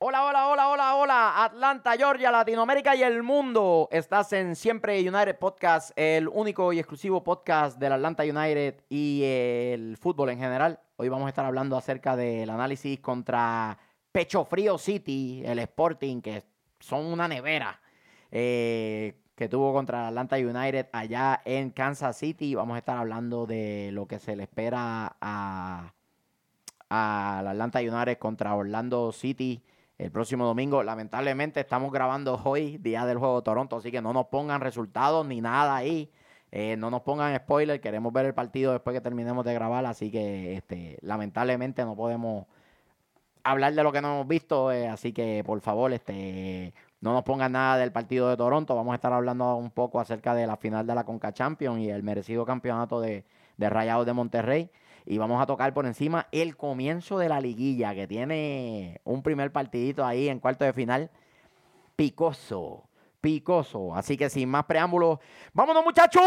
Hola, 0.00 0.24
hola, 0.26 0.46
hola, 0.46 0.68
hola, 0.68 0.94
hola, 0.94 1.44
Atlanta, 1.44 1.96
Georgia, 1.96 2.30
Latinoamérica 2.30 2.94
y 2.94 3.02
el 3.02 3.24
mundo. 3.24 3.88
Estás 3.90 4.32
en 4.32 4.54
Siempre 4.54 5.00
United 5.00 5.36
Podcast, 5.40 5.90
el 5.96 6.28
único 6.28 6.72
y 6.72 6.78
exclusivo 6.78 7.24
podcast 7.24 7.80
del 7.80 7.94
Atlanta 7.94 8.22
United 8.22 8.84
y 8.88 9.22
el 9.24 9.96
fútbol 9.96 10.30
en 10.30 10.38
general. 10.38 10.78
Hoy 10.98 11.08
vamos 11.08 11.26
a 11.26 11.30
estar 11.30 11.44
hablando 11.44 11.76
acerca 11.76 12.14
del 12.14 12.48
análisis 12.48 13.00
contra 13.00 13.76
Pecho 14.12 14.44
Frío 14.44 14.78
City, 14.78 15.42
el 15.44 15.58
Sporting, 15.58 16.20
que 16.20 16.44
son 16.78 17.04
una 17.04 17.26
nevera 17.26 17.80
eh, 18.30 19.20
que 19.34 19.48
tuvo 19.48 19.72
contra 19.72 20.06
Atlanta 20.06 20.36
United 20.36 20.90
allá 20.92 21.42
en 21.44 21.70
Kansas 21.70 22.16
City. 22.16 22.54
Vamos 22.54 22.76
a 22.76 22.78
estar 22.78 22.98
hablando 22.98 23.46
de 23.46 23.90
lo 23.92 24.06
que 24.06 24.20
se 24.20 24.36
le 24.36 24.44
espera 24.44 25.16
a 25.20 25.92
al 26.88 27.48
Atlanta 27.48 27.80
United 27.80 28.16
contra 28.16 28.54
Orlando 28.54 29.10
City 29.10 29.60
el 29.98 30.12
próximo 30.12 30.46
domingo. 30.46 30.82
Lamentablemente 30.82 31.60
estamos 31.60 31.92
grabando 31.92 32.40
hoy, 32.44 32.78
día 32.78 33.04
del 33.04 33.18
juego 33.18 33.36
de 33.36 33.42
Toronto, 33.42 33.76
así 33.76 33.90
que 33.90 34.00
no 34.00 34.12
nos 34.12 34.26
pongan 34.26 34.60
resultados 34.60 35.26
ni 35.26 35.40
nada 35.40 35.76
ahí. 35.76 36.10
Eh, 36.50 36.76
no 36.78 36.90
nos 36.90 37.02
pongan 37.02 37.36
spoiler, 37.36 37.80
queremos 37.80 38.12
ver 38.12 38.24
el 38.26 38.34
partido 38.34 38.72
después 38.72 38.94
que 38.94 39.02
terminemos 39.02 39.44
de 39.44 39.52
grabar, 39.52 39.84
así 39.84 40.10
que 40.10 40.56
este, 40.56 40.96
lamentablemente 41.02 41.84
no 41.84 41.94
podemos 41.94 42.46
hablar 43.44 43.74
de 43.74 43.82
lo 43.82 43.92
que 43.92 44.00
no 44.00 44.14
hemos 44.14 44.28
visto, 44.28 44.72
eh, 44.72 44.88
así 44.88 45.12
que 45.12 45.42
por 45.44 45.60
favor, 45.60 45.92
este, 45.92 46.72
no 47.00 47.12
nos 47.12 47.22
pongan 47.24 47.52
nada 47.52 47.76
del 47.76 47.92
partido 47.92 48.30
de 48.30 48.36
Toronto. 48.36 48.74
Vamos 48.74 48.92
a 48.92 48.94
estar 48.96 49.12
hablando 49.12 49.56
un 49.56 49.70
poco 49.70 50.00
acerca 50.00 50.34
de 50.34 50.46
la 50.46 50.56
final 50.56 50.86
de 50.86 50.94
la 50.94 51.04
Conca 51.04 51.32
Champions 51.32 51.80
y 51.80 51.90
el 51.90 52.02
merecido 52.02 52.46
campeonato 52.46 53.00
de, 53.00 53.24
de 53.56 53.70
Rayados 53.70 54.06
de 54.06 54.12
Monterrey. 54.14 54.70
Y 55.10 55.16
vamos 55.16 55.40
a 55.40 55.46
tocar 55.46 55.72
por 55.72 55.86
encima 55.86 56.26
el 56.32 56.54
comienzo 56.54 57.18
de 57.18 57.30
la 57.30 57.40
liguilla, 57.40 57.94
que 57.94 58.06
tiene 58.06 59.00
un 59.04 59.22
primer 59.22 59.50
partidito 59.50 60.04
ahí 60.04 60.28
en 60.28 60.38
cuarto 60.38 60.66
de 60.66 60.74
final. 60.74 61.10
Picoso, 61.96 62.90
picoso. 63.22 63.94
Así 63.94 64.18
que 64.18 64.28
sin 64.28 64.50
más 64.50 64.66
preámbulos, 64.66 65.18
¡vámonos 65.54 65.82
muchachos! 65.82 66.22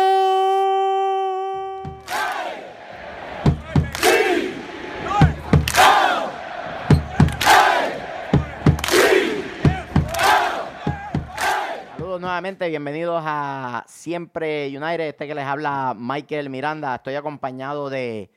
Nuevamente, 12.19 12.67
bienvenidos 12.69 13.23
a 13.25 13.83
Siempre 13.87 14.67
United. 14.67 15.07
Este 15.07 15.27
que 15.27 15.35
les 15.35 15.45
habla 15.45 15.95
Michael 15.95 16.49
Miranda. 16.49 16.95
Estoy 16.95 17.15
acompañado 17.15 17.89
de 17.89 18.31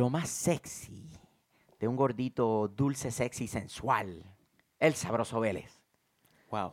lo 0.00 0.08
más 0.08 0.30
sexy, 0.30 1.10
de 1.78 1.86
un 1.86 1.94
gordito 1.94 2.68
dulce, 2.68 3.10
sexy, 3.10 3.46
sensual, 3.46 4.24
el 4.78 4.94
sabroso 4.94 5.40
Vélez. 5.40 5.78
Wow. 6.50 6.72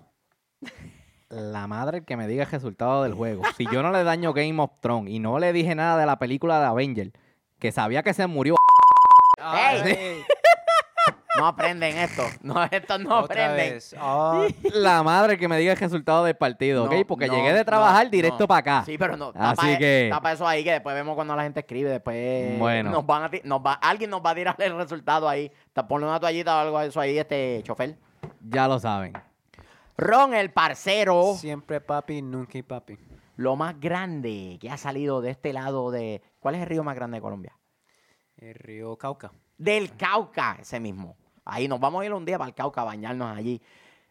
La 1.27 1.67
madre 1.67 2.05
que 2.05 2.15
me 2.15 2.25
diga 2.25 2.45
el 2.45 2.49
resultado 2.49 3.03
del 3.03 3.13
juego. 3.13 3.43
Si 3.57 3.65
yo 3.65 3.83
no 3.83 3.91
le 3.91 4.05
daño 4.05 4.31
Game 4.31 4.61
of 4.61 4.71
Thrones 4.79 5.13
y 5.13 5.19
no 5.19 5.39
le 5.39 5.51
dije 5.51 5.75
nada 5.75 5.99
de 5.99 6.05
la 6.05 6.17
película 6.19 6.61
de 6.61 6.67
Avenger, 6.67 7.11
que 7.59 7.73
sabía 7.73 8.01
que 8.01 8.13
se 8.13 8.27
murió. 8.27 8.55
No 11.37 11.47
aprenden 11.47 11.97
esto. 11.97 12.23
No, 12.41 12.63
estos 12.63 12.99
no 12.99 13.19
Otra 13.19 13.45
aprenden. 13.45 13.73
vez. 13.75 13.95
Ah, 13.99 14.47
La 14.73 15.03
madre 15.03 15.37
que 15.37 15.47
me 15.47 15.57
diga 15.57 15.73
el 15.73 15.79
resultado 15.79 16.23
del 16.23 16.35
partido, 16.35 16.85
¿ok? 16.85 17.05
Porque 17.07 17.27
no, 17.27 17.35
llegué 17.35 17.53
de 17.53 17.63
trabajar 17.65 18.05
no, 18.05 18.11
directo 18.11 18.39
no. 18.43 18.47
para 18.47 18.59
acá. 18.59 18.83
Sí, 18.85 18.97
pero 18.97 19.15
no. 19.17 19.31
Así 19.35 19.55
tapa, 19.67 19.77
que- 19.77 20.07
Tapa 20.11 20.31
eso 20.31 20.47
ahí 20.47 20.63
que 20.63 20.71
después 20.71 20.95
vemos 20.95 21.15
cuando 21.15 21.35
la 21.35 21.43
gente 21.43 21.59
escribe. 21.61 21.89
Después 21.89 22.57
Bueno. 22.59 22.89
nos 22.91 23.05
van 23.05 23.23
a 23.23 23.29
ti- 23.29 23.41
nos 23.43 23.59
va, 23.61 23.73
alguien 23.73 24.09
nos 24.09 24.21
va 24.25 24.31
a 24.31 24.35
tirar 24.35 24.55
el 24.59 24.75
resultado 24.75 25.27
ahí. 25.29 25.51
Ta- 25.73 25.87
Ponle 25.87 26.07
una 26.07 26.19
toallita 26.19 26.55
o 26.55 26.59
algo 26.59 26.79
de 26.79 26.87
eso 26.87 26.99
ahí, 26.99 27.17
este 27.17 27.61
chofer. 27.63 27.97
Ya 28.41 28.67
lo 28.67 28.79
saben. 28.79 29.13
Ron, 29.97 30.33
el 30.33 30.51
parcero. 30.51 31.35
Siempre 31.37 31.81
papi, 31.81 32.21
nunca 32.21 32.59
papi. 32.67 32.97
Lo 33.35 33.55
más 33.55 33.79
grande 33.79 34.57
que 34.59 34.69
ha 34.69 34.77
salido 34.77 35.21
de 35.21 35.31
este 35.31 35.53
lado 35.53 35.91
de. 35.91 36.21
¿Cuál 36.39 36.55
es 36.55 36.61
el 36.61 36.67
río 36.67 36.83
más 36.83 36.95
grande 36.95 37.17
de 37.17 37.21
Colombia? 37.21 37.57
El 38.37 38.55
río 38.55 38.95
Cauca. 38.97 39.31
Del 39.57 39.95
Cauca, 39.95 40.57
ese 40.59 40.79
mismo. 40.79 41.15
Ahí 41.47 41.67
nos 41.67 41.79
vamos 41.79 42.01
a 42.01 42.05
ir 42.05 42.13
un 42.13 42.25
día 42.25 42.37
para 42.37 42.49
el 42.49 42.55
Cauca 42.55 42.81
a 42.81 42.85
bañarnos 42.85 43.35
allí. 43.35 43.61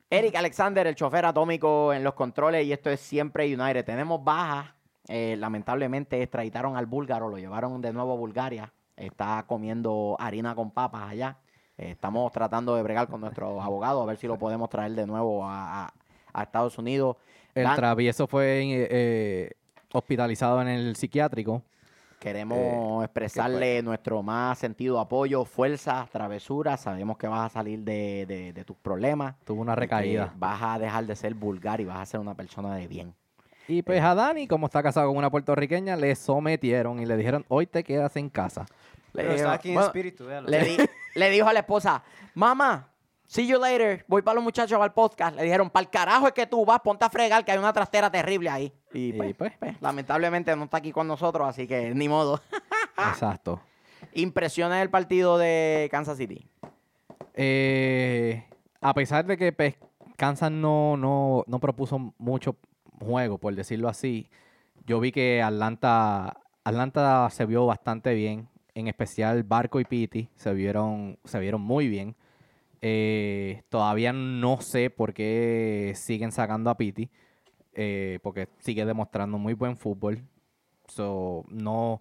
Eric 0.09 0.35
Alexander, 0.37 0.87
el 0.87 0.95
chofer 0.95 1.27
atómico 1.27 1.93
en 1.93 2.05
los 2.05 2.15
controles, 2.15 2.65
y 2.67 2.73
esto 2.73 2.91
es 2.91 3.01
siempre 3.01 3.45
United. 3.55 3.85
Tenemos 3.85 4.23
bajas. 4.23 4.73
eh, 5.09 5.37
lamentablemente 5.39 6.21
extraditaron 6.23 6.77
al 6.77 6.87
búlgaro, 6.87 7.29
lo 7.29 7.39
llevaron 7.39 7.81
de 7.81 7.93
nuevo 7.93 8.13
a 8.15 8.17
Bulgaria. 8.17 8.73
Está 8.97 9.45
comiendo 9.47 10.17
harina 10.19 10.55
con 10.57 10.71
papas 10.73 11.11
allá. 11.11 11.37
Eh, 11.79 11.91
estamos 11.93 12.33
tratando 12.33 12.75
de 12.75 12.83
bregar 12.83 13.07
con 13.09 13.21
nuestros 13.21 13.61
abogados 13.65 14.03
a 14.03 14.07
ver 14.07 14.17
si 14.17 14.27
lo 14.27 14.37
podemos 14.39 14.69
traer 14.69 14.93
de 14.93 15.07
nuevo 15.07 15.45
a, 15.45 15.85
a- 15.85 15.95
a 16.33 16.43
Estados 16.43 16.77
Unidos. 16.79 17.17
El 17.55 17.65
Dan- 17.65 17.77
travieso 17.77 18.27
fue 18.27 18.63
eh, 18.63 18.89
eh, 18.91 19.51
hospitalizado 19.93 20.61
en 20.63 20.69
el 20.69 20.97
psiquiátrico. 20.97 21.63
Queremos 22.31 23.04
expresarle 23.04 23.81
nuestro 23.84 24.20
más 24.20 24.59
sentido 24.59 24.98
apoyo, 24.98 25.44
fuerza, 25.44 26.09
travesura. 26.10 26.76
Sabemos 26.76 27.16
que 27.19 27.28
vas 27.28 27.47
a 27.47 27.54
salir 27.54 27.78
de, 27.84 28.26
de- 28.26 28.53
de 28.53 28.64
tus 28.64 28.76
problemas. 28.76 29.37
Tuvo 29.44 29.62
una 29.62 29.76
recaída. 29.76 30.32
Vas 30.37 30.60
a 30.60 30.76
dejar 30.81 31.06
de 31.06 31.14
ser 31.14 31.34
vulgar 31.34 31.81
y 31.81 31.84
vas 31.84 31.98
a 31.98 32.04
ser 32.04 32.19
una 32.19 32.34
persona 32.34 32.75
de 32.75 32.88
bien. 32.88 33.14
Y 33.69 33.82
pues 33.82 34.03
a 34.03 34.16
Dani, 34.16 34.48
como 34.48 34.66
está 34.66 34.82
casado 34.82 35.06
con 35.06 35.16
una 35.16 35.31
puertorriqueña, 35.31 35.94
le 35.94 36.16
sometieron 36.16 36.98
y 36.98 37.06
le 37.06 37.16
dijeron, 37.16 37.44
hoy 37.47 37.69
te 37.69 37.84
quedas 37.84 38.16
en 38.16 38.28
casa. 38.28 38.66
Pero 39.12 39.28
Le 39.28 39.34
está 39.37 39.44
dijo- 39.50 39.54
aquí 39.54 39.69
en 39.69 39.75
bueno, 39.75 39.87
espíritu, 39.87 40.25
le, 40.47 40.64
di- 40.64 40.76
le 41.14 41.31
dijo 41.31 41.47
a 41.47 41.53
la 41.53 41.60
esposa, 41.60 42.03
mamá, 42.34 42.88
see 43.26 43.47
you 43.47 43.59
later, 43.59 44.04
voy 44.09 44.22
para 44.22 44.37
los 44.37 44.44
muchachos 44.44 44.81
al 44.81 44.92
podcast. 44.92 45.37
Le 45.37 45.44
dijeron, 45.44 45.70
para 45.70 45.84
el 45.84 45.91
carajo 45.91 46.26
es 46.26 46.32
que 46.32 46.47
tú 46.47 46.64
vas, 46.64 46.81
ponte 46.81 47.04
a 47.04 47.10
fregar 47.10 47.44
que 47.44 47.53
hay 47.53 47.59
una 47.59 47.72
trastera 47.72 48.10
terrible 48.10 48.50
ahí. 48.50 48.72
Y, 48.92 49.09
Y 49.09 49.12
pues, 49.12 49.34
pues, 49.34 49.53
pues, 49.59 49.81
lamentablemente 49.81 50.54
no 50.56 50.64
está 50.64 50.78
aquí 50.78 50.92
con 50.92 51.06
nosotros, 51.06 51.48
así 51.48 51.66
que 51.66 51.94
ni 51.94 52.09
modo. 52.09 52.41
exacto. 52.98 53.60
Impresiones 54.14 54.78
del 54.78 54.91
partido 54.91 55.38
de 55.38 55.88
Kansas 55.91 56.16
City. 56.16 56.47
Eh, 57.34 58.44
a 58.81 58.94
pesar 58.94 59.26
de 59.26 59.37
que 59.37 59.53
pues, 59.53 59.75
Kansas 60.16 60.50
no, 60.50 60.97
no, 60.97 61.44
no 61.47 61.60
propuso 61.60 62.14
mucho 62.19 62.56
juego, 62.98 63.38
por 63.38 63.54
decirlo 63.54 63.88
así, 63.88 64.28
yo 64.87 65.00
vi 65.00 65.12
que 65.12 65.43
Atlanta, 65.43 66.38
Atlanta 66.64 67.28
se 67.31 67.44
vio 67.44 67.66
bastante 67.66 68.14
bien. 68.14 68.48
En 68.75 68.88
especial 68.88 69.43
Barco 69.43 69.81
y 69.81 69.84
Piti 69.84 70.28
se 70.37 70.53
vieron, 70.53 71.19
se 71.25 71.38
vieron 71.41 71.62
muy 71.62 71.88
bien. 71.88 72.14
Eh, 72.82 73.62
todavía 73.69 74.12
no 74.12 74.60
sé 74.60 74.91
por 74.91 75.12
qué 75.14 75.92
siguen 75.97 76.32
sacando 76.32 76.70
a 76.70 76.76
Piti, 76.76 77.10
eh, 77.72 78.19
porque 78.22 78.48
sigue 78.59 78.84
demostrando 78.84 79.38
muy 79.38 79.54
buen 79.54 79.76
fútbol. 79.76 80.22
So, 80.88 81.44
no, 81.48 82.00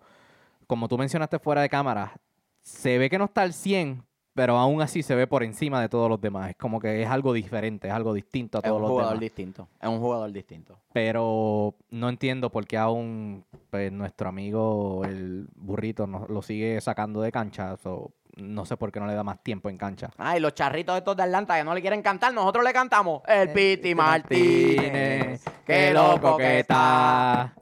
como 0.67 0.87
tú 0.87 0.97
mencionaste 0.97 1.39
fuera 1.39 1.61
de 1.61 1.69
cámara, 1.69 2.13
se 2.61 2.97
ve 2.97 3.09
que 3.09 3.17
no 3.17 3.25
está 3.25 3.41
al 3.41 3.53
100, 3.53 4.03
pero 4.33 4.57
aún 4.57 4.81
así 4.81 5.01
se 5.01 5.15
ve 5.15 5.27
por 5.27 5.43
encima 5.43 5.79
de 5.81 5.87
todos 5.89 6.09
los 6.09 6.19
demás. 6.19 6.49
Es 6.51 6.55
como 6.57 6.79
que 6.79 7.01
es 7.01 7.07
algo 7.09 7.31
diferente, 7.33 7.87
es 7.87 7.93
algo 7.93 8.13
distinto 8.13 8.57
a 8.57 8.59
Es 8.59 8.63
todos 8.65 8.75
un 8.77 8.81
los 8.81 8.91
jugador 8.91 9.13
demás. 9.13 9.21
distinto. 9.21 9.67
Es 9.81 9.87
un 9.89 9.99
jugador 9.99 10.31
distinto. 10.31 10.77
Pero 10.93 11.73
no 11.89 12.09
entiendo 12.09 12.51
por 12.51 12.67
qué 12.67 12.77
aún 12.77 13.45
pues, 13.69 13.91
nuestro 13.91 14.27
amigo 14.29 15.03
el 15.05 15.47
burrito 15.55 16.05
no- 16.05 16.27
lo 16.27 16.41
sigue 16.41 16.79
sacando 16.81 17.21
de 17.21 17.31
cancha. 17.31 17.77
So, 17.77 18.11
no 18.35 18.65
sé 18.65 18.77
por 18.77 18.91
qué 18.91 18.99
no 18.99 19.07
le 19.07 19.13
da 19.15 19.23
más 19.23 19.41
tiempo 19.41 19.69
en 19.69 19.77
cancha. 19.77 20.09
Ay, 20.17 20.39
los 20.39 20.53
charritos 20.53 20.97
estos 20.97 21.15
de 21.15 21.23
Atlanta 21.23 21.57
que 21.57 21.63
no 21.63 21.73
le 21.73 21.81
quieren 21.81 22.01
cantar, 22.01 22.33
nosotros 22.33 22.63
le 22.63 22.73
cantamos. 22.73 23.21
El 23.27 23.51
Piti 23.51 23.95
Martínez, 23.95 25.43
qué 25.65 25.93
loco 25.93 26.37
que 26.37 26.59
está. 26.59 27.53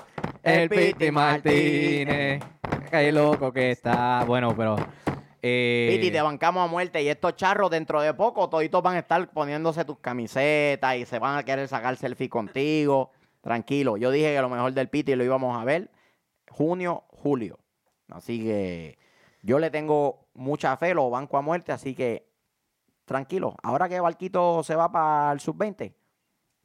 El 0.42 0.70
Piti 0.70 1.12
Martínez. 1.12 2.44
Qué 2.90 3.12
loco 3.12 3.52
que 3.52 3.72
está. 3.72 4.24
Bueno, 4.26 4.56
pero. 4.56 4.76
eh, 5.42 5.90
Piti, 5.92 6.12
te 6.12 6.22
bancamos 6.22 6.64
a 6.64 6.72
muerte. 6.72 7.02
Y 7.02 7.10
estos 7.10 7.36
charros, 7.36 7.70
dentro 7.72 8.02
de 8.02 8.14
poco, 8.14 8.50
toditos 8.50 8.84
van 8.84 8.96
a 8.96 9.00
estar 9.00 9.30
poniéndose 9.31 9.86
tus 9.86 10.00
camisetas 10.00 10.96
y 10.98 11.06
se 11.06 11.19
van 11.19 11.38
a 11.38 11.44
querer 11.44 11.68
sacar 11.68 11.96
selfie 11.96 12.30
contigo. 12.30 13.12
Tranquilo, 13.42 13.98
yo 13.98 14.10
dije 14.12 14.34
que 14.34 14.42
lo 14.42 14.50
mejor 14.50 14.74
del 14.74 14.90
Piti 14.90 15.16
lo 15.16 15.24
íbamos 15.24 15.60
a 15.60 15.66
ver 15.66 15.90
junio, 16.50 17.04
julio. 17.10 17.60
Así 18.10 18.44
que 18.44 18.98
yo 19.42 19.60
le 19.60 19.69
tengo 19.69 20.23
mucha 20.33 20.75
fe, 20.77 20.94
lo 20.94 21.09
banco 21.09 21.38
a 21.38 21.41
muerte, 21.41 21.71
así 21.71 21.94
que 21.95 22.27
tranquilo. 23.06 23.56
Ahora 23.63 23.89
que 23.89 24.00
Barquito 24.00 24.63
se 24.63 24.75
va 24.75 24.91
para 24.91 25.31
el 25.33 25.39
sub-20, 25.39 25.94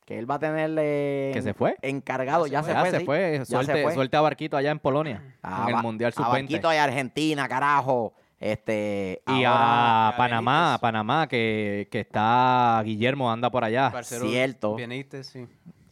que 0.05 0.19
él 0.19 0.31
va 0.31 0.37
a 0.37 0.39
tenerle 0.39 1.31
que 1.35 1.43
se 1.43 1.53
fue. 1.55 1.77
encargado, 1.83 2.47
ya 2.47 2.63
se 2.63 2.73
Ya 2.73 2.81
fue. 2.81 2.91
se 2.91 2.99
sí. 3.01 3.05
fue. 3.05 3.33
Ya 3.39 3.45
se 3.45 3.53
Suelte, 3.53 3.83
fue. 3.83 3.95
suelte 3.95 4.17
a 4.17 4.21
Barquito 4.21 4.57
allá 4.57 4.71
en 4.71 4.79
Polonia. 4.79 5.37
A 5.43 5.67
en 5.69 5.77
el 5.77 5.83
Mundial 5.83 6.13
A 6.17 6.17
Sub-20. 6.17 6.29
Barquito 6.31 6.71
de 6.71 6.79
Argentina, 6.79 7.49
carajo. 7.49 8.15
Este, 8.41 9.21
Y 9.27 9.43
ahora- 9.45 10.09
a 10.11 10.17
Panamá, 10.17 10.75
a 10.75 10.79
Panamá, 10.79 11.27
que, 11.27 11.89
que 11.91 12.01
está 12.01 12.81
Guillermo, 12.85 13.31
anda 13.33 13.51
por 13.51 13.65
allá. 13.65 13.91
Parcero 13.91 14.29
cierto. 14.29 14.77
Benítez, 14.77 15.27
sí. 15.27 15.47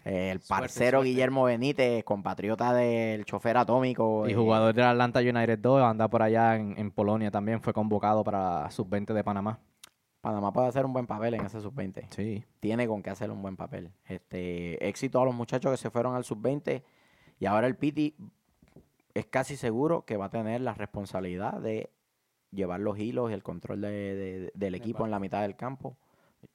El 0.08 0.41
Suerte, 0.41 0.62
parcero 0.62 0.99
suerte. 0.99 1.11
Guillermo 1.11 1.44
Benítez, 1.44 2.05
compatriota 2.05 2.73
del 2.73 3.25
chofer 3.25 3.56
atómico. 3.56 4.29
Y 4.29 4.32
eh, 4.32 4.35
jugador 4.37 4.73
del 4.75 4.85
Atlanta 4.85 5.19
United 5.20 5.58
2, 5.58 5.82
anda 5.82 6.08
por 6.08 6.23
allá 6.23 6.56
en, 6.56 6.79
en 6.79 6.91
Polonia 6.93 7.31
también, 7.31 7.61
fue 7.61 7.73
convocado 7.73 8.23
para 8.23 8.70
sub-20 8.70 9.12
de 9.12 9.25
Panamá. 9.25 9.58
Panamá 10.20 10.53
puede 10.53 10.69
hacer 10.69 10.85
un 10.85 10.93
buen 10.93 11.06
papel 11.06 11.35
en 11.35 11.44
ese 11.47 11.61
sub-20. 11.61 12.06
Sí. 12.11 12.44
Tiene 12.61 12.87
con 12.87 13.03
qué 13.03 13.11
hacer 13.11 13.31
un 13.31 13.43
buen 13.43 13.56
papel. 13.56 13.91
Este, 14.05 14.88
éxito 14.88 15.20
a 15.20 15.25
los 15.25 15.35
muchachos 15.35 15.70
que 15.73 15.76
se 15.76 15.91
fueron 15.91 16.14
al 16.14 16.25
sub-20 16.25 16.82
y 17.41 17.47
ahora 17.47 17.67
el 17.67 17.76
Piti 17.76 18.14
es 19.14 19.26
casi 19.26 19.56
seguro 19.56 20.05
que 20.05 20.17
va 20.17 20.26
a 20.26 20.31
tener 20.31 20.61
la 20.61 20.75
responsabilidad 20.75 21.55
de 21.61 21.91
llevar 22.52 22.81
los 22.81 22.99
hilos 22.99 23.31
y 23.31 23.35
el 23.35 23.43
control 23.43 23.81
de- 23.81 23.91
de- 23.91 24.52
del 24.55 24.75
equipo 24.75 25.05
en 25.05 25.11
la 25.11 25.19
mitad 25.19 25.43
del 25.43 25.56
campo. 25.56 25.97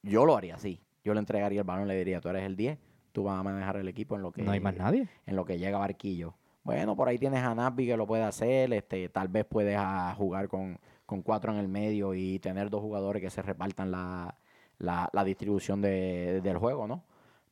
Yo 0.04 0.26
lo 0.26 0.38
haría 0.38 0.56
así. 0.56 0.82
Yo 1.04 1.14
le 1.14 1.20
entregaría 1.20 1.62
el 1.62 1.66
balón 1.68 1.86
y 1.86 1.88
le 1.90 1.98
diría, 1.98 2.22
tú 2.22 2.30
eres 2.30 2.44
el 2.44 2.56
10, 2.56 2.78
tú 3.12 3.24
vas 3.24 3.40
a 3.40 3.44
manejar 3.44 3.78
el 3.78 3.88
equipo 3.88 4.16
en 4.16 4.22
lo 4.22 4.32
que 4.32 4.42
No 4.42 4.52
hay 4.52 4.60
más 4.60 4.76
nadie. 4.76 5.08
en 5.26 5.36
lo 5.36 5.46
que 5.46 5.58
llega 5.58 5.78
Barquillo. 5.78 6.36
Bueno, 6.64 6.96
por 6.96 7.08
ahí 7.08 7.18
tienes 7.18 7.44
a 7.44 7.56
Nasby 7.56 7.88
que 7.88 7.98
lo 7.98 8.06
puede 8.06 8.24
hacer, 8.24 8.72
este, 8.74 9.10
tal 9.10 9.28
vez 9.30 9.46
puedes 9.46 9.76
ah, 9.80 10.14
jugar 10.18 10.48
con, 10.48 10.78
con 11.06 11.22
cuatro 11.24 11.52
en 11.52 11.58
el 11.60 11.68
medio 11.68 12.14
y 12.14 12.38
tener 12.40 12.70
dos 12.70 12.82
jugadores 12.82 13.22
que 13.22 13.30
se 13.32 13.42
repartan 13.42 13.90
la, 13.92 14.36
la- 14.78 15.10
la 15.12 15.24
distribución 15.24 15.82
de- 15.82 16.40
del 16.42 16.58
juego, 16.58 16.88
¿no? 16.88 17.04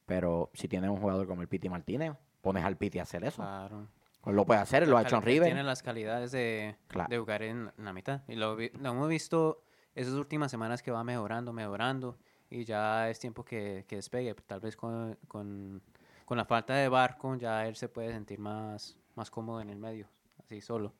Pero 0.06 0.50
si 0.54 0.68
tienes 0.68 0.90
un 0.90 0.98
jugador 0.98 1.28
como 1.28 1.42
el 1.42 1.48
Piti 1.48 1.70
Martínez, 1.70 2.14
pones 2.42 2.64
al 2.64 2.78
Piti 2.78 3.00
a 3.00 3.04
hacer 3.04 3.24
eso. 3.24 3.42
Claro. 3.42 3.88
Pues 4.22 4.36
lo 4.36 4.46
puede 4.46 4.60
hacer, 4.60 4.88
lo 4.88 4.98
ha 4.98 5.02
hecho 5.04 5.16
en 5.16 5.22
River. 5.24 5.48
Tiene 5.48 5.64
las 5.64 5.82
calidades 5.82 6.32
de, 6.32 6.76
Claro. 6.88 7.10
de 7.10 7.18
jugar 7.18 7.42
en, 7.44 7.72
la 7.78 7.94
mitad. 7.94 8.22
Y 8.28 8.36
lo 8.36 8.60
hemos 8.60 9.08
visto 9.10 9.64
esas 9.96 10.14
últimas 10.14 10.52
semanas 10.52 10.84
que 10.84 10.92
va 10.92 11.04
mejorando, 11.04 11.54
mejorando. 11.54 12.18
Y 12.50 12.66
ya 12.66 13.10
es 13.10 13.20
tiempo 13.20 13.44
que, 13.44 13.86
que 13.88 13.98
despegue. 13.98 14.34
Tal 14.48 14.60
vez 14.60 14.76
con, 14.76 15.18
con, 15.28 15.82
con 16.26 16.38
la 16.38 16.46
falta 16.46 16.74
de 16.74 16.90
barco 16.90 17.36
ya 17.36 17.68
él 17.68 17.76
se 17.76 17.90
puede 17.90 18.12
sentir 18.12 18.40
más, 18.40 18.98
más 19.16 19.30
cómodo 19.30 19.62
en 19.62 19.70
el 19.70 19.78
medio. 19.78 20.08
Así 20.44 20.60
solo. 20.62 20.94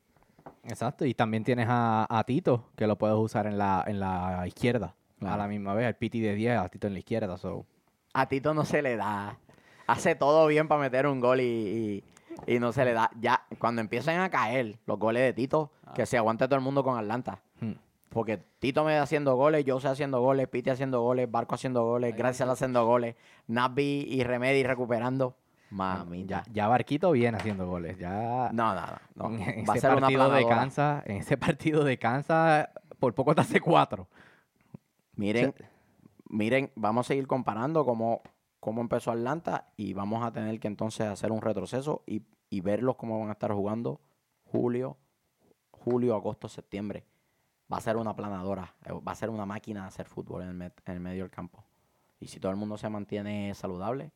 Exacto. 0.64 1.04
Y 1.04 1.14
también 1.14 1.42
tienes 1.44 1.66
a, 1.68 2.06
a 2.08 2.24
Tito, 2.24 2.70
que 2.76 2.86
lo 2.86 2.96
puedes 2.96 3.16
usar 3.16 3.46
en 3.46 3.58
la, 3.58 3.84
en 3.86 3.98
la 4.00 4.44
izquierda. 4.46 4.94
A 5.22 5.36
la 5.36 5.46
misma 5.48 5.74
vez, 5.74 5.86
el 5.86 5.96
Piti 5.96 6.18
de 6.20 6.34
10, 6.34 6.58
a 6.58 6.68
Tito 6.70 6.86
en 6.86 6.94
la 6.94 6.98
izquierda. 7.00 7.36
So. 7.36 7.66
A 8.14 8.26
Tito 8.26 8.54
no 8.54 8.64
se 8.64 8.80
le 8.80 8.96
da. 8.96 9.36
Hace 9.86 10.14
todo 10.14 10.46
bien 10.46 10.66
para 10.66 10.80
meter 10.80 11.06
un 11.06 11.20
gol 11.20 11.40
y, 11.40 11.44
y- 11.44 12.04
y 12.54 12.58
no 12.58 12.72
se 12.72 12.86
le 12.86 12.94
da. 12.94 13.10
Ya, 13.20 13.42
cuando 13.58 13.82
empiezan 13.82 14.20
a 14.20 14.30
caer 14.30 14.78
los 14.86 14.98
goles 14.98 15.22
de 15.22 15.32
Tito, 15.34 15.72
que 15.94 16.06
se 16.06 16.16
aguante 16.16 16.46
todo 16.46 16.54
el 16.54 16.62
mundo 16.62 16.82
con 16.82 16.96
Atlanta. 16.96 17.40
Porque 18.10 18.38
Tito 18.58 18.84
me 18.84 18.98
haciendo 18.98 19.36
goles, 19.36 19.64
Jose 19.66 19.88
haciendo 19.88 20.20
goles, 20.20 20.48
Piti 20.48 20.68
haciendo 20.68 21.00
goles, 21.00 21.30
Barco 21.30 21.54
haciendo 21.54 21.84
goles, 21.84 22.14
Gracias 22.16 22.48
haciendo 22.48 22.84
goles, 22.84 23.14
Nabi 23.46 24.04
y 24.08 24.22
Remedy 24.24 24.62
recuperando. 24.64 25.36
Mami, 25.70 26.26
Ya, 26.26 26.42
ya 26.52 26.66
Barquito 26.66 27.12
viene 27.12 27.38
haciendo 27.38 27.68
goles. 27.68 27.96
Ya 27.98 28.50
No, 28.52 28.74
no, 28.74 28.80
no. 29.14 29.28
no. 29.28 29.36
en 29.38 29.64
Va 29.64 29.74
a 29.74 29.76
ese 29.76 29.80
ser 29.86 29.92
una 29.92 30.00
partido 30.00 30.24
de 30.24 30.28
planadora. 30.28 30.56
Kansas, 30.56 31.02
en 31.06 31.16
ese 31.18 31.36
partido 31.38 31.84
de 31.84 31.98
Kansas, 31.98 32.68
por 32.98 33.14
poco 33.14 33.34
te 33.34 33.42
hace 33.42 33.60
cuatro. 33.60 34.08
Miren, 35.14 35.54
miren, 36.28 36.72
vamos 36.74 37.06
a 37.06 37.08
seguir 37.08 37.28
comparando 37.28 37.84
cómo, 37.84 38.22
cómo 38.58 38.80
empezó 38.80 39.12
Atlanta 39.12 39.72
y 39.76 39.92
vamos 39.92 40.24
a 40.24 40.32
tener 40.32 40.58
que 40.58 40.66
entonces 40.66 41.06
hacer 41.06 41.30
un 41.30 41.42
retroceso 41.42 42.02
y, 42.06 42.22
y 42.48 42.60
verlos 42.60 42.96
cómo 42.96 43.20
van 43.20 43.28
a 43.28 43.32
estar 43.32 43.52
jugando 43.52 44.00
julio, 44.50 44.96
julio, 45.70 46.16
agosto, 46.16 46.48
septiembre. 46.48 47.04
Va 47.72 47.76
a 47.76 47.80
ser 47.80 47.96
una 47.96 48.14
planadora, 48.16 48.74
eh, 48.84 48.92
va 48.92 49.12
a 49.12 49.14
ser 49.14 49.30
una 49.30 49.46
máquina 49.46 49.82
de 49.82 49.88
hacer 49.88 50.06
fútbol 50.06 50.42
en 50.42 50.48
el, 50.48 50.54
met- 50.56 50.72
en 50.86 50.94
el 50.94 51.00
medio 51.00 51.22
del 51.22 51.30
campo. 51.30 51.64
Y 52.18 52.26
si 52.26 52.40
todo 52.40 52.50
el 52.50 52.56
mundo 52.58 52.76
se 52.76 52.88
mantiene 52.88 53.54
saludable, 53.54 54.10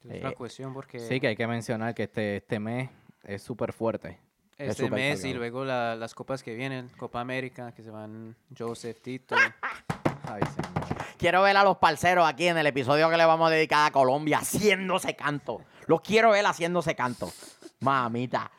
Es 0.00 0.04
una 0.04 0.14
Eh, 0.30 0.34
cuestión 0.34 0.72
porque 0.72 1.00
Sí, 1.00 1.18
que 1.20 1.26
hay 1.28 1.36
que 1.36 1.46
mencionar 1.46 1.94
que 1.94 2.04
este, 2.04 2.36
este 2.36 2.58
mes 2.60 2.88
es 3.24 3.42
súper 3.42 3.72
fuerte. 3.72 4.18
es 4.56 4.70
este 4.70 4.84
súper 4.84 4.92
mes 4.98 5.18
y 5.20 5.22
cargado. 5.22 5.38
luego 5.38 5.64
la- 5.64 5.96
las 5.96 6.14
copas 6.14 6.42
que 6.42 6.54
vienen, 6.54 6.88
Copa 6.96 7.20
América, 7.20 7.72
que 7.72 7.82
se 7.82 7.90
van 7.90 8.34
Joseph, 8.56 9.00
Tito. 9.02 9.34
Ay, 10.24 10.42
señor. 10.54 10.98
quiero 11.18 11.42
ver 11.42 11.56
a 11.56 11.64
los 11.64 11.78
parceros 11.78 12.28
aquí 12.28 12.46
en 12.48 12.58
el 12.58 12.66
episodio 12.66 13.08
que 13.10 13.16
le 13.16 13.24
vamos 13.24 13.48
a 13.48 13.50
dedicar 13.50 13.86
a 13.88 13.90
Colombia 13.90 14.38
haciéndose 14.38 15.14
canto. 15.16 15.62
Los 15.86 16.00
quiero 16.00 16.30
ver 16.30 16.44
haciéndose 16.46 16.94
canto. 16.94 17.30
Mamita. 17.80 18.50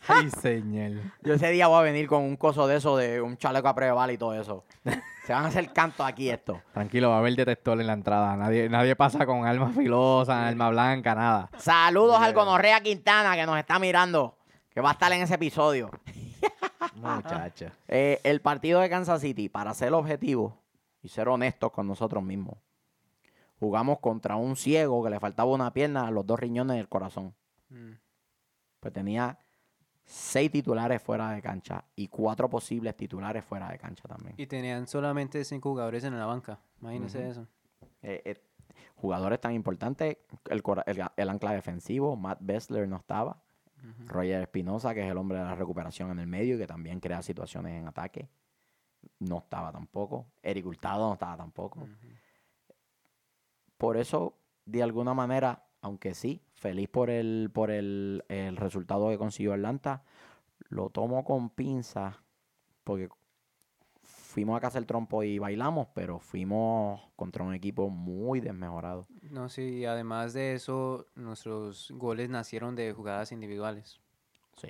Ay, 0.08 0.30
señor. 0.30 1.00
Yo 1.22 1.34
ese 1.34 1.50
día 1.50 1.66
voy 1.66 1.78
a 1.78 1.82
venir 1.82 2.06
con 2.06 2.22
un 2.22 2.36
coso 2.36 2.66
de 2.66 2.76
eso, 2.76 2.96
de 2.96 3.20
un 3.20 3.36
chaleco 3.36 3.68
a 3.68 3.74
prueba 3.74 4.12
y 4.12 4.18
todo 4.18 4.34
eso. 4.34 4.64
Se 5.26 5.32
van 5.32 5.44
a 5.44 5.48
hacer 5.48 5.72
canto 5.72 6.04
aquí 6.04 6.30
esto. 6.30 6.62
Tranquilo, 6.72 7.10
va 7.10 7.16
a 7.16 7.18
haber 7.18 7.34
detector 7.34 7.80
en 7.80 7.86
la 7.86 7.92
entrada. 7.92 8.36
Nadie, 8.36 8.68
nadie 8.68 8.96
pasa 8.96 9.26
con 9.26 9.44
arma 9.44 9.70
filosa, 9.70 10.48
arma 10.48 10.70
blanca, 10.70 11.14
nada. 11.14 11.50
Saludos 11.58 12.18
al 12.20 12.32
Gonorrea 12.32 12.80
Quintana 12.80 13.36
que 13.36 13.44
nos 13.44 13.58
está 13.58 13.78
mirando, 13.78 14.38
que 14.70 14.80
va 14.80 14.90
a 14.90 14.92
estar 14.92 15.12
en 15.12 15.22
ese 15.22 15.34
episodio. 15.34 15.90
Muchacha. 16.94 17.72
Eh, 17.88 18.20
el 18.24 18.40
partido 18.40 18.80
de 18.80 18.88
Kansas 18.88 19.20
City, 19.20 19.48
para 19.48 19.74
ser 19.74 19.92
objetivo 19.92 20.62
y 21.02 21.08
ser 21.08 21.28
honestos 21.28 21.72
con 21.72 21.86
nosotros 21.86 22.22
mismos, 22.22 22.56
jugamos 23.58 23.98
contra 23.98 24.36
un 24.36 24.56
ciego 24.56 25.02
que 25.04 25.10
le 25.10 25.20
faltaba 25.20 25.50
una 25.50 25.72
pierna 25.72 26.06
a 26.06 26.10
los 26.10 26.26
dos 26.26 26.38
riñones 26.38 26.76
del 26.76 26.88
corazón. 26.88 27.34
Mm. 27.68 27.92
Pues 28.80 28.94
tenía 28.94 29.38
seis 30.08 30.50
titulares 30.50 31.02
fuera 31.02 31.30
de 31.32 31.42
cancha 31.42 31.84
y 31.94 32.08
cuatro 32.08 32.48
posibles 32.48 32.96
titulares 32.96 33.44
fuera 33.44 33.70
de 33.70 33.78
cancha 33.78 34.08
también. 34.08 34.34
Y 34.38 34.46
tenían 34.46 34.86
solamente 34.86 35.44
cinco 35.44 35.70
jugadores 35.70 36.02
en 36.04 36.18
la 36.18 36.24
banca. 36.24 36.58
Imagínense 36.80 37.28
eso. 37.28 37.46
Eh, 38.00 38.22
eh, 38.24 38.42
jugadores 38.96 39.38
tan 39.38 39.52
importantes, 39.52 40.16
el, 40.48 40.62
el, 40.86 41.04
el 41.14 41.28
ancla 41.28 41.52
defensivo, 41.52 42.16
Matt 42.16 42.38
Bessler 42.40 42.88
no 42.88 42.96
estaba. 42.96 43.42
Roger 44.06 44.42
Espinosa, 44.42 44.92
que 44.92 45.04
es 45.04 45.10
el 45.10 45.16
hombre 45.16 45.38
de 45.38 45.44
la 45.44 45.54
recuperación 45.54 46.10
en 46.10 46.18
el 46.18 46.26
medio 46.26 46.56
y 46.56 46.58
que 46.58 46.66
también 46.66 46.98
crea 46.98 47.22
situaciones 47.22 47.80
en 47.80 47.86
ataque, 47.86 48.28
no 49.20 49.38
estaba 49.38 49.70
tampoco. 49.70 50.26
Eric 50.42 50.66
Hurtado 50.66 51.06
no 51.06 51.12
estaba 51.12 51.36
tampoco. 51.36 51.86
Por 53.76 53.96
eso, 53.96 54.36
de 54.64 54.82
alguna 54.82 55.14
manera, 55.14 55.64
aunque 55.80 56.14
sí, 56.14 56.42
feliz 56.58 56.88
por 56.88 57.08
el, 57.10 57.50
por 57.52 57.70
el, 57.70 58.24
el 58.28 58.56
resultado 58.56 59.08
que 59.10 59.18
consiguió 59.18 59.52
Atlanta, 59.54 60.02
lo 60.68 60.90
tomo 60.90 61.24
con 61.24 61.50
pinzas 61.50 62.16
porque 62.84 63.08
fuimos 64.02 64.56
a 64.56 64.60
casa 64.60 64.78
el 64.78 64.86
trompo 64.86 65.22
y 65.22 65.38
bailamos, 65.38 65.88
pero 65.94 66.18
fuimos 66.18 67.00
contra 67.16 67.44
un 67.44 67.54
equipo 67.54 67.88
muy 67.90 68.40
desmejorado. 68.40 69.06
No, 69.30 69.48
sí, 69.48 69.78
y 69.78 69.84
además 69.84 70.32
de 70.32 70.54
eso, 70.54 71.06
nuestros 71.14 71.90
goles 71.92 72.28
nacieron 72.28 72.74
de 72.76 72.92
jugadas 72.92 73.32
individuales. 73.32 74.00
Sí. 74.56 74.68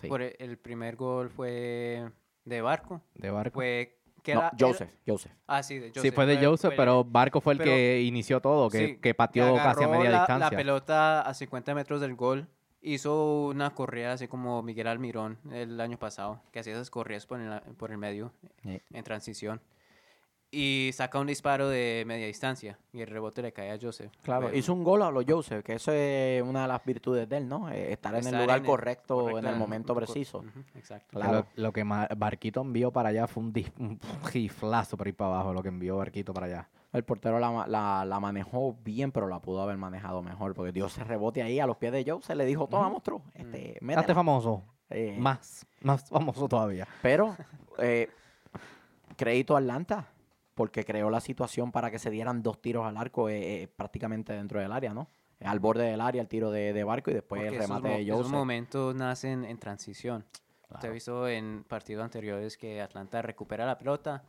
Sí. 0.00 0.08
Por 0.08 0.22
e- 0.22 0.36
el 0.38 0.58
primer 0.58 0.96
gol 0.96 1.30
fue 1.30 2.10
de 2.44 2.62
Barco. 2.62 3.02
De 3.14 3.30
Barco. 3.30 3.54
Fue 3.54 3.99
que 4.22 4.34
No, 4.34 4.40
era- 4.40 4.48
era- 4.48 4.56
Joseph, 4.68 4.90
Joseph. 5.06 5.32
ah, 5.46 5.62
sí, 5.62 5.78
de 5.78 5.88
Joseph. 5.88 6.02
sí, 6.02 6.10
fue 6.10 6.26
de 6.26 6.44
Joseph, 6.44 6.74
pero 6.76 7.04
Barco 7.04 7.40
fue 7.40 7.52
el 7.54 7.58
pero- 7.58 7.70
que 7.70 8.00
inició 8.02 8.40
todo, 8.40 8.68
que, 8.70 8.86
sí, 8.86 8.96
que 8.98 9.14
pateó 9.14 9.54
casi 9.56 9.84
a 9.84 9.88
media 9.88 10.10
la, 10.10 10.18
distancia. 10.20 10.50
La 10.50 10.56
pelota 10.56 11.20
a 11.22 11.34
50 11.34 11.74
metros 11.74 12.00
del 12.00 12.14
gol. 12.14 12.46
Hizo 12.82 13.48
una 13.48 13.74
corrida 13.74 14.12
así 14.14 14.26
como 14.26 14.62
Miguel 14.62 14.86
Almirón 14.86 15.38
el 15.52 15.78
año 15.82 15.98
pasado, 15.98 16.40
que 16.50 16.60
hacía 16.60 16.72
esas 16.72 16.88
corridas 16.88 17.26
por 17.26 17.38
el, 17.38 17.60
por 17.76 17.90
el 17.90 17.98
medio, 17.98 18.32
Sí. 18.62 18.80
en 18.92 19.04
transición. 19.04 19.60
Y 20.52 20.90
saca 20.94 21.20
un 21.20 21.28
disparo 21.28 21.68
de 21.68 22.02
media 22.08 22.26
distancia 22.26 22.76
y 22.92 23.00
el 23.02 23.06
rebote 23.06 23.40
le 23.40 23.52
cae 23.52 23.70
a 23.70 23.78
Joseph. 23.80 24.10
Claro, 24.24 24.52
hizo 24.52 24.72
un 24.72 24.82
gol 24.82 25.02
a 25.02 25.10
los 25.12 25.24
Joseph, 25.24 25.64
que 25.64 25.74
eso 25.74 25.92
es 25.92 26.42
una 26.42 26.62
de 26.62 26.68
las 26.68 26.84
virtudes 26.84 27.28
de 27.28 27.36
él, 27.36 27.48
¿no? 27.48 27.70
Eh, 27.70 27.92
estar 27.92 28.12
en 28.16 28.26
el 28.26 28.32
lugar 28.34 28.58
en 28.58 28.64
el- 28.64 28.68
correcto, 28.70 29.14
correcto 29.20 29.38
en 29.38 29.46
el 29.46 29.56
momento 29.56 29.94
cor- 29.94 30.02
preciso. 30.04 30.44
Exacto. 30.74 31.06
Claro. 31.20 31.46
Lo, 31.54 31.62
lo 31.66 31.72
que 31.72 31.84
Barquito 32.16 32.62
envió 32.62 32.90
para 32.90 33.10
allá 33.10 33.28
fue 33.28 33.44
un, 33.44 33.52
dis- 33.52 33.70
un 33.78 34.00
giflazo 34.28 34.96
por 34.96 35.06
ahí 35.06 35.12
para 35.12 35.34
abajo, 35.34 35.52
lo 35.54 35.62
que 35.62 35.68
envió 35.68 35.96
Barquito 35.98 36.34
para 36.34 36.46
allá. 36.46 36.68
El 36.92 37.04
portero 37.04 37.38
la, 37.38 37.68
la- 37.68 38.04
la 38.04 38.18
manejó 38.18 38.76
bien, 38.82 39.12
pero 39.12 39.28
la 39.28 39.38
pudo 39.38 39.62
haber 39.62 39.76
manejado 39.76 40.20
mejor, 40.20 40.54
porque 40.54 40.72
dio 40.72 40.86
ese 40.86 41.04
rebote 41.04 41.44
ahí 41.44 41.60
a 41.60 41.66
los 41.66 41.76
pies 41.76 41.92
de 41.92 42.04
Joseph, 42.04 42.36
le 42.36 42.44
dijo, 42.44 42.66
toma, 42.66 42.88
monstruo, 42.88 43.22
este, 43.34 43.74
Hazte 43.74 43.84
métela". 43.84 44.14
famoso. 44.16 44.64
Eh, 44.90 45.16
Más, 45.16 45.64
más 45.82 46.08
famoso 46.08 46.48
todavía. 46.48 46.88
Pero, 47.02 47.36
eh, 47.78 48.10
crédito 49.16 49.54
a 49.54 49.60
Atlanta, 49.60 50.08
porque 50.60 50.84
creó 50.84 51.08
la 51.08 51.20
situación 51.22 51.72
para 51.72 51.90
que 51.90 51.98
se 51.98 52.10
dieran 52.10 52.42
dos 52.42 52.60
tiros 52.60 52.84
al 52.84 52.98
arco 52.98 53.30
eh, 53.30 53.62
eh, 53.62 53.66
prácticamente 53.66 54.34
dentro 54.34 54.60
del 54.60 54.70
área, 54.72 54.92
¿no? 54.92 55.08
Al 55.42 55.58
borde 55.58 55.84
del 55.84 56.02
área, 56.02 56.20
el 56.20 56.28
tiro 56.28 56.50
de, 56.50 56.74
de 56.74 56.84
barco 56.84 57.10
y 57.10 57.14
después 57.14 57.38
Porque 57.40 57.48
el 57.48 57.54
esos, 57.54 57.66
remate 57.70 57.88
de 57.88 58.02
esos 58.02 58.16
Joseph. 58.18 58.32
momentos 58.32 58.94
nacen 58.94 59.46
en 59.46 59.56
transición. 59.58 60.22
Te 60.32 60.36
he 60.36 60.68
Claro. 60.68 60.92
visto 60.92 61.26
en 61.28 61.64
partidos 61.66 62.04
anteriores 62.04 62.58
que 62.58 62.82
Atlanta 62.82 63.22
recupera 63.22 63.64
la 63.64 63.78
pelota, 63.78 64.22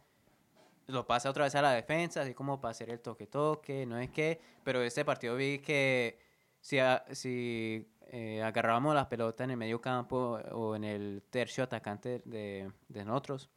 lo 0.88 1.06
pasa 1.06 1.30
otra 1.30 1.44
vez 1.44 1.56
a 1.56 1.62
la 1.62 1.74
defensa, 1.74 2.22
así 2.22 2.34
como 2.34 2.62
para 2.62 2.72
hacer 2.72 2.90
el 2.92 3.02
toque-toque, 3.02 3.86
no 3.86 3.98
es 3.98 4.10
que, 4.10 4.40
pero 4.64 4.82
este 4.84 5.04
partido 5.04 5.36
vi 5.36 5.60
que 5.60 6.18
si, 6.62 6.80
a- 6.80 7.04
si 7.12 7.90
eh, 8.08 8.42
agarrábamos 8.42 8.96
la 8.96 9.10
pelota 9.10 9.44
en 9.44 9.52
el 9.52 9.58
medio 9.58 9.82
campo 9.82 10.40
o 10.54 10.78
en 10.78 10.86
el 10.86 11.24
tercio 11.30 11.66
atacante 11.66 12.22
de, 12.24 12.72
de 12.88 13.04
nosotros, 13.04 13.50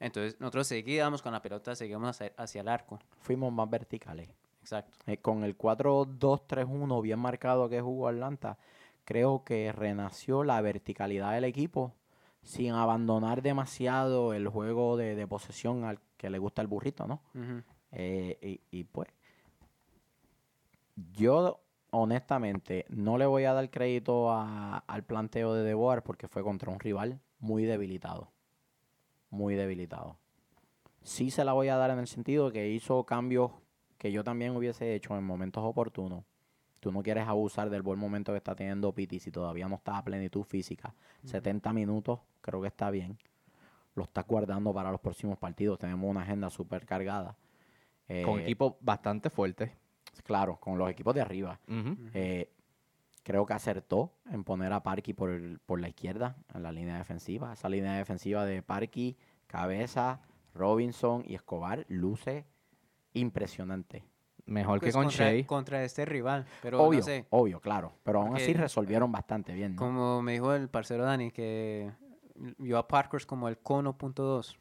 entonces 0.00 0.40
nosotros 0.40 0.66
seguíamos 0.66 1.22
con 1.22 1.32
la 1.32 1.40
pelota, 1.42 1.76
seguíamos 1.76 2.08
hacia, 2.10 2.32
hacia 2.36 2.60
el 2.62 2.68
arco. 2.68 2.98
Fuimos 3.20 3.52
más 3.52 3.68
verticales. 3.70 4.28
Exacto. 4.62 4.98
Eh, 5.06 5.18
con 5.18 5.44
el 5.44 5.56
4-2-3-1 5.56 7.00
bien 7.02 7.18
marcado 7.18 7.68
que 7.68 7.80
jugó 7.80 8.08
Atlanta, 8.08 8.58
creo 9.04 9.44
que 9.44 9.72
renació 9.72 10.44
la 10.44 10.60
verticalidad 10.60 11.32
del 11.32 11.44
equipo 11.44 11.94
sin 12.42 12.72
abandonar 12.72 13.42
demasiado 13.42 14.32
el 14.34 14.48
juego 14.48 14.96
de, 14.96 15.14
de 15.14 15.26
posesión 15.26 15.84
al 15.84 15.98
que 16.16 16.30
le 16.30 16.38
gusta 16.38 16.62
el 16.62 16.68
burrito, 16.68 17.06
¿no? 17.06 17.20
Eh, 17.92 18.60
y, 18.70 18.78
y, 18.78 18.84
pues, 18.84 19.08
yo 21.14 21.60
honestamente 21.90 22.86
no 22.88 23.18
le 23.18 23.26
voy 23.26 23.44
a 23.44 23.52
dar 23.52 23.70
crédito 23.70 24.30
a- 24.30 24.78
al 24.86 25.02
planteo 25.04 25.54
de 25.54 25.62
De 25.64 25.74
Boer 25.74 26.02
porque 26.02 26.28
fue 26.28 26.42
contra 26.42 26.70
un 26.70 26.78
rival 26.80 27.20
muy 27.38 27.64
debilitado. 27.64 28.28
Muy 29.30 29.54
debilitado. 29.54 30.16
Sí 31.02 31.30
se 31.30 31.44
la 31.44 31.52
voy 31.52 31.68
a 31.68 31.76
dar 31.76 31.90
en 31.90 31.98
el 31.98 32.06
sentido 32.06 32.46
de 32.46 32.52
que 32.52 32.68
hizo 32.70 33.04
cambios 33.04 33.52
que 33.96 34.12
yo 34.12 34.24
también 34.24 34.56
hubiese 34.56 34.94
hecho 34.94 35.16
en 35.16 35.24
momentos 35.24 35.62
oportunos. 35.64 36.24
Tú 36.80 36.90
no 36.90 37.02
quieres 37.02 37.26
abusar 37.28 37.68
del 37.68 37.82
buen 37.82 37.98
momento 37.98 38.32
que 38.32 38.38
está 38.38 38.54
teniendo 38.54 38.92
Piti 38.92 39.18
si 39.18 39.30
todavía 39.30 39.68
no 39.68 39.76
está 39.76 39.98
a 39.98 40.04
plenitud 40.04 40.42
física. 40.42 40.94
70 41.24 41.72
minutos 41.72 42.20
creo 42.40 42.62
que 42.62 42.68
está 42.68 42.90
bien. 42.90 43.18
Lo 43.94 44.04
estás 44.04 44.26
guardando 44.26 44.72
para 44.72 44.90
los 44.90 45.00
próximos 45.00 45.38
partidos. 45.38 45.78
Tenemos 45.78 46.08
una 46.08 46.22
agenda 46.22 46.48
súper 46.48 46.86
cargada. 46.86 47.36
Con 48.24 48.40
Eh, 48.40 48.42
equipos 48.44 48.74
bastante 48.80 49.28
fuertes. 49.30 49.70
Claro, 50.24 50.56
con 50.58 50.78
los 50.78 50.90
equipos 50.90 51.14
de 51.14 51.20
arriba. 51.20 51.60
Eh, 52.14 52.50
creo 53.22 53.46
que 53.46 53.52
acertó 53.54 54.12
en 54.30 54.44
poner 54.44 54.72
a 54.72 54.82
Parky 54.82 55.12
por, 55.12 55.30
el- 55.30 55.58
por 55.66 55.80
la 55.80 55.88
izquierda, 55.88 56.36
en 56.54 56.62
la 56.62 56.72
línea 56.72 56.96
defensiva. 56.98 57.52
Esa 57.52 57.68
línea 57.68 57.94
defensiva 57.94 58.44
de 58.44 58.62
Parky, 58.62 59.16
Cabeza, 59.46 60.20
Robinson 60.54 61.22
y 61.26 61.34
Escobar 61.34 61.84
luce 61.88 62.46
impresionante. 63.12 64.04
Mejor 64.46 64.80
que 64.80 64.86
Pues 64.86 64.94
con 64.94 65.04
contra, 65.04 65.30
Shea. 65.32 65.46
contra 65.46 65.84
este 65.84 66.04
rival. 66.04 66.44
Pero 66.62 66.82
obvio, 66.82 67.00
no 67.00 67.04
sé, 67.04 67.26
obvio, 67.30 67.60
claro. 67.60 67.92
Pero 68.02 68.20
aún 68.20 68.30
Porque- 68.30 68.42
así 68.44 68.52
resolvieron 68.54 69.12
bastante 69.12 69.52
bien. 69.52 69.74
¿no? 69.74 69.78
como 69.78 70.22
me 70.22 70.32
dijo 70.32 70.52
el 70.54 70.68
parcero 70.68 71.04
Dani, 71.04 71.30
que 71.30 71.90
vio 72.58 72.78
a 72.78 72.88
Parkers 72.88 73.26
como 73.26 73.48
el 73.48 73.58
cono 73.58 73.96
punto 73.96 74.22
dos. 74.24 74.58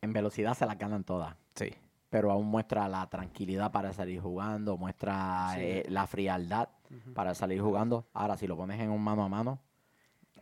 En 0.00 0.12
velocidad 0.12 0.54
se 0.54 0.66
las 0.66 0.78
ganan 0.78 1.04
todas. 1.04 1.36
Sí. 1.54 1.70
Pero 2.08 2.32
aún 2.32 2.46
muestra 2.46 2.88
la 2.88 3.08
tranquilidad 3.08 3.70
para 3.70 3.92
salir 3.92 4.20
jugando, 4.20 4.76
muestra 4.76 5.50
Sí. 5.54 5.60
eh, 5.60 5.84
la 5.88 6.06
frialdad 6.06 6.70
Para 7.14 7.34
salir 7.34 7.60
jugando. 7.60 8.06
Ahora, 8.12 8.36
si 8.36 8.46
lo 8.46 8.56
pones 8.56 8.80
en 8.80 8.90
un 8.90 9.02
mano 9.02 9.22
a 9.24 9.28
mano, 9.28 9.60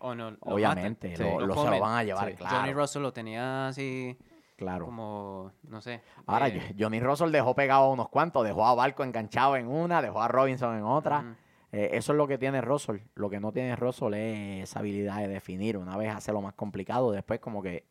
O 0.00 0.14
no, 0.14 0.30
lo 0.30 0.38
obviamente. 0.42 1.16
Sí. 1.16 1.22
lo, 1.22 1.40
se 1.54 1.70
lo 1.70 1.80
van 1.80 1.98
a 1.98 2.04
llevar, 2.04 2.30
Sí. 2.30 2.36
claro. 2.36 2.56
Johnny 2.56 2.72
Russell 2.72 3.02
lo 3.02 3.12
tenía 3.12 3.68
así 3.68 4.16
claro. 4.56 4.84
como, 4.86 5.52
no 5.64 5.80
sé. 5.80 6.02
Ahora, 6.26 6.48
eh, 6.48 6.74
Johnny 6.78 7.00
Russell 7.00 7.30
dejó 7.30 7.54
pegado 7.54 7.84
a 7.84 7.90
unos 7.90 8.08
cuantos, 8.08 8.44
dejó 8.44 8.64
a 8.66 8.74
Barco 8.74 9.02
enganchado 9.04 9.56
en 9.56 9.66
una, 9.68 10.00
dejó 10.00 10.22
a 10.22 10.28
Robinson 10.28 10.76
en 10.76 10.84
otra. 10.84 11.36
Eh, 11.70 11.90
eso 11.92 12.12
es 12.12 12.16
lo 12.16 12.26
que 12.26 12.38
tiene 12.38 12.60
Russell. 12.62 12.98
Lo 13.14 13.28
que 13.28 13.40
no 13.40 13.52
tiene 13.52 13.76
Russell 13.76 14.14
es 14.14 14.62
esa 14.70 14.78
habilidad 14.78 15.18
de 15.18 15.28
definir. 15.28 15.76
Una 15.76 15.96
vez 15.96 16.14
hace 16.14 16.32
lo 16.32 16.40
más 16.40 16.54
complicado, 16.54 17.10
después 17.12 17.40
como 17.40 17.62
que 17.62 17.84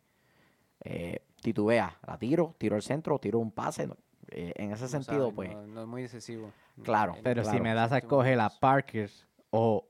eh, 0.83 1.19
titubea. 1.41 1.97
La 2.07 2.17
tiro, 2.17 2.55
tiro 2.57 2.75
el 2.75 2.81
centro, 2.81 3.19
tiro 3.19 3.37
un 3.39 3.51
pase. 3.51 3.87
Eh, 4.31 4.53
en 4.55 4.71
ese 4.71 4.83
No 4.83 4.87
sentido, 4.89 5.21
sabe, 5.31 5.33
pues, 5.35 5.51
No, 5.53 5.67
no 5.67 5.81
es 5.81 5.87
muy 5.87 6.01
decisivo. 6.03 6.51
Claro, 6.83 7.15
Pero 7.23 7.43
si 7.43 7.59
me 7.59 7.73
das 7.73 7.91
a 7.91 7.95
últimos 7.95 8.03
escoger 8.25 8.39
a. 8.39 8.49
Parker 8.49 9.09
o 9.49 9.87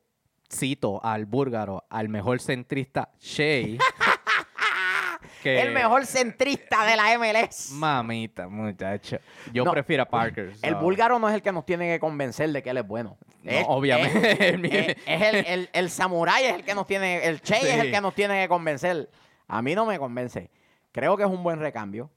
cito 0.51 1.03
al 1.03 1.25
búlgaro, 1.25 1.84
al 1.89 2.08
mejor 2.10 2.39
centrista 2.39 3.10
Shea. 3.20 3.77
que- 5.44 5.62
el 5.62 5.74
mejor 5.74 6.06
centrista 6.06 6.86
de 6.86 6.96
la 6.96 7.17
MLS. 7.17 7.72
Mamita, 7.72 8.48
muchacho. 8.48 9.17
Yo 9.53 9.65
No, 9.65 9.72
prefiero 9.72 10.03
a 10.03 10.06
Parker. 10.06 10.53
El 10.62 10.74
so- 10.74 10.79
búlgaro 10.79 11.20
no 11.20 11.27
es 11.29 11.36
el 11.36 11.41
que 11.41 11.51
nos 11.51 11.65
tiene 11.65 11.88
que 11.91 12.00
convencer 12.00 12.51
de 12.51 12.63
que 12.63 12.70
él 12.70 12.77
es 12.77 12.88
bueno. 12.88 13.17
No, 13.44 13.51
Es- 13.51 13.65
obviamente, 13.67 14.32
Es, 14.32 14.39
el 14.53 14.60
mío- 14.60 14.72
es- 14.74 14.98
es 15.06 15.22
el, 15.22 15.36
el, 15.46 15.70
el 15.74 15.89
samurái 15.89 16.46
es 16.46 16.53
el 16.56 16.63
que 16.63 16.75
nos 16.75 16.88
tiene, 16.88 17.25
el 17.25 17.41
Che 17.41 17.56
es 17.58 17.79
el 17.79 17.91
que 17.91 18.01
nos 18.01 18.13
tiene 18.13 18.41
que 18.41 18.48
convencer. 18.48 19.10
A 19.48 19.62
mí 19.62 19.75
no 19.75 19.86
me 19.86 19.98
convence. 20.00 20.50
Creo 20.91 21.15
que 21.17 21.24
es 21.24 21.29
un 21.29 21.44
buen 21.44 21.60
recambio. 21.60 22.10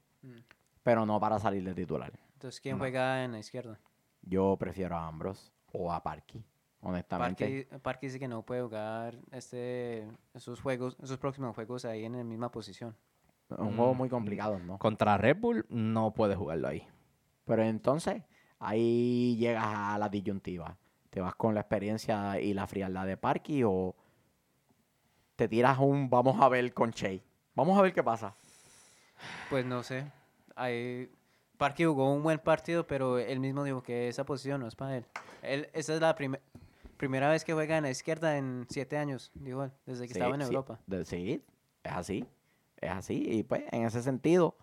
Pero 0.83 1.05
no 1.05 1.19
para 1.19 1.39
salir 1.39 1.63
de 1.63 1.73
titular. 1.73 2.11
Entonces, 2.33 2.59
¿quién 2.61 2.75
No. 2.75 2.79
juega 2.79 3.23
en 3.23 3.33
la 3.33 3.39
izquierda? 3.39 3.79
Yo 4.23 4.55
prefiero 4.57 4.95
a 4.95 5.07
Ambros 5.07 5.51
o 5.71 5.91
a 5.91 6.01
Parky, 6.03 6.43
honestamente. 6.81 7.43
Parque, 7.69 7.79
Parque 7.79 8.05
dice 8.07 8.19
que 8.19 8.27
no 8.27 8.43
puede 8.43 8.61
jugar 8.61 9.17
este, 9.31 10.07
esos 10.33 10.59
juegos, 10.61 10.97
esos 11.01 11.17
próximos 11.17 11.55
juegos 11.55 11.85
ahí 11.85 12.05
en 12.05 12.17
la 12.17 12.23
misma 12.23 12.51
posición. 12.51 12.95
Un 13.49 13.75
juego 13.75 13.93
Mm. 13.93 13.97
muy 13.97 14.09
complicado, 14.09 14.59
¿no? 14.59 14.77
Contra 14.77 15.17
Red 15.17 15.37
Bull 15.37 15.65
no 15.69 16.13
puede 16.13 16.35
jugarlo 16.35 16.67
ahí. 16.69 16.87
Pero 17.45 17.63
entonces, 17.63 18.23
ahí 18.59 19.35
llegas 19.37 19.65
a 19.67 19.97
la 19.97 20.07
disyuntiva. 20.07 20.77
¿Te 21.09 21.19
vas 21.19 21.35
con 21.35 21.53
la 21.53 21.61
experiencia 21.61 22.39
y 22.39 22.53
la 22.53 22.65
frialdad 22.67 23.05
de 23.05 23.17
Parky 23.17 23.63
o 23.65 23.93
te 25.35 25.47
tiras 25.49 25.77
un 25.79 26.09
vamos 26.09 26.39
a 26.39 26.47
ver 26.47 26.73
con 26.73 26.91
Che? 26.93 27.21
Vamos 27.55 27.77
a 27.77 27.81
ver 27.81 27.93
qué 27.93 28.01
pasa. 28.03 28.33
Pues 29.49 29.65
no 29.65 29.83
sé. 29.83 30.09
Ahí, 30.55 31.09
Parque 31.57 31.85
jugó 31.85 32.11
un 32.13 32.23
buen 32.23 32.39
partido, 32.39 32.85
pero 32.87 33.19
él 33.19 33.39
mismo 33.39 33.63
dijo 33.63 33.81
que 33.83 34.07
esa 34.07 34.23
posición 34.25 34.61
no 34.61 34.67
es 34.67 34.75
para 34.75 34.97
él. 34.97 35.05
él 35.41 35.69
esa 35.73 35.93
es 35.95 36.01
la 36.01 36.15
primer- 36.15 36.41
primera 36.97 37.29
vez 37.29 37.43
que 37.43 37.53
juega 37.53 37.77
en 37.77 37.83
la 37.83 37.89
izquierda 37.91 38.37
en 38.37 38.65
siete 38.69 38.97
años, 38.97 39.31
dijo 39.35 39.63
él, 39.63 39.71
desde 39.85 40.07
que 40.07 40.13
Sí, 40.13 40.19
estaba 40.19 40.35
en 40.35 40.41
sí, 40.41 40.47
Europa. 40.47 40.79
de- 40.87 41.05
sí, 41.05 41.43
es 41.83 41.91
así. 41.91 42.25
Es 42.77 42.89
así. 42.91 43.23
Y 43.27 43.43
pues, 43.43 43.63
en 43.71 43.85
ese 43.85 44.01
sentido, 44.01 44.55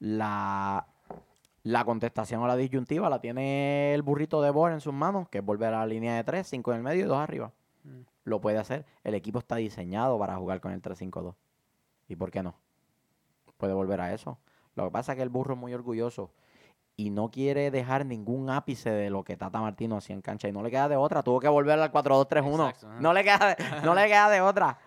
la, 0.00 0.86
la 1.62 1.84
contestación 1.84 2.42
a 2.42 2.46
la 2.48 2.56
disyuntiva 2.56 3.08
la 3.08 3.20
tiene 3.20 3.94
el 3.94 4.02
burrito 4.02 4.42
de 4.42 4.50
Boer 4.50 4.72
en 4.72 4.80
sus 4.80 4.92
manos, 4.92 5.28
que 5.28 5.38
es 5.38 5.44
volver 5.44 5.72
a 5.74 5.78
la 5.80 5.86
línea 5.86 6.16
de 6.16 6.24
3, 6.24 6.46
5 6.46 6.72
en 6.72 6.78
el 6.78 6.82
medio 6.82 7.04
y 7.04 7.08
2 7.08 7.18
arriba. 7.18 7.52
Mm. 7.84 8.00
Lo 8.24 8.40
puede 8.40 8.58
hacer. 8.58 8.84
El 9.04 9.14
equipo 9.14 9.38
está 9.38 9.56
diseñado 9.56 10.18
para 10.18 10.36
jugar 10.36 10.60
con 10.60 10.72
el 10.72 10.82
3-5-2. 10.82 11.34
¿Y 12.08 12.16
por 12.16 12.30
qué 12.32 12.42
no? 12.42 12.56
Puede 13.56 13.72
volver 13.74 14.00
a 14.00 14.12
eso. 14.12 14.38
Lo 14.76 14.84
que 14.84 14.90
pasa 14.90 15.12
es 15.12 15.16
que 15.16 15.22
el 15.22 15.28
burro 15.28 15.54
es 15.54 15.60
muy 15.60 15.74
orgulloso 15.74 16.30
y 16.96 17.10
no 17.10 17.30
quiere 17.30 17.70
dejar 17.70 18.06
ningún 18.06 18.48
ápice 18.48 18.90
de 18.90 19.10
lo 19.10 19.24
que 19.24 19.36
Tata 19.36 19.60
Martino 19.60 19.96
hacía 19.96 20.14
en 20.14 20.22
cancha 20.22 20.48
y 20.48 20.52
no 20.52 20.62
le 20.62 20.70
queda 20.70 20.88
de 20.88 20.96
otra. 20.96 21.22
Tuvo 21.22 21.40
que 21.40 21.48
volver 21.48 21.78
al 21.78 21.92
4-2-3-1. 21.92 22.68
Exacto, 22.68 22.88
ajá. 22.88 23.00
No 23.00 23.12
le 23.12 23.24
queda 23.24 23.54
de, 23.54 23.80
no 23.84 23.94
le 23.94 24.06
queda 24.06 24.30
de 24.30 24.40
otra. 24.40 24.78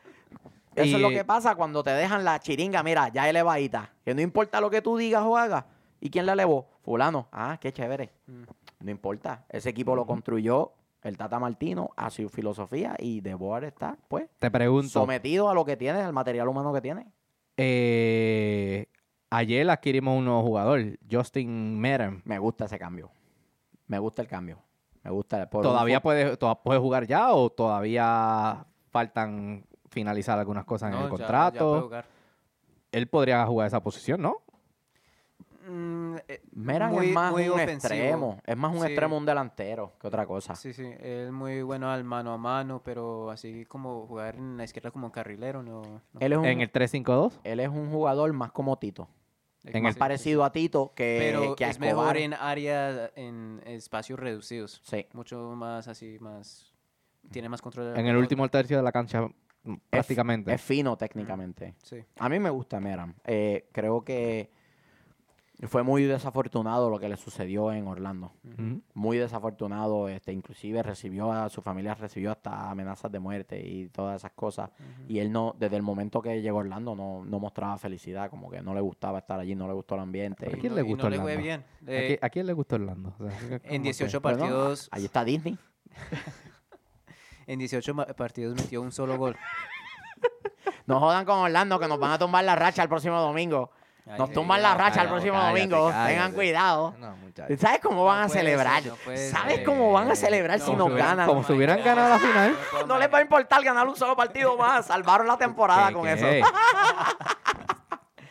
Eso 0.75 0.96
es 0.96 1.01
lo 1.01 1.10
que 1.10 1.25
pasa 1.25 1.55
cuando 1.55 1.84
te 1.84 1.89
dejan 1.91 2.24
la 2.24 2.39
chiringa, 2.39 2.81
mira, 2.84 3.10
ya 3.10 3.29
elevadita. 3.29 3.91
Que 4.05 4.13
no 4.15 4.22
importa 4.22 4.62
lo 4.62 4.69
que 4.69 4.81
tú 4.81 4.96
digas 4.98 5.24
o 5.24 5.36
hagas. 5.36 5.65
¿Y 6.00 6.10
quién 6.10 6.25
la 6.25 6.34
elevó? 6.34 6.67
Fulano. 6.84 7.27
Ah, 7.31 7.58
qué 7.60 7.74
chévere. 7.74 8.12
Mm. 8.27 8.43
No 8.86 8.91
importa. 8.91 9.43
Ese 9.50 9.69
equipo 9.69 9.96
lo 9.96 10.05
construyó 10.05 10.72
el 11.03 11.17
Tata 11.17 11.38
Martino 11.39 11.91
a 11.98 12.10
su 12.10 12.29
filosofía 12.29 12.96
y 12.98 13.19
De 13.22 13.34
Boer 13.34 13.65
está, 13.65 13.98
pues, 14.08 14.29
Te 14.39 14.50
pregunto, 14.50 14.89
sometido 14.89 15.50
a 15.50 15.53
lo 15.53 15.65
que 15.65 15.75
tiene, 15.75 16.01
al 16.01 16.13
material 16.13 16.48
humano 16.48 16.72
que 16.74 16.81
tiene. 16.81 17.08
eh, 17.58 18.86
ayer 19.29 19.69
adquirimos 19.69 20.17
un 20.17 20.25
nuevo 20.25 20.41
jugador, 20.43 20.81
Justin 21.09 21.79
Merem. 21.79 22.21
Me 22.25 22.39
gusta 22.39 22.65
ese 22.65 22.77
cambio. 22.79 23.12
Me 23.88 24.00
gusta 24.00 24.21
el 24.21 24.27
cambio. 24.27 24.59
Me 25.03 25.12
gusta. 25.12 25.50
por 25.50 25.59
un 25.65 25.71
¿Todavía 25.71 26.01
puede, 26.01 26.36
toda- 26.38 26.62
puede 26.62 26.79
jugar 26.79 27.07
ya 27.07 27.31
o 27.33 27.50
todavía 27.50 28.65
faltan 28.89 29.65
finalizar 29.89 30.38
algunas 30.38 30.65
cosas 30.65 30.89
en 30.89 30.95
el 30.95 31.00
ya- 31.00 31.05
ya 31.05 31.09
contrato? 31.09 31.69
puede 31.69 31.81
jugar. 31.81 32.05
Él 32.91 33.07
podría 33.07 33.45
jugar 33.45 33.67
esa 33.67 33.81
posición, 33.81 34.21
¿no? 34.21 34.38
Mm, 35.67 36.15
eh, 36.27 36.41
Meran 36.53 36.91
muy- 36.91 37.07
es 37.09 37.13
más 37.13 37.31
muy 37.31 37.48
un 37.48 37.53
ofensivo. 37.53 37.93
extremo. 37.93 38.41
Es 38.45 38.57
más 38.57 38.71
un 38.74 38.79
Sí. 38.81 38.86
extremo, 38.88 39.17
un 39.17 39.25
delantero 39.25 39.93
que 40.01 40.07
otra 40.07 40.25
cosa. 40.25 40.55
Sí, 40.55 40.74
sí, 40.74 40.88
es 41.00 41.31
muy 41.31 41.62
bueno 41.62 41.91
al 41.91 42.03
mano 42.03 42.33
a 42.33 42.38
mano, 42.38 42.81
pero 42.83 43.29
así 43.29 43.65
como 43.65 44.07
jugar 44.07 44.36
en 44.36 44.57
la 44.57 44.63
izquierda 44.63 44.89
como 44.91 45.12
carrilero, 45.12 45.62
no. 45.62 45.81
no. 45.83 46.19
Él, 46.19 46.31
es 46.33 46.38
un, 46.39 46.45
En 46.45 46.62
el 46.62 46.71
3-5-2. 46.71 47.39
él 47.43 47.59
es 47.59 47.69
un 47.69 47.91
jugador 47.91 48.33
más 48.33 48.51
como 48.51 48.77
Tito. 48.79 49.07
Es 49.63 49.75
en 49.75 49.83
más 49.83 49.95
el 49.95 49.99
Parecido 49.99 50.43
a 50.43 50.51
Tito 50.51 50.93
que, 50.95 51.17
Pero 51.19 51.55
que 51.55 51.65
a 51.65 51.69
es 51.69 51.79
mejor 51.79 52.17
en 52.17 52.33
áreas, 52.33 53.11
en 53.15 53.61
espacios 53.65 54.19
reducidos. 54.19 54.81
Sí. 54.85 55.05
Mucho 55.13 55.53
más 55.55 55.87
así, 55.87 56.17
más. 56.19 56.73
Tiene 57.31 57.49
más 57.49 57.61
control. 57.61 57.87
de 57.87 57.93
la 57.93 57.99
En 57.99 58.07
el 58.07 58.15
último 58.15 58.47
tercio 58.49 58.77
de 58.77 58.83
la 58.83 58.91
cancha, 58.91 59.27
mm, 59.63 59.75
prácticamente. 59.89 60.53
Es 60.53 60.61
fino 60.61 60.97
técnicamente. 60.97 61.75
Sí. 61.83 61.97
A 62.17 62.29
mí 62.29 62.39
me 62.39 62.49
gusta 62.49 62.79
Meram. 62.79 63.13
Eh, 63.25 63.67
creo 63.73 64.03
que 64.03 64.49
fue 65.67 65.83
muy 65.83 66.03
desafortunado 66.03 66.89
lo 66.89 66.99
que 66.99 67.09
le 67.09 67.17
sucedió 67.17 67.71
en 67.73 67.85
Orlando. 67.87 68.31
Muy 68.93 69.17
desafortunado. 69.17 70.07
Este, 70.07 70.31
inclusive 70.31 70.81
recibió 70.83 71.31
a 71.33 71.49
su 71.49 71.61
familia 71.61 71.95
recibió 71.95 72.31
hasta 72.31 72.69
amenazas 72.69 73.11
de 73.11 73.19
muerte 73.19 73.59
y 73.59 73.89
todas 73.89 74.21
esas 74.21 74.31
cosas. 74.31 74.69
Y 75.07 75.19
él 75.19 75.31
no, 75.31 75.53
desde 75.59 75.75
el 75.75 75.81
momento 75.81 76.21
que 76.21 76.41
llegó 76.41 76.59
a 76.59 76.61
Orlando, 76.61 76.95
no, 76.95 77.25
no 77.25 77.39
mostraba 77.39 77.77
felicidad, 77.77 78.29
como 78.29 78.49
que 78.49 78.61
no 78.61 78.73
le 78.73 78.81
gustaba 78.81 79.19
estar 79.19 79.39
allí, 79.39 79.53
no 79.55 79.67
le 79.67 79.73
gustó 79.73 79.95
el 79.95 80.01
ambiente. 80.01 80.45
¿A 80.47 80.49
y- 80.57 80.59
quién 80.61 80.71
no- 80.71 80.75
le 80.77 80.81
gustó 80.83 81.03
no 81.03 81.09
le 81.09 81.15
fue 81.19 81.35
Orlando? 81.35 81.43
bien. 81.43 81.65
¿A, 81.87 81.91
Eh, 82.13 82.19
a 82.21 82.29
quién 82.29 82.45
le 82.47 82.53
gustó 82.53 82.75
Orlando? 82.75 83.13
O 83.19 83.27
sea, 83.29 83.35
es 83.37 83.51
en 83.51 83.59
como 83.59 83.83
18 83.83 84.21
Bueno, 84.21 84.37
partidos. 84.39 84.87
ahí 84.91 85.05
está 85.05 85.23
Disney. 85.25 85.57
En 87.47 87.57
18 87.59 87.93
ma- 87.95 88.05
partidos 88.05 88.55
metió 88.55 88.81
un 88.81 88.91
solo 88.91 89.17
gol. 89.17 89.35
No 90.85 90.99
jodan 90.99 91.23
con 91.23 91.37
Orlando, 91.37 91.79
que 91.79 91.87
nos 91.87 91.99
van 91.99 92.11
a 92.13 92.17
tumbar 92.17 92.43
la 92.43 92.55
racha 92.55 92.81
el 92.81 92.89
próximo 92.89 93.19
domingo. 93.21 93.69
Nos 94.17 94.29
sí, 94.29 94.33
tumban 94.33 94.61
la 94.61 94.73
racha 94.75 95.03
el 95.03 95.07
próximo 95.09 95.33
cállate, 95.33 95.59
domingo. 95.59 95.89
cállate. 95.89 96.09
Tengan 96.13 96.31
cuidado. 96.33 96.95
¿Sabes 97.59 97.79
cómo 97.81 97.95
No 97.97 98.05
van 98.05 98.23
a 98.23 98.29
celebrar? 98.29 98.81
ser, 98.83 98.91
no 98.91 98.97
puede 98.97 99.29
¿Sabes 99.29 99.55
ser. 99.57 99.63
cómo 99.63 99.91
van 99.93 100.11
a 100.11 100.15
celebrar 100.15 100.59
si 100.59 100.71
No, 100.71 100.87
nos 100.89 100.97
ganan? 100.97 101.27
como 101.27 101.43
si 101.43 101.53
hubieran 101.53 101.83
ganado 101.83 102.09
la 102.09 102.19
final. 102.19 102.57
No 102.87 102.97
les 102.97 103.13
va 103.13 103.19
a 103.19 103.21
importar 103.21 103.63
ganar 103.63 103.87
un 103.87 103.95
solo 103.95 104.15
partido 104.15 104.57
más. 104.57 104.87
Salvaron 104.87 105.27
la 105.27 105.37
temporada 105.37 105.87
¿Qué, 105.89 105.93
con 105.93 106.03
qué? 106.03 106.13
eso. 106.13 106.25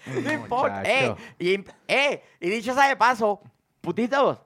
No 0.06 0.32
importa. 0.32 0.82
Eh, 0.84 1.08
Muchacho. 1.10 1.16
y, 1.38 1.64
eh, 1.86 2.22
y 2.40 2.48
dicho 2.48 2.72
sea 2.74 2.88
de 2.88 2.96
paso, 2.96 3.40
putitos, 3.82 4.40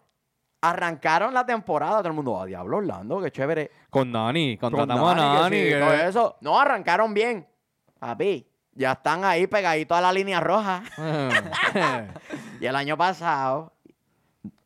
arrancaron 0.60 1.32
la 1.32 1.46
temporada. 1.46 1.98
Todo 1.98 2.08
el 2.08 2.14
mundo, 2.14 2.40
a 2.40 2.46
diablo, 2.46 2.78
Orlando, 2.78 3.20
qué 3.20 3.30
chévere. 3.30 3.70
Con 3.88 4.10
Nani, 4.10 4.56
Con 4.58 4.72
contratamos 4.72 5.12
a 5.12 5.14
Nani, 5.14 5.30
que 5.36 5.40
Nani. 5.42 5.56
sí, 5.56 5.62
que- 5.68 5.78
todo 5.78 5.92
eso. 5.94 6.36
No, 6.40 6.58
arrancaron 6.58 7.14
bien. 7.14 7.46
Papi, 7.98 8.44
ya 8.74 8.92
están 8.92 9.24
ahí 9.24 9.46
pegaditos 9.46 9.96
a 9.96 10.00
la 10.00 10.12
línea 10.12 10.40
roja. 10.40 10.82
Y 12.60 12.66
el 12.66 12.76
año 12.76 12.96
pasado 12.96 13.72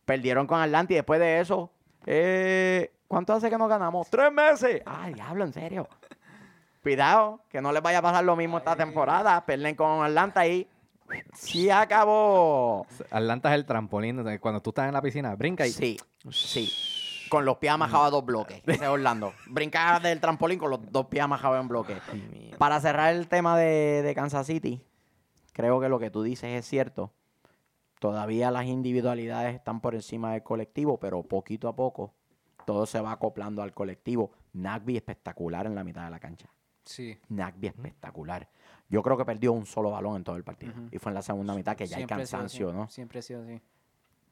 perdieron 0.05 0.45
con 0.45 0.61
Atlanta 0.61 0.93
y 0.93 0.97
después 0.97 1.19
de 1.19 1.39
eso, 1.39 1.71
eh, 2.05 2.91
¿cuánto 3.07 3.33
hace 3.33 3.49
que 3.49 3.57
no 3.57 3.67
ganamos? 3.67 4.07
¡Tres 4.11 4.31
meses! 4.31 4.83
¡Ay, 4.85 5.15
diablo, 5.15 5.43
en 5.43 5.51
serio! 5.51 5.89
Cuidado, 6.83 7.41
que 7.49 7.59
no 7.59 7.71
les 7.71 7.81
vaya 7.81 7.97
a 7.97 8.01
pasar 8.03 8.23
lo 8.23 8.35
mismo 8.35 8.59
esta 8.59 8.75
temporada. 8.75 9.43
Pierden 9.45 9.75
con 9.75 10.03
Atlanta 10.03 10.45
y 10.45 10.67
sí 11.33 11.69
acabó. 11.69 12.85
Atlanta 13.09 13.49
es 13.49 13.55
el 13.55 13.65
trampolín. 13.65 14.23
Cuando 14.39 14.61
tú 14.61 14.69
estás 14.69 14.87
en 14.87 14.93
la 14.93 15.01
piscina, 15.01 15.35
brinca 15.35 15.65
y... 15.65 15.71
Sí, 15.71 15.99
sí. 16.29 16.71
Con 17.29 17.45
los 17.45 17.57
pies 17.57 17.73
amajados 17.73 18.07
a 18.07 18.09
dos 18.11 18.25
bloques. 18.25 18.61
Ese 18.65 18.83
es 18.83 18.89
Orlando. 18.89 19.33
Brincar 19.47 20.01
del 20.01 20.19
trampolín 20.19 20.59
con 20.59 20.69
los 20.69 20.91
dos 20.91 21.07
pies 21.07 21.23
amajados 21.23 21.59
en 21.59 21.67
bloque. 21.67 21.97
Para 22.57 22.79
cerrar 22.79 23.13
el 23.13 23.27
tema 23.27 23.57
de, 23.57 24.01
de 24.03 24.15
Kansas 24.15 24.47
City, 24.47 24.83
creo 25.53 25.79
que 25.79 25.89
lo 25.89 25.99
que 25.99 26.09
tú 26.09 26.23
dices 26.23 26.49
es 26.51 26.65
cierto. 26.65 27.11
Todavía 27.99 28.51
las 28.51 28.65
individualidades 28.65 29.55
están 29.55 29.81
por 29.81 29.95
encima 29.95 30.33
del 30.33 30.43
colectivo, 30.43 30.99
pero 30.99 31.23
poquito 31.23 31.67
a 31.67 31.75
poco 31.75 32.13
todo 32.67 32.85
se 32.85 32.99
va 32.99 33.13
acoplando 33.13 33.61
al 33.61 33.73
colectivo. 33.73 34.31
Nagby 34.51 34.97
espectacular 34.97 35.65
en 35.67 35.73
la 35.73 35.85
mitad 35.85 36.03
de 36.03 36.11
la 36.11 36.19
cancha. 36.19 36.49
Sí. 36.83 37.17
Nagby 37.29 37.67
espectacular. 37.67 38.49
Yo 38.89 39.01
creo 39.01 39.17
que 39.17 39.23
perdió 39.23 39.53
un 39.53 39.65
solo 39.65 39.91
balón 39.91 40.17
en 40.17 40.25
todo 40.25 40.35
el 40.35 40.43
partido. 40.43 40.73
Y 40.91 40.97
fue 40.97 41.11
en 41.11 41.15
la 41.15 41.21
segunda 41.21 41.55
mitad 41.55 41.77
que 41.77 41.87
ya 41.87 41.95
hay 41.95 42.03
sido 42.03 42.09
cansancio, 42.09 42.73
¿no? 42.73 42.89
Siempre 42.89 43.19
ha 43.19 43.21
sido 43.21 43.41
así. 43.43 43.61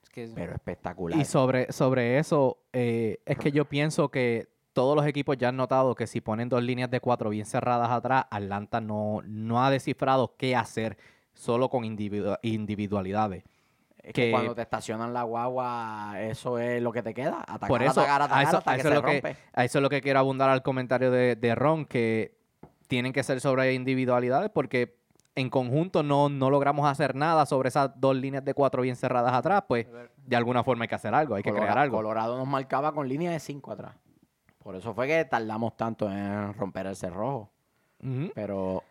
Es 0.06 0.10
que 0.10 0.24
es- 0.24 0.32
Pero 0.34 0.54
espectacular. 0.54 1.20
Y 1.20 1.26
sobre, 1.26 1.72
sobre 1.72 2.18
eso, 2.20 2.58
eh, 2.74 3.20
es 3.26 3.38
que 3.38 3.52
yo 3.52 3.66
pienso 3.66 4.10
que 4.10 4.48
todos 4.74 4.96
los 4.96 5.06
equipos 5.06 5.38
ya 5.38 5.50
han 5.50 5.58
notado 5.58 5.96
que 5.96 6.06
si 6.08 6.22
ponen 6.22 6.50
dos 6.50 6.62
líneas 6.64 6.90
de 6.92 7.00
cuatro 7.00 7.30
bien 7.30 7.46
cerradas 7.46 7.90
atrás, 7.90 8.26
Atlanta 8.30 8.82
no, 8.82 9.22
no 9.26 9.64
ha 9.64 9.70
descifrado 9.72 10.36
qué 10.38 10.56
hacer 10.56 10.98
solo 11.34 11.70
con 11.70 11.84
individu- 11.84 12.38
individualidades. 12.44 13.44
Es 13.98 14.14
que 14.14 14.26
que- 14.26 14.32
cuando 14.32 14.54
te 14.54 14.62
estacionan 14.62 15.14
la 15.14 15.24
guagua, 15.24 16.16
eso 16.22 16.60
es 16.60 16.82
lo 16.82 16.92
que 16.92 17.02
te 17.02 17.14
queda. 17.14 17.40
Atacar, 17.42 17.68
Por 17.68 17.82
eso, 17.82 18.02
atacar, 18.02 18.22
a 18.32 18.44
eso, 18.44 18.58
hasta 18.58 18.72
a 18.72 18.76
que 18.76 18.82
se 18.84 18.88
es 18.90 18.94
lo 18.94 19.02
que, 19.02 19.12
rompe. 19.22 19.36
a 19.54 19.66
eso 19.66 19.78
es 19.80 19.82
lo 19.82 19.90
que 19.90 20.02
quiero 20.02 20.20
abundar 20.20 20.50
al 20.50 20.62
comentario 20.62 21.10
de, 21.10 21.36
de 21.36 21.56
Ron, 21.56 21.86
que 21.86 22.36
tienen 22.88 23.12
que 23.14 23.24
ser 23.24 23.42
sobre 23.42 23.74
individualidades 23.74 24.52
porque 24.54 24.98
en 25.36 25.50
conjunto 25.50 26.02
no, 26.02 26.30
no 26.30 26.50
logramos 26.50 26.88
hacer 26.90 27.14
nada 27.14 27.46
sobre 27.46 27.68
esas 27.70 27.92
dos 28.00 28.16
líneas 28.16 28.44
de 28.44 28.54
cuatro 28.54 28.82
bien 28.82 28.96
cerradas 28.96 29.34
atrás, 29.34 29.64
pues 29.68 29.86
de 30.18 30.36
alguna 30.36 30.64
forma 30.64 30.86
hay 30.86 30.88
que 30.88 30.96
hacer 30.96 31.14
algo, 31.14 31.36
hay 31.36 31.44
que 31.44 31.54
crear 31.54 31.78
algo. 31.78 31.98
Colorado 31.98 32.38
nos 32.38 32.48
marcaba 32.48 32.94
con 32.94 33.08
línea 33.08 33.32
de 33.32 33.40
5 33.40 33.72
atrás. 33.72 33.96
Por 34.60 34.76
eso 34.76 34.94
fue 34.94 35.08
que 35.08 35.26
tardamos 35.26 35.76
tanto 35.78 36.10
en 36.10 36.54
romper 36.54 36.88
el 36.88 36.96
cerrojo. 36.96 37.52
Pero 38.34 38.84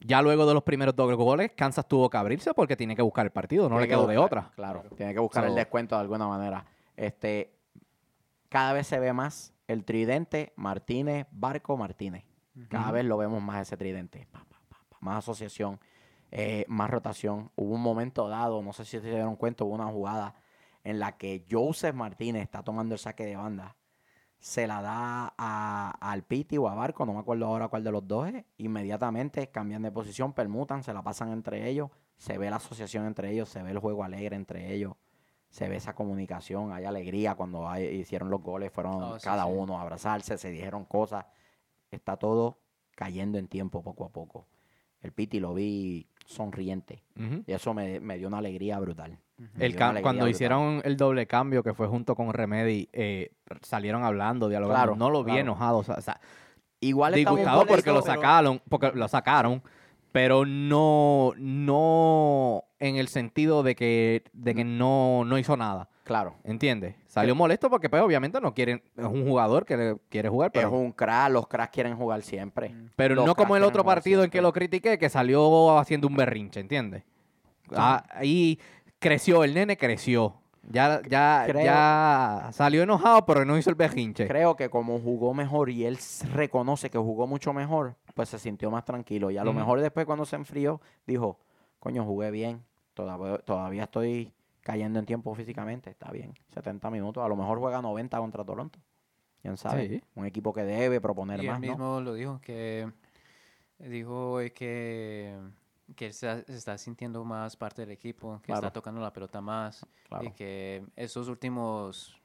Ya 0.00 0.20
luego 0.22 0.44
de 0.46 0.54
los 0.54 0.62
primeros 0.62 0.94
dos 0.94 1.14
goles, 1.16 1.52
Kansas 1.56 1.86
tuvo 1.88 2.10
que 2.10 2.16
abrirse 2.16 2.52
porque 2.52 2.76
tiene 2.76 2.94
que 2.94 3.02
buscar 3.02 3.24
el 3.26 3.32
partido, 3.32 3.64
no 3.64 3.76
tiene 3.76 3.82
le 3.82 3.88
que 3.88 3.94
quedó 3.94 4.06
de 4.06 4.18
otra. 4.18 4.50
Claro, 4.54 4.84
tiene 4.96 5.14
que 5.14 5.20
buscar 5.20 5.44
el 5.46 5.54
descuento 5.54 5.94
de 5.94 6.02
alguna 6.02 6.26
manera. 6.28 6.64
Este, 6.94 7.52
cada 8.48 8.72
vez 8.72 8.86
se 8.86 8.98
ve 8.98 9.12
más 9.12 9.54
el 9.66 9.84
tridente 9.84 10.52
Martínez, 10.56 11.26
Barco, 11.30 11.76
Martínez. 11.76 12.24
Cada 12.68 12.90
vez 12.90 13.04
lo 13.04 13.16
vemos 13.16 13.42
más 13.42 13.62
ese 13.62 13.76
tridente. 13.76 14.26
Pa, 14.30 14.40
pa, 14.40 14.44
pa, 14.44 14.50
pa. 14.50 14.55
Más 15.00 15.18
asociación, 15.18 15.78
eh, 16.30 16.64
más 16.68 16.90
rotación. 16.90 17.50
Hubo 17.56 17.74
un 17.74 17.82
momento 17.82 18.28
dado, 18.28 18.62
no 18.62 18.72
sé 18.72 18.84
si 18.84 18.98
se 19.00 19.08
dieron 19.10 19.36
cuenta, 19.36 19.64
hubo 19.64 19.74
una 19.74 19.86
jugada 19.86 20.34
en 20.84 20.98
la 20.98 21.16
que 21.16 21.44
Joseph 21.50 21.94
Martínez 21.94 22.42
está 22.42 22.62
tomando 22.62 22.94
el 22.94 22.98
saque 22.98 23.24
de 23.26 23.36
banda. 23.36 23.76
Se 24.38 24.66
la 24.66 24.82
da 24.82 25.34
a- 25.38 25.90
al 26.00 26.22
Piti 26.22 26.58
o 26.58 26.68
a 26.68 26.74
Barco, 26.74 27.06
no 27.06 27.14
me 27.14 27.20
acuerdo 27.20 27.46
ahora 27.46 27.68
cuál 27.68 27.82
de 27.82 27.90
los 27.90 28.06
dos 28.06 28.28
es. 28.28 28.44
Inmediatamente 28.58 29.48
cambian 29.50 29.82
de 29.82 29.90
posición, 29.90 30.32
permutan, 30.32 30.82
se 30.82 30.92
la 30.92 31.02
pasan 31.02 31.32
entre 31.32 31.68
ellos. 31.68 31.90
Se 32.16 32.38
ve 32.38 32.48
la 32.50 32.56
asociación 32.56 33.06
entre 33.06 33.30
ellos, 33.32 33.48
se 33.48 33.62
ve 33.62 33.70
el 33.72 33.78
juego 33.78 34.04
alegre 34.04 34.36
entre 34.36 34.72
ellos. 34.72 34.94
Se 35.48 35.68
ve 35.68 35.76
esa 35.76 35.94
comunicación, 35.94 36.72
hay 36.72 36.84
alegría 36.84 37.34
cuando 37.34 37.68
hay- 37.68 37.86
hicieron 37.86 38.30
los 38.30 38.42
goles, 38.42 38.70
fueron 38.72 39.02
Oh, 39.02 39.18
sí, 39.18 39.24
cada 39.24 39.44
sí. 39.46 39.50
uno 39.52 39.78
a 39.78 39.82
abrazarse, 39.82 40.36
se 40.38 40.50
dijeron 40.50 40.84
cosas 40.84 41.24
está 41.90 42.16
todo 42.16 42.58
cayendo 42.94 43.38
en 43.38 43.48
tiempo 43.48 43.82
poco 43.82 44.04
a 44.04 44.08
poco. 44.10 44.46
El 45.06 45.12
Piti 45.12 45.40
lo 45.40 45.54
vi 45.54 46.06
sonriente 46.24 47.04
y 47.46 47.52
eso 47.52 47.72
me, 47.72 48.00
me 48.00 48.18
dio 48.18 48.26
una 48.26 48.38
alegría 48.38 48.78
brutal. 48.80 49.18
El 49.38 49.60
alegría 49.60 50.02
cuando 50.02 50.24
brutal. 50.24 50.30
hicieron 50.30 50.82
el 50.84 50.96
doble 50.96 51.26
cambio 51.26 51.62
que 51.62 51.72
fue 51.72 51.86
junto 51.86 52.16
con 52.16 52.32
Remedy, 52.32 52.88
eh, 52.92 53.30
salieron 53.62 54.02
hablando, 54.02 54.48
dialogando. 54.48 54.82
Claro, 54.82 54.96
no 54.96 55.10
lo 55.10 55.22
vi 55.22 55.32
claro. 55.32 55.40
enojado, 55.40 55.78
o 55.78 55.84
sea, 55.84 55.94
o 55.94 56.00
sea, 56.00 56.20
Igual 56.80 57.14
disgustado 57.14 57.60
por 57.60 57.68
porque 57.68 57.90
lo 57.90 58.02
sacaron, 58.02 58.60
porque 58.68 58.92
lo 58.94 59.08
sacaron, 59.08 59.62
pero 60.12 60.44
no, 60.44 61.32
no 61.36 62.64
en 62.78 62.96
el 62.96 63.08
sentido 63.08 63.62
de 63.62 63.74
que, 63.74 64.24
de 64.32 64.54
que 64.54 64.64
no, 64.64 65.24
no 65.24 65.38
hizo 65.38 65.56
nada. 65.56 65.88
Claro. 66.06 66.36
¿Entiendes? 66.44 66.94
Salió 67.08 67.34
molesto 67.34 67.68
porque 67.68 67.90
pues 67.90 68.00
obviamente 68.00 68.40
no 68.40 68.54
quieren, 68.54 68.80
es 68.96 69.04
un 69.04 69.26
jugador 69.26 69.66
que 69.66 69.76
le- 69.76 69.96
quiere 70.08 70.28
jugar, 70.28 70.52
pero, 70.52 70.68
es 70.68 70.72
un 70.72 70.92
crack, 70.92 71.32
los 71.32 71.48
cracks 71.48 71.72
quieren 71.72 71.96
jugar 71.96 72.22
siempre. 72.22 72.72
pero 72.94 73.16
los 73.16 73.26
no 73.26 73.34
como 73.34 73.48
cracks 73.48 73.56
el 73.56 73.62
quieren 73.62 73.68
otro 73.68 73.82
jugar 73.82 73.96
partido 73.96 74.22
en 74.22 74.30
que 74.30 74.40
lo 74.40 74.52
critiqué, 74.52 74.98
que 74.98 75.08
salió 75.08 75.76
haciendo 75.76 76.06
un 76.06 76.14
berrinche, 76.14 76.60
¿entiendes? 76.60 77.02
Ah, 77.74 78.04
ahí 78.10 78.60
creció, 79.00 79.42
el 79.42 79.52
nene 79.54 79.76
creció. 79.76 80.36
Ya, 80.68 81.02
ya, 81.08 81.42
Creo- 81.46 81.64
ya 81.64 82.50
salió 82.52 82.84
enojado, 82.84 83.26
pero 83.26 83.44
no 83.44 83.58
hizo 83.58 83.70
el 83.70 83.76
berrinche. 83.76 84.28
Creo 84.28 84.54
que 84.54 84.70
como 84.70 85.00
jugó 85.00 85.34
mejor 85.34 85.70
y 85.70 85.84
él 85.86 85.94
s- 85.94 86.24
reconoce 86.28 86.88
que 86.88 86.98
jugó 86.98 87.26
mucho 87.26 87.52
mejor, 87.52 87.96
pues 88.14 88.28
se 88.28 88.38
sintió 88.38 88.70
más 88.70 88.84
tranquilo. 88.84 89.32
Y 89.32 89.38
a 89.38 89.42
lo 89.44 89.50
Ujú. 89.50 89.58
mejor 89.58 89.80
después 89.80 90.06
cuando 90.06 90.24
se 90.24 90.36
enfrió, 90.36 90.80
dijo, 91.04 91.40
coño, 91.80 92.04
jugué 92.04 92.30
bien. 92.30 92.62
Todavía, 92.94 93.38
todavía 93.38 93.82
estoy 93.84 94.32
cayendo 94.66 94.98
en 94.98 95.06
tiempo 95.06 95.32
físicamente. 95.36 95.90
Está 95.90 96.10
bien. 96.10 96.34
70 96.52 96.90
minutos. 96.90 97.24
A 97.24 97.28
lo 97.28 97.36
mejor 97.36 97.60
juega 97.60 97.80
90 97.80 98.18
contra 98.18 98.44
Toronto. 98.44 98.80
¿Quién 99.40 99.56
sabe? 99.56 99.88
Sí. 99.88 100.02
Un 100.16 100.26
equipo 100.26 100.52
que 100.52 100.64
debe 100.64 101.00
proponer 101.00 101.38
Y 101.38 101.46
él 101.46 101.52
más, 101.52 101.60
¿no? 101.60 101.66
mismo 101.68 102.00
lo 102.00 102.14
dijo, 102.14 102.40
que 102.40 102.90
dijo 103.78 104.32
hoy 104.32 104.50
que, 104.50 105.38
que 105.94 106.06
él 106.06 106.12
se, 106.14 106.44
está 106.48 106.76
sintiendo 106.78 107.24
más 107.24 107.56
parte 107.56 107.82
del 107.82 107.92
equipo, 107.92 108.38
que 108.40 108.46
Claro. 108.46 108.66
está 108.66 108.72
tocando 108.72 109.00
la 109.00 109.12
pelota 109.12 109.40
más 109.40 109.86
Claro. 110.08 110.24
y 110.24 110.32
que 110.32 110.84
esos 110.96 111.28
últimos 111.28 112.20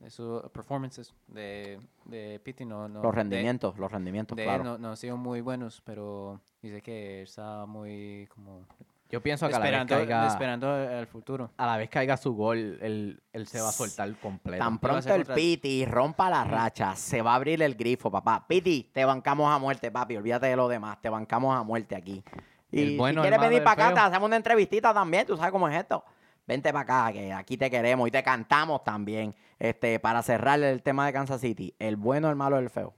esos 0.00 0.50
performances 0.50 1.14
de, 1.28 1.78
de 2.06 2.38
Pitti 2.42 2.64
no, 2.66 2.88
no 2.88 3.02
Los 3.02 3.12
de- 3.12 3.16
rendimientos, 3.22 3.78
los 3.78 3.90
rendimientos, 3.92 4.34
de, 4.36 4.42
él 4.42 4.48
claro. 4.48 4.64
no, 4.64 4.78
no 4.78 4.88
han 4.90 4.96
sido 4.96 5.16
muy 5.16 5.40
buenos, 5.40 5.80
pero 5.82 6.40
dice 6.60 6.82
que 6.82 7.22
está 7.22 7.64
muy 7.66 8.26
como 8.34 8.66
Yo 9.14 9.22
pienso 9.22 9.48
que 9.48 9.54
a 9.54 9.58
la, 9.60 9.64
vez 9.66 9.72
esperando, 9.80 9.94
caiga, 9.96 10.26
esperando 10.26 10.68
al 10.74 11.06
futuro. 11.06 11.50
a 11.56 11.66
la 11.66 11.76
vez 11.76 11.88
caiga 11.88 12.16
su 12.16 12.34
gol, 12.34 12.78
él, 12.82 13.22
él 13.32 13.46
se 13.46 13.60
va 13.60 13.68
a 13.68 13.72
soltar 13.72 14.12
completo. 14.16 14.58
Tan 14.64 14.80
pronto 14.80 15.08
el 15.08 15.18
contra- 15.18 15.34
Piti 15.36 15.84
rompa 15.84 16.28
la 16.28 16.42
racha, 16.42 16.96
se 16.96 17.22
va 17.22 17.30
a 17.30 17.34
abrir 17.36 17.62
el 17.62 17.76
grifo, 17.76 18.10
papá. 18.10 18.44
Piti, 18.48 18.90
te 18.92 19.04
bancamos 19.04 19.54
a 19.54 19.58
muerte, 19.60 19.92
papi. 19.92 20.16
Olvídate 20.16 20.46
de 20.46 20.56
lo 20.56 20.66
demás, 20.66 21.00
te 21.00 21.08
bancamos 21.08 21.56
a 21.56 21.62
muerte 21.62 21.94
aquí. 21.94 22.24
Y 22.72 22.82
El 22.82 22.96
bueno, 22.98 23.22
si 23.22 23.28
el 23.28 23.30
quieres 23.30 23.38
malo, 23.38 23.48
venir 23.50 23.58
el 23.60 23.64
para 23.64 23.72
acá, 23.74 23.86
feo. 23.86 23.94
te 23.94 24.00
hacemos 24.00 24.26
una 24.26 24.36
entrevistita 24.36 24.92
también, 24.92 25.24
tú 25.24 25.36
sabes 25.36 25.52
cómo 25.52 25.68
es 25.68 25.76
esto. 25.76 26.04
Vente 26.44 26.72
para 26.72 27.04
acá, 27.06 27.12
que 27.12 27.32
aquí 27.32 27.56
te 27.56 27.70
queremos 27.70 28.08
y 28.08 28.10
te 28.10 28.20
cantamos 28.24 28.82
también. 28.82 29.32
Este, 29.60 30.00
para 30.00 30.22
cerrar 30.24 30.58
el 30.60 30.82
tema 30.82 31.06
de 31.06 31.12
Kansas 31.12 31.40
City, 31.40 31.72
el 31.78 31.94
bueno, 31.94 32.28
el 32.30 32.34
malo, 32.34 32.58
el 32.58 32.68
feo. 32.68 32.94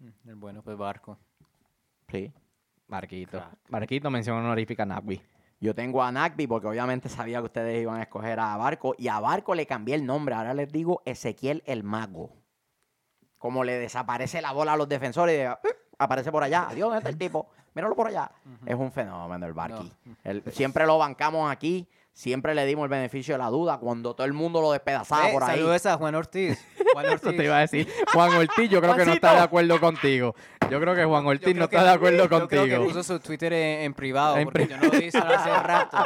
Mm, 0.00 0.28
El 0.28 0.34
bueno, 0.34 0.60
pues 0.62 0.76
Barco. 0.76 1.16
Sí. 2.10 2.32
Marquito. 2.90 3.38
Crack. 3.38 3.58
Marquito 3.68 4.10
menciona 4.10 4.40
honorífica 4.40 4.82
a 4.82 4.86
Nagby. 4.86 5.20
Yo 5.60 5.74
tengo 5.74 6.02
a 6.02 6.10
Nagby 6.10 6.46
porque 6.46 6.66
obviamente 6.68 7.08
sabía 7.08 7.38
que 7.38 7.44
ustedes 7.44 7.82
iban 7.82 7.96
a 7.98 8.02
escoger 8.02 8.40
a 8.40 8.56
Barco 8.56 8.94
y 8.98 9.08
a 9.08 9.20
Barco 9.20 9.54
le 9.54 9.66
cambié 9.66 9.94
el 9.94 10.06
nombre. 10.06 10.34
Ahora 10.34 10.54
les 10.54 10.70
digo 10.72 11.02
Ezequiel 11.04 11.62
el 11.66 11.82
Mago. 11.84 12.30
Como 13.38 13.64
le 13.64 13.78
desaparece 13.78 14.40
la 14.42 14.52
bola 14.52 14.72
a 14.74 14.76
los 14.76 14.88
defensores 14.88 15.34
y 15.34 15.38
de- 15.42 15.56
¡pip! 15.62 15.72
aparece 15.98 16.30
por 16.32 16.42
allá. 16.42 16.66
Adiós, 16.68 16.86
¿dónde 16.88 16.98
está 16.98 17.10
el 17.10 17.18
tipo? 17.18 17.48
Míralo 17.74 17.94
por 17.94 18.08
allá. 18.08 18.30
Es 18.66 18.74
un 18.74 18.90
fenómeno 18.90 19.46
el 19.46 19.52
Barqui. 19.52 19.92
El- 20.24 20.42
siempre 20.52 20.86
lo 20.86 20.98
bancamos 20.98 21.50
aquí. 21.50 21.86
Siempre 22.12 22.54
le 22.54 22.66
dimos 22.66 22.82
el 22.84 22.90
beneficio 22.90 23.34
de 23.34 23.38
la 23.38 23.48
duda 23.48 23.78
cuando 23.78 24.14
todo 24.14 24.26
el 24.26 24.32
mundo 24.32 24.60
lo 24.60 24.72
despedazaba 24.72 25.30
Eh, 25.30 25.32
por 25.32 25.44
ahí. 25.44 25.50
saludos 25.56 25.86
a 25.86 25.96
Juan 25.96 26.14
Ortiz. 26.16 26.58
Juan 26.92 27.06
Eso 27.06 27.14
Ortiz. 27.14 27.36
te 27.36 27.44
iba 27.44 27.56
a 27.56 27.60
decir. 27.60 27.88
Juan 28.12 28.34
Ortiz, 28.34 28.68
yo 28.68 28.80
creo 28.82 28.96
que 28.96 29.06
no 29.06 29.12
está 29.12 29.32
de 29.34 29.40
acuerdo 29.40 29.80
contigo. 29.80 30.34
Yo 30.68 30.80
creo 30.80 30.94
que 30.94 31.04
Juan 31.04 31.26
Ortiz 31.26 31.54
no 31.56 31.64
está 31.64 31.82
de 31.84 31.90
acuerdo 31.90 32.18
Yo 32.24 32.28
creo 32.28 32.48
que 32.48 32.56
contigo. 32.58 32.84
puso 32.84 33.02
su 33.02 33.20
Twitter 33.20 33.52
en, 33.52 33.80
en 33.82 33.94
privado, 33.94 34.36
En 34.36 34.44
porque 34.44 34.66
pri- 34.66 34.68
yo 34.68 34.76
no 34.76 34.84
lo 34.84 34.90
visto 35.00 35.18
hace 35.18 35.50
rato. 35.62 35.96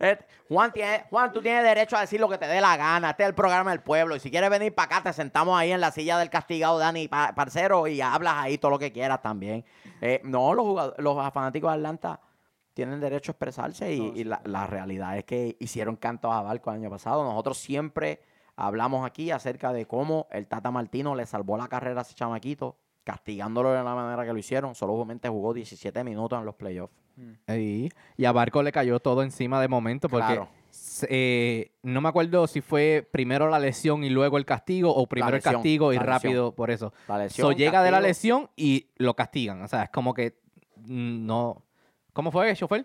Eh, 0.00 0.18
Juan, 0.48 0.72
tiene, 0.72 1.04
Juan, 1.10 1.32
tú 1.32 1.42
tienes 1.42 1.62
derecho 1.62 1.96
a 1.96 2.00
decir 2.00 2.20
lo 2.20 2.28
que 2.28 2.38
te 2.38 2.46
dé 2.46 2.60
la 2.60 2.76
gana. 2.76 3.10
Este 3.10 3.24
es 3.24 3.28
el 3.28 3.34
programa 3.34 3.70
del 3.72 3.80
pueblo. 3.80 4.16
Y 4.16 4.20
si 4.20 4.30
quieres 4.30 4.48
venir 4.48 4.74
para 4.74 4.96
acá, 4.96 5.10
te 5.10 5.12
sentamos 5.12 5.58
ahí 5.58 5.72
en 5.72 5.80
la 5.80 5.90
silla 5.90 6.16
del 6.16 6.30
castigado 6.30 6.78
Dani 6.78 7.06
pa- 7.08 7.34
Parcero 7.34 7.86
y 7.86 8.00
hablas 8.00 8.34
ahí 8.38 8.56
todo 8.56 8.70
lo 8.70 8.78
que 8.78 8.92
quieras 8.92 9.20
también. 9.20 9.64
Eh, 10.00 10.20
no, 10.24 10.54
los, 10.54 10.94
los 10.98 11.32
fanáticos 11.34 11.70
de 11.70 11.76
Atlanta 11.76 12.20
tienen 12.78 13.00
derecho 13.00 13.32
a 13.32 13.34
expresarse 13.34 13.92
y, 13.92 13.98
No, 13.98 14.06
y 14.14 14.18
sí, 14.18 14.24
la, 14.24 14.66
realidad 14.68 15.18
es 15.18 15.24
que 15.24 15.56
hicieron 15.58 15.96
cantos 15.96 16.32
a 16.32 16.42
Barco 16.42 16.70
el 16.70 16.76
año 16.76 16.88
pasado. 16.88 17.24
Nosotros 17.24 17.58
siempre 17.58 18.20
hablamos 18.54 19.04
aquí 19.04 19.32
acerca 19.32 19.72
de 19.72 19.84
cómo 19.84 20.28
el 20.30 20.46
Tata 20.46 20.70
Martino 20.70 21.16
le 21.16 21.26
salvó 21.26 21.56
la 21.58 21.66
carrera 21.66 22.02
a 22.02 22.02
ese 22.02 22.14
chamaquito, 22.14 22.76
castigándolo 23.02 23.72
de 23.72 23.82
la 23.82 23.96
manera 23.96 24.24
que 24.24 24.32
lo 24.32 24.38
hicieron. 24.38 24.76
Solamente 24.76 25.28
jugó 25.28 25.54
17 25.54 26.04
minutos 26.04 26.38
en 26.38 26.44
los 26.44 26.54
playoffs. 26.54 26.94
Mm. 27.16 27.52
Y, 27.52 27.88
y 28.16 28.24
a 28.26 28.30
Barco 28.30 28.62
le 28.62 28.70
cayó 28.70 29.00
todo 29.00 29.24
encima 29.24 29.60
de 29.60 29.66
momento 29.66 30.08
porque 30.08 30.26
Claro. 30.26 30.48
eh, 31.08 31.72
no 31.82 32.00
me 32.00 32.10
acuerdo 32.10 32.46
si 32.46 32.60
fue 32.60 33.08
primero 33.10 33.48
la 33.48 33.58
lesión 33.58 34.04
y 34.04 34.08
luego 34.08 34.38
el 34.38 34.44
castigo 34.44 34.94
o 34.94 35.08
primero 35.08 35.32
lesión, 35.34 35.50
el 35.50 35.56
castigo 35.56 35.92
y 35.92 35.98
rápido 35.98 36.52
por 36.52 36.70
eso. 36.70 36.92
La 37.08 37.18
lesión, 37.18 37.44
So, 37.48 37.56
llega 37.56 37.82
de 37.82 37.90
la 37.90 38.00
lesión 38.00 38.48
y 38.54 38.86
lo 38.98 39.14
castigan. 39.16 39.62
O 39.62 39.66
sea, 39.66 39.82
es 39.82 39.90
como 39.90 40.14
que 40.14 40.38
mm, 40.76 41.26
no. 41.26 41.64
¿Cómo 42.18 42.32
fue, 42.32 42.52
chofer? 42.56 42.84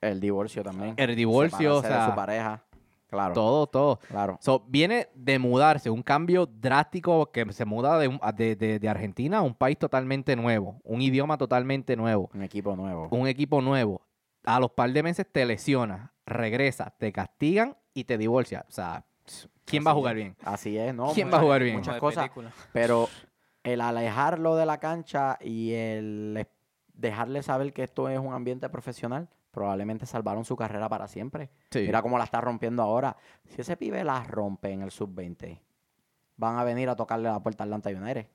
El 0.00 0.20
divorcio 0.20 0.62
también. 0.62 0.94
El 0.96 1.16
divorcio, 1.16 1.78
o 1.78 1.82
Separarse 1.82 1.88
de 1.88 1.94
sea, 2.04 2.08
su 2.10 2.14
pareja. 2.14 2.64
Claro. 3.08 3.34
todo, 3.34 3.66
todo. 3.66 3.98
Claro. 4.06 4.38
So, 4.40 4.64
viene 4.68 5.08
de 5.16 5.40
mudarse, 5.40 5.90
un 5.90 6.04
cambio 6.04 6.46
drástico 6.46 7.32
que 7.32 7.52
se 7.52 7.64
muda 7.64 7.98
de, 7.98 8.06
un- 8.06 8.20
de, 8.36 8.54
de- 8.54 8.78
de 8.78 8.88
Argentina 8.88 9.38
a 9.38 9.42
un 9.42 9.54
país 9.56 9.76
totalmente 9.76 10.36
nuevo, 10.36 10.80
un 10.84 11.02
idioma 11.02 11.36
totalmente 11.36 11.96
nuevo, 11.96 12.30
Un 12.32 12.44
equipo 12.44 12.76
nuevo. 12.76 13.08
un 13.10 13.26
equipo 13.26 13.60
nuevo. 13.60 14.02
A 14.44 14.60
los 14.60 14.70
par 14.70 14.92
de 14.92 15.02
meses 15.02 15.26
te 15.32 15.44
lesionas, 15.46 16.10
regresas, 16.24 16.92
te 16.96 17.10
castigan 17.12 17.76
y 17.92 18.04
te 18.04 18.16
divorcias. 18.18 18.64
O 18.68 18.70
sea, 18.72 19.04
¿quién 19.64 19.82
va 19.84 19.90
a 19.90 19.94
Así 19.94 19.98
jugar 19.98 20.16
es. 20.16 20.22
bien? 20.22 20.36
Así 20.44 20.78
es, 20.78 20.94
¿no? 20.94 21.12
¿Quién 21.12 21.28
va 21.32 21.38
a 21.38 21.40
jugar 21.40 21.60
bien? 21.64 21.74
Muchas 21.78 21.98
cosas. 21.98 22.30
Pero 22.72 23.08
el 23.64 23.80
alejarlo 23.80 24.54
de 24.54 24.66
la 24.66 24.78
cancha 24.78 25.38
y 25.40 25.72
el 25.72 26.46
dejarle 26.94 27.42
saber 27.42 27.72
que 27.72 27.82
esto 27.82 28.08
es 28.08 28.18
un 28.18 28.32
ambiente 28.32 28.68
profesional, 28.68 29.28
probablemente 29.50 30.06
salvaron 30.06 30.44
su 30.44 30.56
carrera 30.56 30.88
para 30.88 31.06
siempre. 31.06 31.50
Sí. 31.70 31.80
Mira 31.80 32.02
cómo 32.02 32.18
la 32.18 32.24
está 32.24 32.40
rompiendo 32.40 32.82
ahora. 32.82 33.16
Si 33.46 33.60
ese 33.60 33.76
pibe 33.76 34.02
la 34.04 34.24
rompe 34.24 34.70
en 34.70 34.82
el 34.82 34.90
sub-20, 34.90 35.60
van 36.36 36.56
a 36.58 36.64
venir 36.64 36.88
a 36.88 36.96
tocarle 36.96 37.28
la 37.28 37.40
puerta 37.40 37.64
a 37.64 37.66
Atlanta 37.66 37.90
United. 37.90 38.26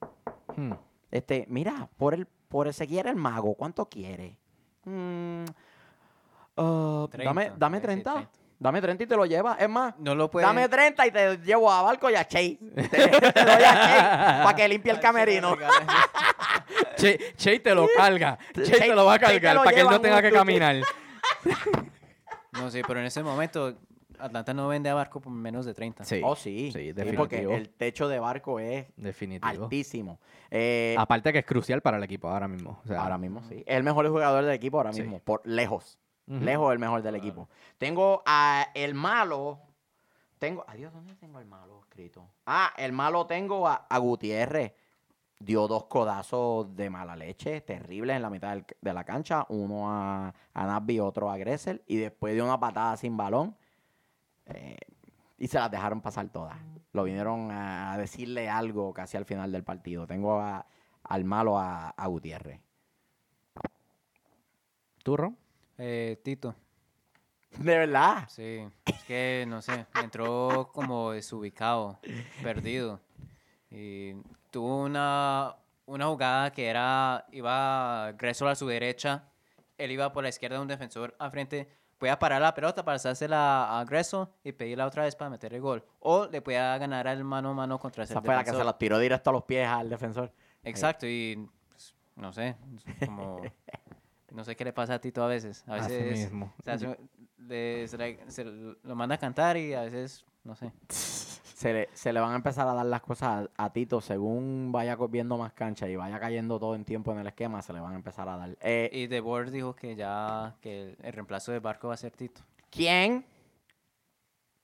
Hmm. 0.56 0.74
Este, 1.12 1.46
mira, 1.50 1.90
por 1.98 2.14
el, 2.14 2.26
por 2.26 2.68
el 2.68 2.74
seguir 2.74 3.08
el 3.08 3.16
mago, 3.16 3.56
¿cuánto 3.56 3.90
quiere? 3.90 4.38
Mm, 4.86 5.46
ah, 6.58 7.08
dame, 7.12 7.52
30, 7.52 7.58
dame 7.58 7.80
voy 7.80 7.88
a 7.88 7.88
decir 7.88 8.04
30. 8.04 8.14
30. 8.14 8.32
Dame 8.60 8.82
30 8.82 9.04
y 9.04 9.08
te 9.08 9.16
lo 9.16 9.26
llevas. 9.26 9.62
Es 9.62 9.70
más, 9.70 9.98
No 10.00 10.14
lo 10.16 10.30
puede. 10.30 10.46
Dame 10.46 10.68
30 10.68 11.08
y 11.08 11.12
te 11.12 11.38
llevo 11.38 11.72
a 11.72 11.82
Barco 11.82 12.10
y 12.10 12.16
a 12.16 12.28
Chase. 12.28 12.60
Te, 12.76 13.08
te 13.08 13.46
doy 13.46 13.64
a 13.64 13.74
Chase 13.74 14.44
para 14.44 14.54
que 14.54 14.68
limpie 14.68 14.92
el 14.92 15.00
camerino. 15.00 15.56
Che, 17.00 17.34
Che 17.36 17.60
te 17.60 17.74
lo 17.74 17.88
carga. 17.96 18.38
Che 18.54 18.64
Che- 18.64 18.78
te 18.80 18.94
lo 18.96 19.06
va 19.06 19.14
a 19.16 19.20
cargar 19.20 19.58
para 19.58 19.72
que 19.72 19.80
él 19.82 19.88
no 19.88 19.96
en 19.96 20.02
tenga 20.02 20.22
que 20.22 20.32
caminar. 20.32 20.76
No 22.54 22.70
sé, 22.72 22.82
pero 22.88 23.00
en 23.00 23.06
ese 23.06 23.24
momento 23.24 23.76
Atlanta 24.18 24.54
no 24.54 24.68
vende 24.68 24.90
a 24.90 24.94
Barco 24.94 25.22
por 25.22 25.32
menos 25.32 25.66
de 25.66 25.74
30. 25.74 26.04
Sí. 26.04 26.22
Oh, 26.24 26.36
sí. 26.36 26.72
Sí, 26.74 26.92
porque 27.16 27.38
definitivo. 27.38 27.54
el 27.54 27.70
techo 27.70 28.08
de 28.10 28.20
Barco 28.20 28.60
es 28.60 28.88
Definitivo. 28.98 29.64
altísimo. 29.66 30.20
Eh, 30.52 30.96
Aparte 30.98 31.32
que 31.32 31.40
es 31.40 31.46
crucial 31.46 31.82
para 31.82 31.98
el 31.98 32.04
equipo 32.04 32.28
ahora 32.28 32.48
mismo. 32.48 32.82
O 32.84 32.88
sea, 32.88 33.02
ahora 33.02 33.18
mismo, 33.18 33.42
sí. 33.44 33.64
Es 33.66 33.78
el 33.78 33.84
mejor 33.84 34.10
jugador 34.10 34.44
del 34.44 34.54
equipo 34.54 34.78
ahora 34.78 34.92
Sí. 34.94 35.02
mismo. 35.02 35.20
Por 35.20 35.42
lejos. 35.46 35.98
Lejos 36.28 36.72
el 36.74 36.78
mejor 36.80 37.02
del 37.02 37.16
equipo. 37.16 37.50
Tengo 37.80 38.22
a 38.26 38.68
el 38.76 38.94
malo. 38.94 39.60
Tengo. 40.38 40.64
Adiós, 40.68 40.94
¿dónde 40.94 41.16
tengo 41.16 41.40
el 41.40 41.46
malo 41.46 41.80
escrito? 41.82 42.30
Ah, 42.46 42.72
el 42.78 42.92
malo 42.92 43.26
tengo 43.26 43.68
a, 43.68 43.88
a 43.90 43.98
Gutiérrez. 43.98 44.74
Dio 45.40 45.68
dos 45.68 45.86
codazos 45.86 46.76
de 46.76 46.90
mala 46.90 47.16
leche, 47.16 47.62
terribles 47.62 48.16
en 48.18 48.22
la 48.22 48.30
mitad 48.30 48.50
del- 48.52 48.66
de 48.82 48.94
la 48.94 49.04
cancha. 49.06 49.46
Uno 49.50 49.90
a, 49.90 50.34
a 50.54 50.66
Nasby, 50.66 51.00
otro 51.00 51.32
a 51.32 51.38
Gressel. 51.38 51.82
Y 51.88 51.96
después 51.98 52.34
dio 52.34 52.44
una 52.44 52.60
patada 52.60 52.98
sin 52.98 53.16
balón. 53.18 53.56
eh, 54.46 54.78
y 55.38 55.48
se 55.48 55.58
las 55.58 55.72
dejaron 55.72 56.02
pasar 56.02 56.28
todas. 56.30 56.58
Lo 56.92 57.04
vinieron 57.04 57.52
a, 57.52 57.94
a 57.94 57.98
decirle 57.98 58.50
algo 58.50 58.94
casi 58.94 59.16
al 59.16 59.24
final 59.26 59.52
del 59.54 59.64
partido. 59.64 60.06
Tengo 60.08 60.40
a- 60.42 60.66
al 61.04 61.24
malo 61.24 61.58
a, 61.58 61.90
a 61.92 62.08
Gutiérrez. 62.08 62.60
¿Turro? 65.04 65.34
Eh, 65.78 66.20
Tito, 66.24 66.54
De 67.58 67.78
verdad. 67.78 68.28
sí. 68.28 68.68
Es 68.86 69.04
que, 69.06 69.46
no 69.48 69.62
sé, 69.62 69.86
entró 70.04 70.70
como 70.74 71.12
desubicado, 71.12 72.00
perdido. 72.44 73.00
Y 73.72 74.14
tuvo 74.52 74.84
una, 74.84 75.56
una 75.86 76.06
jugada 76.08 76.52
que 76.52 76.68
era, 76.68 77.26
iba 77.32 78.12
Gressel 78.18 78.48
a 78.48 78.56
su 78.56 78.68
derecha, 78.68 79.24
él 79.78 79.92
iba 79.92 80.12
por 80.12 80.24
la 80.24 80.30
izquierda 80.30 80.58
de 80.58 80.62
un 80.62 80.68
defensor 80.68 81.16
al 81.20 81.32
frente, 81.32 81.70
podía 81.98 82.18
parar 82.20 82.42
la 82.42 82.54
pelota 82.54 82.84
para 82.84 82.96
hacerla 82.96 83.80
a 83.80 83.86
Gressel 83.86 84.28
y 84.44 84.52
pedirla 84.52 84.86
otra 84.88 85.04
vez 85.04 85.16
para 85.16 85.30
meter 85.30 85.54
el 85.54 85.62
gol. 85.62 85.86
O 86.00 86.26
le 86.28 86.42
podía 86.42 86.78
ganar 86.78 87.08
al 87.08 87.24
mano 87.24 87.50
a 87.50 87.54
mano 87.54 87.80
contra 87.80 88.04
ese 88.04 88.14
Esa 88.14 88.22
fue 88.22 88.36
la 88.36 88.44
que 88.44 88.52
se 88.52 88.64
los 88.64 88.78
tiró 88.78 88.98
directo 89.00 89.30
a 89.30 89.34
los 89.34 89.44
pies 89.44 89.68
al 89.68 89.90
defensor. 89.90 90.32
Exacto, 90.64 91.06
y 91.08 91.48
pues, 91.70 91.96
no 92.16 92.32
sé, 92.34 92.56
como... 93.06 93.42
No 94.32 94.44
sé 94.44 94.56
qué 94.56 94.64
le 94.64 94.72
pasa 94.74 94.94
a 94.94 95.00
Tito 95.00 95.24
a 95.24 95.28
veces. 95.28 95.64
A 95.68 95.76
Así 95.76 95.92
veces 95.92 96.20
mismo. 96.32 96.54
o 96.60 96.62
sea, 96.64 96.78
se- 96.78 96.98
le- 97.40 97.88
se, 97.88 97.98
le- 97.98 98.32
se 98.32 98.44
lo 98.44 98.96
manda 98.96 99.16
a 99.16 99.18
cantar 99.18 99.58
y 99.58 99.74
a 99.74 99.82
veces, 99.82 100.24
no 100.44 100.56
sé. 100.56 100.72
Se 101.60 101.74
le, 101.74 101.90
se 101.92 102.14
le 102.14 102.22
van 102.22 102.32
a 102.32 102.36
empezar 102.38 102.66
a 102.70 102.74
dar 102.74 102.86
las 102.86 103.02
cosas 103.02 103.50
a, 103.58 103.66
a 103.66 103.74
Tito 103.74 104.00
según 104.00 104.72
vaya 104.72 104.96
viendo 105.10 105.38
más 105.38 105.52
cancha 105.52 105.90
y 105.90 105.98
vaya 105.98 106.18
cayendo 106.18 106.58
todo 106.58 106.74
en 106.74 106.86
tiempo 106.86 107.12
en 107.12 107.20
el 107.20 107.28
esquema, 107.28 107.62
se 107.62 107.74
le 107.74 107.82
van 107.82 107.92
a 107.92 107.96
empezar 107.98 108.30
a 108.30 108.38
dar. 108.38 108.58
Eh, 108.62 108.90
Y 108.94 109.10
The 109.10 109.20
Board 109.20 109.52
dijo 109.52 109.76
que 109.76 109.98
ya 109.98 110.56
que 110.62 110.84
el, 110.84 110.98
el 111.02 111.12
reemplazo 111.12 111.52
de 111.52 111.60
Barco 111.60 111.90
va 111.90 111.96
a 111.96 111.98
ser 111.98 112.14
Tito. 112.14 112.40
¿Quién? 112.70 113.26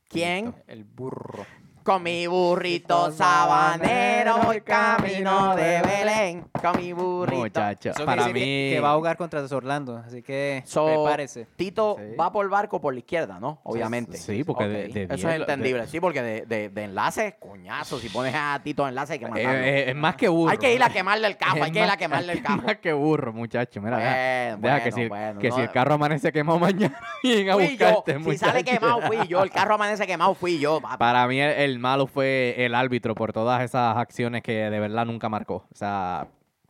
¿Quién? 0.08 0.56
El 0.68 0.86
burro. 0.86 1.46
Con 1.86 2.02
mi 2.02 2.26
burrito 2.26 3.12
sabanero 3.12 4.38
voy 4.40 4.62
camino 4.62 5.56
de 5.56 5.82
Belén. 5.84 6.46
Con 6.60 6.78
mi 6.82 6.92
burrito. 6.94 7.38
Muchacho, 7.38 7.92
Eso 7.92 8.04
para 8.06 8.26
mí... 8.30 8.34
que, 8.34 8.72
que 8.74 8.80
va 8.80 8.94
a 8.94 8.96
jugar 8.96 9.16
contra 9.18 9.46
Orlando, 9.52 10.02
así 10.04 10.24
que 10.24 10.64
So, 10.66 10.88
prepárese. 10.88 11.46
Tito 11.56 11.98
Sí. 12.00 12.16
va 12.20 12.32
por 12.32 12.50
barco 12.50 12.82
por 12.82 12.92
la 12.92 13.00
izquierda, 13.02 13.40
¿no? 13.40 13.60
Obviamente. 13.64 14.18
sí, 14.18 14.44
porque 14.44 14.68
de- 14.68 14.88
de 14.88 15.04
Eso 15.14 15.30
es 15.30 15.36
entendible, 15.36 15.86
sí, 15.86 16.00
porque 16.00 16.24
de, 16.24 16.46
de, 16.48 16.70
de 16.70 16.84
enlace, 16.86 17.36
coñazo. 17.40 18.00
Si 18.00 18.10
pones 18.10 18.34
a 18.36 18.60
Tito 18.64 18.82
de 18.84 18.90
enlace 18.90 19.14
hay 19.14 19.20
que 19.20 19.26
Eh, 19.26 19.30
matarlo. 19.30 19.52
eh, 19.52 19.90
es 19.92 19.96
más 19.96 20.16
que 20.16 20.28
burro. 20.28 20.50
hay 20.52 20.58
que 20.58 20.74
ir 20.74 20.82
a 20.82 20.90
quemarle 20.90 21.28
el 21.28 21.34
Es 21.34 21.62
hay 21.62 21.72
que 21.72 21.84
ir 21.84 21.90
a 21.92 21.98
quemarle 21.98 22.32
el 22.34 22.40
es 22.40 22.44
cajo. 22.48 22.62
más 22.64 22.78
que 22.78 22.94
burro, 22.94 23.32
muchacho. 23.32 23.80
Mira, 23.80 23.98
deja, 24.00 24.58
Bueno, 24.58 24.76
deja 24.76 24.84
que, 24.86 24.92
si, 24.92 25.08
bueno, 25.08 25.40
que 25.40 25.50
no- 25.50 25.56
si 25.56 25.62
el 25.62 25.70
carro 25.70 25.94
amanece 25.94 26.32
quemado 26.32 26.58
mañana, 26.60 27.00
vienen 27.22 27.52
a 27.52 27.54
Fui 27.54 27.78
yo. 27.78 27.94
buscarte, 27.94 28.32
Si 28.32 28.38
sale 28.40 28.64
quemado, 28.64 29.02
fui 29.02 29.28
yo. 29.28 29.44
El 29.44 29.52
carro 29.52 29.76
amanece 29.76 30.08
quemado, 30.08 30.34
fui 30.34 30.58
yo. 30.58 30.82
papi. 30.82 30.98
Para 30.98 31.28
mí 31.28 31.40
el, 31.40 31.52
el 31.52 31.75
malo 31.80 32.08
fue 32.08 32.56
el 32.58 32.76
árbitro 32.76 33.16
por 33.16 33.34
todas 33.34 33.64
esas 33.64 33.98
acciones 33.98 34.42
que 34.44 34.70
de 34.70 34.80
verdad 34.80 35.06
nunca 35.06 35.30
marcó. 35.30 35.66
O 35.72 35.76
sea, 35.76 36.28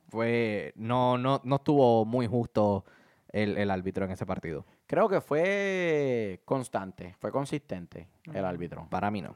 fue 0.10 0.74
no 0.76 1.18
no 1.18 1.41
no 1.44 1.56
estuvo 1.58 2.06
muy 2.06 2.28
justo 2.28 2.86
el, 3.30 3.58
el 3.58 3.72
árbitro 3.72 4.06
en 4.06 4.12
ese 4.12 4.26
partido. 4.26 4.65
Creo 4.88 5.10
que 5.10 5.22
fue 5.22 6.41
constante, 6.46 7.15
fue 7.20 7.32
consistente 7.32 8.08
el 8.32 8.46
árbitro. 8.46 8.88
Para 8.89 9.10
mí 9.12 9.22
no. 9.22 9.36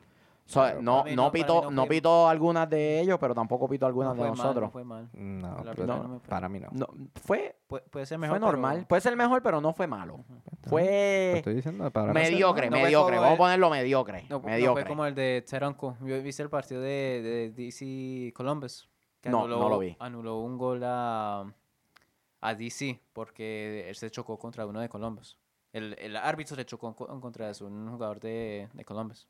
So, 0.49 0.63
Pero 0.63 0.81
no, 0.81 1.03
mí 1.03 1.15
no, 1.15 1.25
no- 1.25 1.31
pitó, 1.31 1.61
no 1.65 1.69
no 1.71 1.85
fue- 1.85 1.97
pitó 1.97 2.27
algunas 2.27 2.67
de 2.67 3.01
ellos, 3.01 3.19
pero 3.19 3.35
tampoco 3.35 3.69
pitó 3.69 3.85
algunas 3.85 4.15
No 4.15 4.23
de 4.23 4.29
fue 4.29 4.29
mal, 4.29 4.37
nosotros. 4.47 4.63
no 4.63 4.71
fue 4.71 4.83
mal. 4.83 5.09
No, 5.13 5.57
pero 5.75 5.85
no 5.85 6.19
fue- 6.21 6.27
para 6.27 6.49
mí 6.49 6.59
no. 6.59 6.69
No, 6.71 6.87
fue, 7.21 7.55
Puede, 7.67 7.83
puede 7.83 8.05
ser 8.07 8.17
fue 8.17 8.27
mejor. 8.27 8.41
normal. 8.41 8.75
pero- 8.77 8.87
Puede 8.87 9.01
ser 9.01 9.15
mejor, 9.15 9.43
pero 9.43 9.61
no 9.61 9.73
fue 9.73 9.85
malo. 9.85 10.25
Fue 10.63 11.37
estoy 11.37 11.53
diciendo 11.53 11.91
para 11.91 12.13
mediocre, 12.13 12.67
no 12.71 12.77
fue 12.77 12.83
mediocre. 12.85 13.15
Vamos 13.17 13.29
a 13.29 13.31
el- 13.33 13.37
ponerlo 13.37 13.69
mediocre. 13.69 14.25
No, 14.27 14.39
no 14.39 14.45
mediocre. 14.47 14.83
fue 14.85 14.89
como 14.89 15.05
el 15.05 15.13
de 15.13 15.45
Taranco. 15.47 15.95
Yo 16.01 16.19
viste 16.23 16.41
el 16.41 16.49
partido 16.49 16.81
de, 16.81 17.21
de 17.21 17.51
DC 17.51 18.33
Columbus. 18.35 18.89
que 19.21 19.29
No, 19.29 19.47
no 19.47 19.69
lo 19.69 19.77
vi. 19.77 19.95
Anuló 19.99 20.39
un 20.39 20.57
gol 20.57 20.81
a, 20.83 21.45
a 22.41 22.55
DC 22.55 22.99
porque 23.13 23.85
él 23.87 23.95
se 23.95 24.09
chocó 24.09 24.39
contra 24.39 24.65
uno 24.65 24.79
de 24.79 24.89
Columbus. 24.89 25.37
El, 25.73 25.95
el 25.99 26.15
árbitro 26.17 26.55
se 26.55 26.65
chocó 26.65 26.95
con- 26.95 27.21
contra 27.21 27.51
un 27.61 27.91
jugador 27.91 28.19
de, 28.19 28.67
de 28.73 28.83
Columbus. 28.85 29.27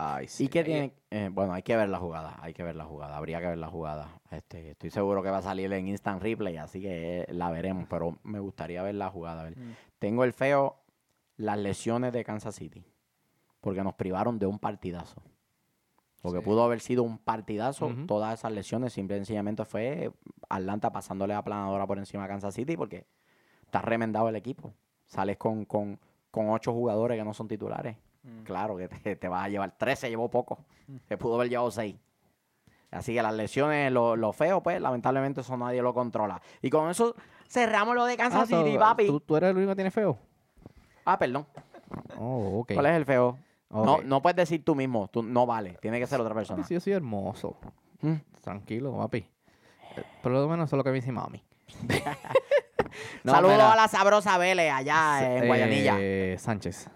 Ay, 0.00 0.28
sí. 0.28 0.44
¿Y 0.44 0.48
qué 0.48 0.62
tiene? 0.62 0.94
eh, 1.10 1.28
bueno, 1.32 1.52
hay 1.54 1.62
que 1.62 1.76
ver 1.76 1.88
la 1.88 1.98
jugada, 1.98 2.36
hay 2.40 2.54
que 2.54 2.62
ver 2.62 2.76
la 2.76 2.84
jugada, 2.84 3.16
habría 3.16 3.40
que 3.40 3.48
ver 3.48 3.58
la 3.58 3.66
jugada. 3.68 4.20
Este, 4.30 4.70
estoy 4.70 4.90
seguro 4.90 5.24
que 5.24 5.30
va 5.30 5.38
a 5.38 5.42
salir 5.42 5.72
en 5.72 5.88
instant 5.88 6.22
replay, 6.22 6.56
así 6.56 6.80
que 6.80 7.22
eh, 7.22 7.26
la 7.32 7.50
veremos, 7.50 7.86
pero 7.90 8.16
me 8.22 8.38
gustaría 8.38 8.80
ver 8.84 8.94
la 8.94 9.10
jugada. 9.10 9.42
ver. 9.42 9.58
Mm. 9.58 9.74
Tengo 9.98 10.22
el 10.22 10.32
feo 10.32 10.76
las 11.36 11.58
lesiones 11.58 12.12
de 12.12 12.22
Kansas 12.22 12.54
City, 12.54 12.84
porque 13.60 13.82
nos 13.82 13.94
privaron 13.94 14.38
de 14.38 14.46
un 14.46 14.60
partidazo. 14.60 15.20
Porque 16.22 16.38
Sí. 16.38 16.44
pudo 16.44 16.62
haber 16.62 16.78
sido 16.80 17.02
un 17.02 17.18
partidazo, 17.18 17.92
todas 18.06 18.38
esas 18.38 18.52
lesiones, 18.52 18.92
simple 18.92 19.16
y 19.16 19.18
sencillamente 19.18 19.64
fue 19.64 20.12
Atlanta 20.48 20.92
pasándole 20.92 21.34
la 21.34 21.42
planadora 21.42 21.86
por 21.88 21.98
encima 21.98 22.22
a 22.24 22.28
Kansas 22.28 22.54
City, 22.54 22.76
porque 22.76 23.04
está 23.64 23.82
remendado 23.82 24.28
el 24.28 24.36
equipo. 24.36 24.72
Sales 25.06 25.38
con, 25.38 25.64
con, 25.64 25.98
con 26.30 26.50
ocho 26.50 26.72
jugadores 26.72 27.18
que 27.18 27.24
no 27.24 27.34
son 27.34 27.48
titulares. 27.48 27.96
Mm. 28.22 28.42
Claro 28.44 28.76
que 28.76 28.88
te, 28.88 29.16
te 29.16 29.28
vas 29.28 29.44
a 29.44 29.48
llevar 29.48 29.72
13, 29.76 30.08
llevó 30.10 30.28
poco. 30.30 30.58
Mm. 30.86 30.96
Se 31.08 31.16
pudo 31.16 31.36
haber 31.36 31.48
llevado 31.48 31.70
6. 31.70 31.94
Así 32.90 33.14
que 33.14 33.22
las 33.22 33.34
lesiones, 33.34 33.92
lo, 33.92 34.16
lo 34.16 34.32
feo, 34.32 34.62
pues 34.62 34.80
lamentablemente 34.80 35.42
eso 35.42 35.56
nadie 35.56 35.82
lo 35.82 35.92
controla. 35.92 36.40
Y 36.62 36.70
con 36.70 36.88
eso 36.90 37.14
cerramos 37.46 37.94
lo 37.94 38.06
de 38.06 38.16
Kansas 38.16 38.44
Ah, 38.44 38.46
so, 38.46 38.64
City, 38.64 38.78
papi. 38.78 39.06
¿tú, 39.06 39.20
tú 39.20 39.36
eres 39.36 39.50
el 39.50 39.56
único 39.56 39.72
que 39.72 39.76
tiene 39.76 39.90
feo? 39.90 40.18
Ah, 41.04 41.18
perdón. 41.18 41.46
Oh, 42.18 42.60
ok. 42.60 42.72
¿Cuál 42.74 42.86
es 42.86 42.92
el 42.96 43.04
feo? 43.04 43.38
No, 43.70 43.98
no 44.02 44.22
puedes 44.22 44.36
decir 44.36 44.64
tú 44.64 44.74
mismo, 44.74 45.08
tú 45.08 45.22
no 45.22 45.44
vale, 45.44 45.76
tiene 45.82 45.98
que 46.00 46.06
ser 46.06 46.18
otra 46.20 46.34
persona. 46.34 46.64
Sí, 46.64 46.72
yo 46.74 46.80
soy 46.80 46.94
hermoso. 46.94 47.58
Mm. 48.00 48.14
Tranquilo, 48.40 48.96
papi. 48.96 49.18
Eh, 49.18 50.04
Por 50.22 50.32
lo 50.32 50.48
menos 50.48 50.68
eso 50.68 50.76
es 50.76 50.78
lo 50.78 50.84
que 50.84 50.90
me 50.90 50.96
dice 50.96 51.12
mami. 51.12 51.42
No, 53.22 53.32
Saludos 53.32 53.60
a 53.60 53.76
la 53.76 53.86
sabrosa 53.86 54.38
Vélez 54.38 54.72
allá 54.72 55.36
en 55.36 55.44
eh, 55.44 55.46
Guayanilla. 55.46 56.38
Sánchez. 56.38 56.88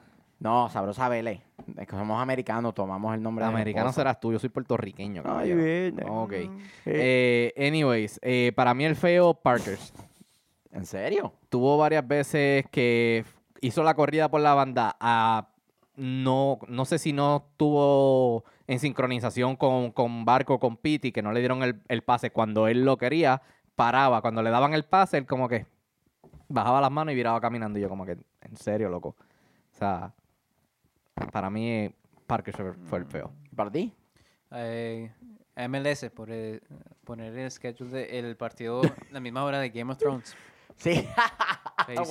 No, 0.43 0.69
sabrosa 0.69 1.09
Vélez. 1.09 1.41
Es 1.79 1.87
que 1.87 1.97
somos 1.97 2.21
americanos, 2.21 2.75
tomamos 2.75 3.15
el 3.15 3.23
nombre 3.23 3.45
Americano 3.45 3.93
serás 3.93 4.19
tú, 4.19 4.33
yo 4.33 4.39
soy 4.41 4.49
puertorriqueño, 4.49 5.23
Ay, 5.25 5.55
bien. 5.55 5.97
Ok. 6.09 6.33
Eh, 6.33 6.51
Eh, 6.85 7.69
anyways, 7.69 8.19
eh, 8.23 8.53
para 8.57 8.75
mí 8.75 8.85
el 8.85 8.97
feo, 8.97 9.35
Parkers. 9.35 9.93
¿En 10.73 10.85
serio? 10.87 11.33
Tuvo 11.49 11.79
varias 11.79 12.07
veces 12.09 12.65
que 12.71 13.25
hizo 13.61 13.85
la 13.85 13.95
corrida 13.95 14.29
por 14.31 14.41
la 14.41 14.55
banda. 14.55 14.97
a- 15.01 15.49
no, 15.95 16.59
no 16.69 16.85
sé 16.87 16.99
si 16.99 17.13
no 17.13 17.45
tuvo 17.59 18.45
en 18.67 18.79
sincronización 18.81 19.57
con, 19.57 19.93
con 19.93 20.25
Barco, 20.25 20.59
con 20.59 20.79
Piti, 20.79 21.13
que 21.13 21.21
no 21.23 21.33
le 21.33 21.41
dieron 21.41 21.63
el, 21.63 21.83
el 21.89 22.03
pase 22.03 22.31
cuando 22.31 22.67
él 22.67 22.85
lo 22.85 22.97
quería, 22.97 23.43
paraba. 23.77 24.23
Cuando 24.23 24.43
le 24.43 24.49
daban 24.51 24.73
el 24.73 24.85
pase, 24.87 25.19
él 25.19 25.27
como 25.27 25.49
que 25.51 25.67
bajaba 26.49 26.81
las 26.81 26.91
manos 26.91 27.13
y 27.13 27.15
viraba 27.15 27.41
caminando. 27.43 27.79
Y 27.79 27.83
yo 27.83 27.91
como 27.91 28.07
que, 28.07 28.13
en 28.41 28.57
serio, 28.57 28.89
loco. 28.89 29.09
O 29.75 29.79
sea, 29.79 30.13
para 31.33 31.51
mí 31.51 31.91
Parkers 32.27 32.57
fue, 32.57 32.73
fue 32.87 32.99
el 32.99 33.07
feo. 33.07 33.33
¿Para 33.55 33.71
ti? 33.71 33.93
Eh, 34.53 35.11
MLS, 35.57 36.11
por 36.11 36.31
el- 36.31 36.63
poner 37.05 37.37
el 37.37 37.51
schedule 37.51 37.91
de- 37.91 38.19
el 38.19 38.37
partido 38.37 38.81
la 39.11 39.21
misma 39.21 39.45
hora 39.45 39.59
de 39.61 39.71
Game 39.71 39.93
of 39.93 39.99
Thrones. 39.99 40.35
Sí. 40.77 41.07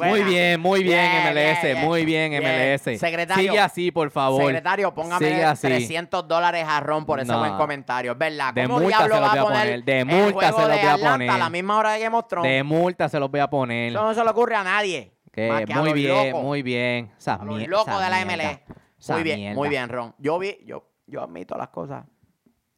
Muy 0.04 0.24
bien, 0.24 0.60
muy 0.60 0.84
bien, 0.84 1.00
Bien, 1.00 1.24
MLS, 1.34 1.62
bien, 1.62 1.76
bien. 1.78 1.86
muy 1.88 2.06
bien, 2.06 2.30
Bien. 2.32 2.44
MLS. 2.44 3.00
Secretario. 3.00 3.52
Sigue 3.52 3.60
así, 3.60 3.90
por 3.90 4.12
favor. 4.12 4.44
Secretario, 4.44 4.94
póngame 4.94 5.44
así. 5.46 5.66
300 5.68 6.28
dólares 6.28 6.66
a 6.68 6.80
Ron 6.82 7.06
por 7.06 7.22
ese 7.22 7.32
No. 7.32 7.40
buen 7.40 7.56
comentario. 7.56 8.12
Es 8.12 8.18
verdad. 8.18 8.54
De 8.54 8.64
¿Cómo 8.64 8.80
multa 8.82 8.98
diablo 8.98 9.16
se 9.16 9.22
los 9.22 9.30
va 9.30 9.32
voy 9.32 9.40
a 9.40 9.44
poner 9.44 9.62
poner, 9.62 9.84
de 9.86 10.06
multa 10.06 10.46
se 10.48 10.52
los 10.52 10.68
de 10.68 10.78
voy 10.78 10.88
a 10.88 10.98
poner. 10.98 11.30
a 11.30 11.38
la 11.38 11.50
misma 11.50 11.78
hora 11.78 11.92
de 11.94 12.00
Game 12.02 12.18
of 12.18 12.28
Thrones? 12.28 12.52
De 12.52 12.64
multa 12.64 13.08
se 13.10 13.20
los 13.20 13.32
voy 13.32 13.40
a 13.40 13.50
poner. 13.50 13.92
Eso 13.94 14.04
no 14.04 14.14
se 14.14 14.24
le 14.24 14.30
ocurre 14.30 14.56
a 14.56 14.64
nadie. 14.64 15.14
Que 15.32 15.48
Más 15.50 15.66
que 15.66 15.74
a 15.74 15.78
muy 15.78 15.86
los 15.86 15.94
bien, 15.96 16.28
locos. 16.32 16.44
muy 16.44 16.62
bien. 16.64 17.12
Esa 17.18 17.36
A 17.36 17.46
los 17.46 17.68
locos 17.68 18.04
de 18.04 18.10
la. 18.10 18.26
MLS. 18.26 18.60
Esa 19.02 19.16
Muy 19.16 19.24
bien, 19.24 19.40
mierda. 19.40 19.56
muy 19.56 19.68
bien, 19.70 19.90
Ron. 19.90 20.14
Yo 20.20 20.38
vi, 20.38 20.60
yo, 20.64 20.88
yo 21.08 21.24
admito 21.24 21.58
las 21.58 21.70
cosas. 21.70 22.06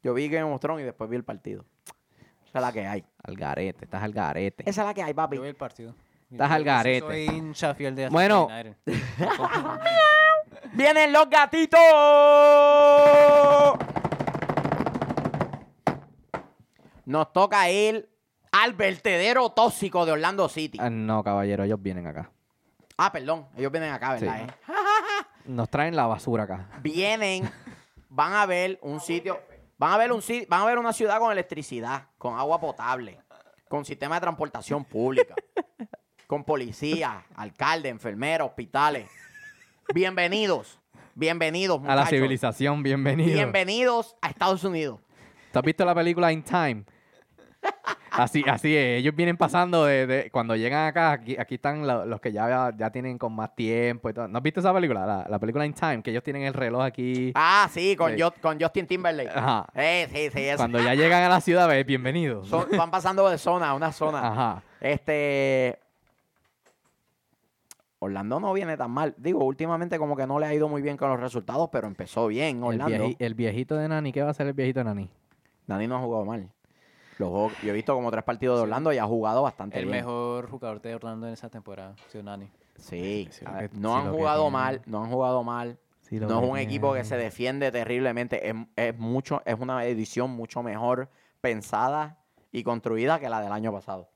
Yo 0.02 0.14
vi 0.14 0.30
Game 0.30 0.50
of 0.52 0.60
Thrones 0.62 0.84
y 0.84 0.86
después 0.86 1.10
vi 1.10 1.18
el 1.18 1.26
partido. 1.26 1.66
Esa 2.48 2.60
es 2.60 2.62
la 2.62 2.72
que 2.72 2.88
hay. 2.88 3.04
Al 3.24 3.36
garete, 3.36 3.84
estás 3.86 4.02
al 4.02 4.14
garete. 4.14 4.64
Esa 4.70 4.82
es 4.82 4.88
la 4.88 4.94
que 4.94 5.04
hay, 5.04 5.14
papi. 5.14 5.36
Yo 5.36 5.42
vi 5.42 5.50
el 5.50 5.56
partido. 5.56 5.94
Estás 6.32 6.50
Yo 6.50 6.56
al 6.56 6.64
garete. 6.64 7.06
Soy 7.06 7.26
hincha 7.26 7.76
fiel 7.76 7.94
de 7.96 8.08
Bueno. 8.10 8.48
¡Vienen 10.74 11.12
los 11.12 11.30
gatitos! 11.30 11.80
Nos 17.06 17.34
toca 17.34 17.70
ir 17.70 18.10
al 18.52 18.74
vertedero 18.74 19.50
tóxico 19.50 20.06
de 20.06 20.14
Orlando 20.14 20.48
City. 20.48 20.78
Ah, 20.82 20.90
no, 20.90 21.22
caballero, 21.24 21.64
ellos 21.66 21.82
vienen 21.82 22.08
acá. 22.08 22.32
Ah, 22.98 23.12
perdón. 23.12 23.48
Ellos 23.58 23.72
vienen 23.72 23.92
acá, 23.92 24.14
¿verdad? 24.14 24.38
Sí. 24.38 24.44
eh? 24.44 24.74
Nos 25.46 25.70
traen 25.70 25.96
la 25.96 26.06
basura 26.08 26.44
acá. 26.44 26.70
Vienen, 26.82 27.50
van 28.10 28.34
a 28.34 28.46
ver 28.46 28.80
un 28.82 29.00
sitio, 29.00 29.40
van 29.78 29.92
a 29.94 29.98
ver 29.98 30.12
un 30.12 30.22
sitio, 30.22 30.48
van 30.50 30.62
a 30.62 30.66
ver 30.66 30.78
una 30.78 30.94
ciudad 30.94 31.20
con 31.20 31.32
electricidad, 31.32 32.08
con 32.18 32.38
agua 32.38 32.60
potable, 32.60 33.20
con 33.68 33.84
sistema 33.84 34.16
de 34.16 34.22
transportación 34.22 34.86
pública, 34.86 35.36
con 36.28 36.44
policía, 36.44 37.26
alcalde, 37.36 37.90
enfermeros, 37.90 38.48
hospitales. 38.50 39.10
Bienvenidos, 39.94 40.80
bienvenidos, 41.14 41.80
A 41.80 41.88
la 41.88 41.94
muchachos. 41.96 42.10
civilización, 42.12 42.82
bienvenido. 42.82 43.34
Bienvenidos 43.34 44.16
a 44.22 44.30
Estados 44.30 44.64
Unidos. 44.64 45.02
¿Tú 45.52 45.60
has 45.60 45.66
visto 45.66 45.84
la 45.84 45.94
película 45.94 46.32
In 46.32 46.44
Time? 46.44 46.86
Así, 48.16 48.44
así 48.48 48.76
es. 48.76 49.00
Ellos 49.00 49.16
vienen 49.16 49.38
pasando 49.38 49.86
de, 49.86 50.06
de- 50.08 50.30
cuando 50.32 50.56
llegan 50.56 50.88
acá, 50.88 51.12
aquí, 51.14 51.36
aquí 51.38 51.56
están 51.56 51.86
lo- 51.88 52.06
los 52.06 52.22
que 52.22 52.32
ya, 52.32 52.72
ya 52.78 52.90
tienen 52.92 53.18
con 53.18 53.34
más 53.34 53.56
tiempo 53.56 54.10
y 54.10 54.14
todo. 54.14 54.28
¿No 54.28 54.38
has 54.38 54.44
visto 54.44 54.60
esa 54.60 54.74
película? 54.74 55.06
La, 55.06 55.26
la 55.30 55.40
película 55.40 55.66
In 55.66 55.74
Time, 55.74 56.02
que 56.04 56.12
ellos 56.12 56.24
tienen 56.24 56.44
el 56.44 56.54
reloj 56.54 56.84
aquí. 56.84 57.32
Ah, 57.36 57.68
sí, 57.72 57.96
con, 57.96 58.16
Sí. 58.16 58.22
Jo- 58.22 58.34
con 58.42 58.60
Justin 58.62 58.86
Timberlake. 58.88 59.32
Ajá. 59.36 59.66
Eh, 59.76 60.08
sí, 60.12 60.30
sí, 60.32 60.44
es- 60.48 60.58
Cuando 60.58 60.80
ya 60.80 60.94
llegan 60.96 61.24
a 61.24 61.30
la 61.30 61.42
ciudad, 61.42 61.68
ves, 61.68 61.86
bienvenidos. 61.86 62.48
son- 62.48 62.68
van 62.78 62.92
pasando 62.92 63.28
de 63.30 63.38
zona 63.38 63.70
a 63.70 63.74
una 63.74 63.92
zona. 63.92 64.28
Ajá. 64.28 64.64
Este. 64.80 65.80
Orlando 68.00 68.40
no 68.40 68.52
viene 68.54 68.76
tan 68.76 68.92
mal. 68.92 69.16
Digo, 69.18 69.44
últimamente 69.46 69.98
como 69.98 70.16
que 70.18 70.28
no 70.28 70.38
le 70.38 70.46
ha 70.46 70.54
ido 70.54 70.68
muy 70.68 70.82
bien 70.82 70.98
con 70.98 71.10
los 71.10 71.20
resultados, 71.20 71.70
pero 71.72 71.88
empezó 71.88 72.28
bien 72.28 72.58
El, 72.58 72.64
Orlando. 72.64 73.08
vieji- 73.08 73.16
el 73.20 73.34
viejito 73.34 73.76
de 73.76 73.88
Nani, 73.88 74.12
¿qué 74.12 74.22
va 74.22 74.28
a 74.28 74.32
hacer 74.32 74.46
el 74.48 74.54
viejito 74.54 74.82
de 74.82 74.84
Nani? 74.86 75.10
Dani 75.68 75.88
no 75.88 75.96
ha 75.96 76.00
jugado 76.02 76.26
mal. 76.26 76.50
Los 77.24 77.32
juegos- 77.32 77.54
yo 77.62 77.70
he 77.70 77.74
visto 77.74 77.94
como 77.96 78.12
tres 78.12 78.24
partidos 78.24 78.58
de 78.58 78.64
Orlando 78.64 78.92
y 78.94 78.98
ha 78.98 79.06
jugado 79.06 79.42
bastante 79.44 79.80
El 79.80 79.86
bien. 79.86 79.98
mejor 79.98 80.50
jugador 80.50 80.82
de 80.82 80.96
Orlando 80.96 81.28
en 81.28 81.34
esa 81.34 81.50
temporada, 81.50 81.96
Nani. 82.24 82.50
Sí, 82.78 83.28
Sí, 83.32 83.46
a 83.46 83.52
lo 83.52 83.58
ver, 83.58 83.70
que- 83.70 83.78
no 83.78 83.90
sí, 83.90 84.02
han 84.08 84.12
jugado 84.14 84.42
tiene. 84.44 84.52
mal, 84.52 84.82
no 84.86 85.04
han 85.04 85.10
jugado 85.12 85.44
mal. 85.44 85.78
Sí, 86.02 86.20
no 86.20 86.44
es 86.44 86.50
un 86.50 86.58
equipo 86.58 86.94
que 86.94 87.04
se 87.04 87.16
defiende 87.18 87.72
terriblemente. 87.72 88.50
Es, 88.50 88.56
es 88.76 88.98
mucho, 89.00 89.42
es 89.46 89.60
una 89.60 89.86
edición 89.86 90.32
mucho 90.32 90.62
mejor 90.62 91.10
pensada 91.42 92.18
y 92.52 92.64
construida 92.64 93.20
que 93.20 93.30
la 93.30 93.42
del 93.42 93.52
año 93.52 93.72
pasado. 93.72 94.10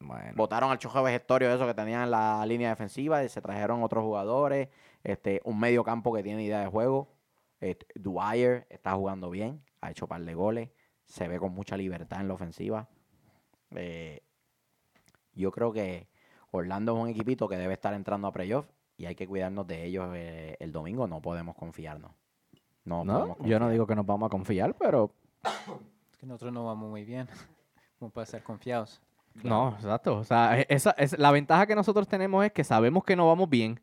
Bueno, 0.00 0.32
Votaron 0.34 0.70
al 0.70 0.78
choque 0.78 1.00
vejestorio 1.00 1.50
eso 1.54 1.66
que 1.66 1.72
tenían 1.74 2.02
en 2.02 2.10
la 2.10 2.44
línea 2.46 2.68
defensiva 2.70 3.24
y 3.24 3.28
se 3.28 3.40
trajeron 3.40 3.82
otros 3.82 4.02
jugadores. 4.04 4.68
Este, 5.02 5.40
un 5.44 5.58
medio 5.58 5.82
campo 5.84 6.12
que 6.12 6.22
tiene 6.22 6.42
idea 6.42 6.60
de 6.60 6.66
juego. 6.66 7.08
Este, 7.60 7.86
Dwyer 7.94 8.66
está 8.68 8.92
jugando 8.92 9.30
bien, 9.30 9.62
ha 9.80 9.90
hecho 9.90 10.06
par 10.06 10.20
de 10.22 10.34
goles, 10.34 10.68
se 11.06 11.28
ve 11.28 11.38
con 11.38 11.52
mucha 11.52 11.76
libertad 11.76 12.20
en 12.20 12.28
la 12.28 12.34
ofensiva. 12.34 12.88
Eh, 13.70 14.22
yo 15.34 15.50
creo 15.50 15.72
que 15.72 16.08
Orlando 16.50 16.96
es 16.96 17.02
un 17.02 17.08
equipito 17.08 17.48
que 17.48 17.56
debe 17.56 17.74
estar 17.74 17.94
entrando 17.94 18.28
a 18.28 18.32
playoff 18.32 18.66
y 18.96 19.06
hay 19.06 19.14
que 19.14 19.26
cuidarnos 19.26 19.66
de 19.66 19.84
ellos 19.84 20.08
eh, 20.14 20.56
el 20.60 20.72
domingo. 20.72 21.06
No 21.06 21.20
podemos 21.20 21.56
confiarnos. 21.56 22.12
No, 22.84 23.04
no, 23.04 23.18
podemos 23.18 23.38
yo 23.48 23.58
no 23.58 23.68
digo 23.70 23.86
que 23.86 23.94
nos 23.96 24.06
vamos 24.06 24.28
a 24.28 24.30
confiar, 24.30 24.74
pero 24.74 25.12
Es 26.12 26.18
que 26.18 26.26
nosotros 26.26 26.52
no 26.52 26.64
vamos 26.64 26.90
muy 26.90 27.04
bien. 27.04 27.28
Como 27.98 28.10
para 28.10 28.24
estar 28.24 28.42
confiados. 28.42 29.00
No, 29.42 29.70
exacto. 29.70 30.16
O 30.18 30.24
sea, 30.24 30.60
e- 30.60 30.66
esa, 30.68 30.92
es, 30.92 31.18
la 31.18 31.32
ventaja 31.32 31.66
que 31.66 31.74
nosotros 31.74 32.06
tenemos 32.06 32.44
es 32.44 32.52
que 32.52 32.62
sabemos 32.62 33.04
que 33.04 33.16
no 33.16 33.26
vamos 33.26 33.48
bien, 33.50 33.80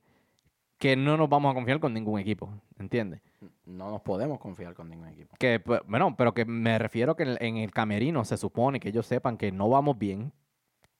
que 0.81 0.95
no 0.95 1.15
nos 1.15 1.29
vamos 1.29 1.51
a 1.51 1.53
confiar 1.53 1.79
con 1.79 1.93
ningún 1.93 2.19
equipo, 2.19 2.49
¿entiendes? 2.79 3.21
No 3.65 3.91
nos 3.91 4.01
podemos 4.01 4.39
confiar 4.39 4.73
con 4.73 4.89
ningún 4.89 5.09
equipo. 5.09 5.35
Que, 5.37 5.59
pues, 5.59 5.79
bueno, 5.87 6.15
pero 6.17 6.33
que 6.33 6.43
me 6.43 6.79
refiero 6.79 7.15
que 7.15 7.21
en 7.21 7.29
el, 7.29 7.37
en 7.39 7.57
el 7.57 7.69
camerino 7.71 8.25
se 8.25 8.35
supone 8.35 8.79
que 8.79 8.89
ellos 8.89 9.05
sepan 9.05 9.37
que 9.37 9.51
no 9.51 9.69
vamos 9.69 9.99
bien, 9.99 10.31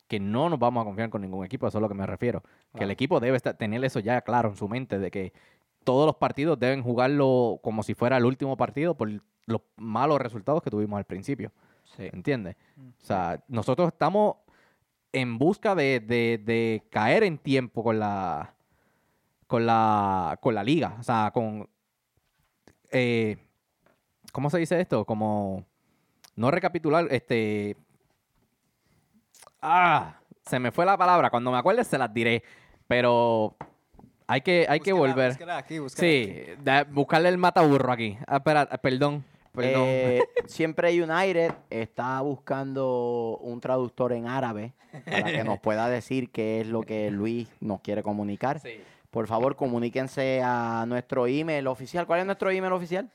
que 0.08 0.20
no 0.20 0.50
nos 0.50 0.60
vamos 0.60 0.82
a 0.84 0.86
confiar 0.86 1.10
con 1.10 1.22
ningún 1.22 1.44
equipo, 1.44 1.68
eso 1.68 1.78
es 1.78 1.80
a 1.80 1.82
lo 1.82 1.90
que 1.90 1.96
me 1.96 2.06
refiero. 2.06 2.44
Que 2.78 2.84
el 2.84 2.92
equipo 2.92 3.20
debe 3.20 3.38
estar, 3.38 3.56
tener 3.58 3.84
eso 3.84 4.00
ya 4.00 4.22
claro 4.22 4.50
en 4.50 4.56
su 4.56 4.70
mente, 4.70 5.00
de 5.00 5.10
que 5.10 5.34
todos 5.84 6.06
los 6.06 6.16
partidos 6.18 6.60
deben 6.60 6.84
jugarlo 6.84 7.60
como 7.64 7.82
si 7.82 7.96
fuera 7.96 8.18
el 8.18 8.26
último 8.26 8.56
partido 8.58 8.96
por 8.96 9.10
los 9.48 9.62
malos 9.78 10.22
resultados 10.22 10.62
que 10.62 10.70
tuvimos 10.70 10.98
al 11.00 11.06
principio. 11.06 11.52
Sí. 11.98 12.08
¿Entiendes? 12.14 12.56
Mm. 12.76 12.88
O 12.90 13.04
sea, 13.04 13.44
nosotros 13.48 13.88
estamos 13.88 14.36
en 15.12 15.40
busca 15.40 15.74
de, 15.74 16.00
de- 16.00 16.38
de 16.38 16.84
caer 16.92 17.24
en 17.24 17.40
tiempo 17.40 17.84
con 17.84 17.98
la 17.98 18.54
con 19.52 19.66
la 19.66 20.38
con 20.40 20.56
la 20.56 20.64
liga. 20.64 20.96
O 20.98 21.04
sea, 21.04 21.30
con 21.34 21.70
eh, 22.90 23.36
¿cómo 24.32 24.50
se 24.50 24.60
dice 24.60 24.80
esto? 24.80 25.04
Como 25.04 25.66
no 26.38 26.52
recapitular, 26.52 27.06
este 27.12 27.76
ah, 29.62 30.22
se 30.46 30.58
me 30.58 30.72
fue 30.72 30.86
la 30.86 30.98
palabra. 30.98 31.30
Cuando 31.30 31.52
me 31.52 31.58
acuerde 31.58 31.84
se 31.84 31.98
las 31.98 32.14
diré. 32.14 32.44
Pero 32.88 33.58
hay 34.26 34.40
que, 34.40 34.66
hay 34.70 34.80
que 34.80 34.94
volver. 34.94 35.32
búsquela 35.32 35.58
aquí, 35.58 35.80
búsquela 35.80 36.08
Sí, 36.08 36.32
aquí. 36.54 36.62
da- 36.64 36.86
buscarle 36.86 37.28
el 37.28 37.38
mataburro 37.38 37.92
aquí. 37.92 38.18
Ah, 38.28 38.38
espera, 38.38 38.66
perdón. 38.68 39.26
Perdón. 39.52 39.84
Eh, 39.86 40.22
siempre 40.46 40.92
United 41.04 41.52
está 41.70 42.22
buscando 42.22 43.38
un 43.42 43.60
traductor 43.60 44.14
en 44.14 44.28
árabe 44.28 44.74
para 45.06 45.26
que 45.26 45.44
nos 45.44 45.60
pueda 45.60 45.90
decir 45.90 46.32
qué 46.32 46.62
es 46.62 46.68
lo 46.68 46.84
que 46.84 47.12
Luis 47.12 47.50
nos 47.60 47.82
quiere 47.82 48.02
comunicar. 48.02 48.62
Por 49.12 49.28
favor, 49.28 49.58
comuníquense 49.58 50.42
a 50.42 50.86
nuestro 50.88 51.28
email 51.28 51.68
oficial. 51.68 52.08
¿Cuál 52.08 52.22
es 52.22 52.26
nuestro 52.26 52.50
email 52.50 52.72
oficial? 52.72 53.12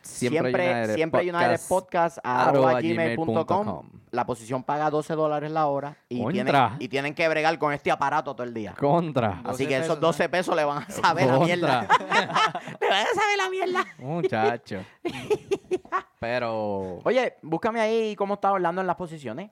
Siempre, 0.00 0.94
siempre, 0.94 1.20
United 1.22 1.60
Podcast, 1.68 2.18
arroba 2.22 2.80
gmail.com. 2.80 3.90
la 4.12 4.24
posición 4.24 4.62
paga 4.62 4.88
12 4.88 5.14
dólares 5.14 5.50
la 5.50 5.66
hora 5.66 5.96
y 6.08 6.18
tienen, 6.18 6.46
Contra. 6.46 6.76
y 6.78 6.88
tienen 6.88 7.14
que 7.14 7.28
bregar 7.28 7.58
con 7.58 7.72
este 7.72 7.90
aparato 7.90 8.32
todo 8.34 8.44
el 8.46 8.54
día. 8.54 8.74
Contra. 8.78 9.42
Así 9.44 9.64
12 9.64 9.66
que 9.66 9.74
esos 9.76 9.86
pesos, 9.96 10.00
12 10.00 10.28
pesos 10.28 10.56
le 10.56 10.64
van 10.64 10.84
a 10.84 10.88
saber 10.88 11.26
la 11.26 11.38
mierda. 11.40 11.82
Le 12.80 12.88
van 12.88 13.06
a 13.06 13.14
saber 13.14 13.36
la 13.36 13.50
mierda. 13.50 13.86
Muchacho. 13.98 14.84
Pero. 16.20 17.00
Oye, 17.04 17.34
búscame 17.42 17.80
ahí 17.80 18.14
cómo 18.14 18.34
está 18.34 18.52
Orlando 18.52 18.80
en 18.80 18.86
las 18.86 18.96
posiciones. 18.96 19.50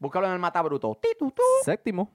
Búscalo 0.00 0.26
en 0.26 0.44
el 0.44 0.78
tu, 0.80 0.98
tu. 1.30 1.42
Séptimo. 1.64 2.10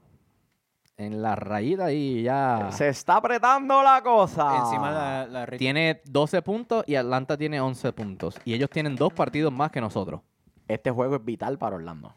En 1.00 1.22
la 1.22 1.34
rayita 1.34 1.94
y 1.94 2.24
ya. 2.24 2.70
Se 2.74 2.90
está 2.90 3.16
apretando 3.16 3.82
la 3.82 4.02
cosa. 4.04 4.58
Encima 4.58 4.92
la, 4.92 5.26
la 5.28 5.48
Tiene 5.48 6.02
12 6.04 6.42
puntos 6.42 6.84
y 6.88 6.96
Atlanta 6.96 7.38
tiene 7.38 7.62
11 7.62 7.94
puntos. 7.94 8.36
Y 8.44 8.54
ellos 8.54 8.70
tienen 8.70 8.98
dos 8.98 9.14
partidos 9.14 9.54
más 9.54 9.72
que 9.72 9.80
nosotros. 9.80 10.20
Este 10.68 10.92
juego 10.92 11.16
es 11.16 11.24
vital 11.24 11.58
para 11.58 11.78
Orlando. 11.78 12.14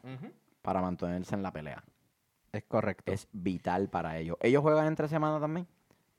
Para 0.63 0.81
mantenerse 0.83 1.37
en 1.37 1.45
la 1.45 1.53
pelea. 1.53 1.81
Es 2.51 2.65
correcto. 2.65 3.13
Es 3.13 3.29
vital 3.31 3.89
para 3.89 4.19
ellos. 4.19 4.37
¿Ellos 4.41 4.63
juegan 4.63 4.89
entre 4.89 5.07
semana 5.07 5.39
también? 5.39 5.65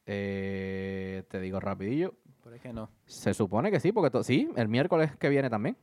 Eh, 0.05 1.23
te 1.29 1.41
digo 1.41 1.59
rapidillo. 1.59 2.13
Por 2.41 2.53
ahí 2.53 2.59
que 2.59 2.71
no. 2.71 2.89
Se 3.05 3.33
supone 3.33 3.71
que 3.71 3.81
sí, 3.81 3.91
porque 3.91 4.23
sí, 4.23 4.49
el 4.55 4.69
miércoles 4.69 5.15
que 5.17 5.27
viene 5.27 5.49
también. 5.49 5.75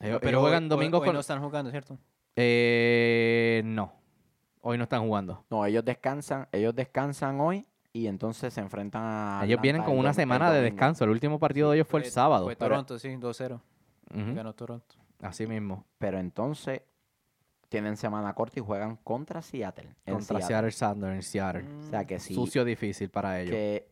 Ellos, 0.00 0.20
Pero 0.20 0.30
ellos 0.30 0.40
juegan 0.40 0.62
hoy- 0.64 0.68
domingo 0.70 0.98
hoy 1.00 1.04
con. 1.06 1.14
no 1.14 1.20
están 1.20 1.42
jugando, 1.42 1.70
¿cierto? 1.70 1.98
Eh, 2.34 3.60
no. 3.66 3.92
Hoy 4.62 4.78
no 4.78 4.84
están 4.84 5.02
jugando. 5.06 5.44
No, 5.50 5.66
ellos 5.66 5.84
descansan. 5.84 6.48
Ellos 6.52 6.74
descansan 6.74 7.40
hoy 7.40 7.66
y 7.92 8.06
entonces 8.06 8.54
se 8.54 8.60
enfrentan 8.60 9.02
a. 9.04 9.40
ellos 9.44 9.58
Atlanta 9.58 9.62
vienen 9.62 9.82
con 9.82 9.98
una 9.98 10.14
semana 10.14 10.50
de 10.52 10.62
descanso. 10.62 11.04
El 11.04 11.10
último 11.10 11.38
partido 11.38 11.70
de 11.70 11.76
ellos 11.78 11.88
fue 11.88 12.00
el 12.00 12.06
sábado. 12.10 12.44
Fue 12.46 12.56
pero- 12.56 12.70
Toronto, 12.70 12.98
sí, 12.98 13.08
2-0. 13.16 13.60
Ujú, 14.14 14.34
Ganó 14.34 14.54
Toronto. 14.54 14.94
Así 15.20 15.46
mismo. 15.46 15.84
Pero 15.98 16.18
entonces 16.18 16.82
tienen 17.68 17.96
semana 17.96 18.34
corta 18.34 18.60
y 18.60 18.62
juegan 18.62 18.96
contra 18.96 19.40
Seattle. 19.42 19.94
Contra 20.04 20.20
Seattle. 20.40 20.46
Seattle 20.46 20.70
Sanders 20.72 21.14
en 21.14 21.22
Seattle. 21.22 21.64
O 21.80 21.82
sea 21.90 22.04
que 22.06 22.18
sí. 22.18 22.34
Sucio 22.34 22.64
difícil 22.64 23.08
para 23.10 23.40
ellos. 23.40 23.50
que 23.52 23.90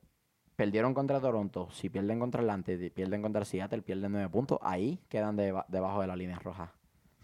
perdieron 0.57 0.93
contra 0.93 1.19
Toronto, 1.21 1.69
si 1.71 1.89
pierden 1.89 2.19
contra 2.21 2.43
Atlanta 2.43 2.73
y 2.73 2.91
pierden 2.91 3.23
contra 3.23 3.45
Seattle, 3.47 3.81
pierden 3.81 4.13
nueve 4.13 4.29
puntos, 4.29 4.59
ahí 4.63 5.01
quedan 5.09 5.35
deba- 5.37 5.65
debajo 5.69 6.03
de 6.03 6.07
la 6.07 6.15
línea 6.17 6.39
roja. 6.39 6.75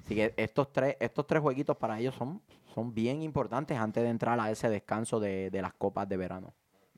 Así 0.07 0.15
que 0.15 0.33
estos 0.37 0.73
tres, 0.73 0.97
estos 1.01 1.27
tres 1.27 1.43
jueguitos 1.43 1.77
para 1.77 1.99
ellos 1.99 2.15
son, 2.15 2.41
son 2.73 2.95
bien 2.95 3.23
importantes 3.23 3.77
antes 3.77 4.05
de 4.05 4.09
entrar 4.09 4.39
a 4.39 4.53
ese 4.53 4.69
descanso 4.69 5.19
de, 5.19 5.51
de 5.51 5.61
las 5.61 5.75
copas 5.75 6.09
de 6.09 6.17
verano. 6.17 6.55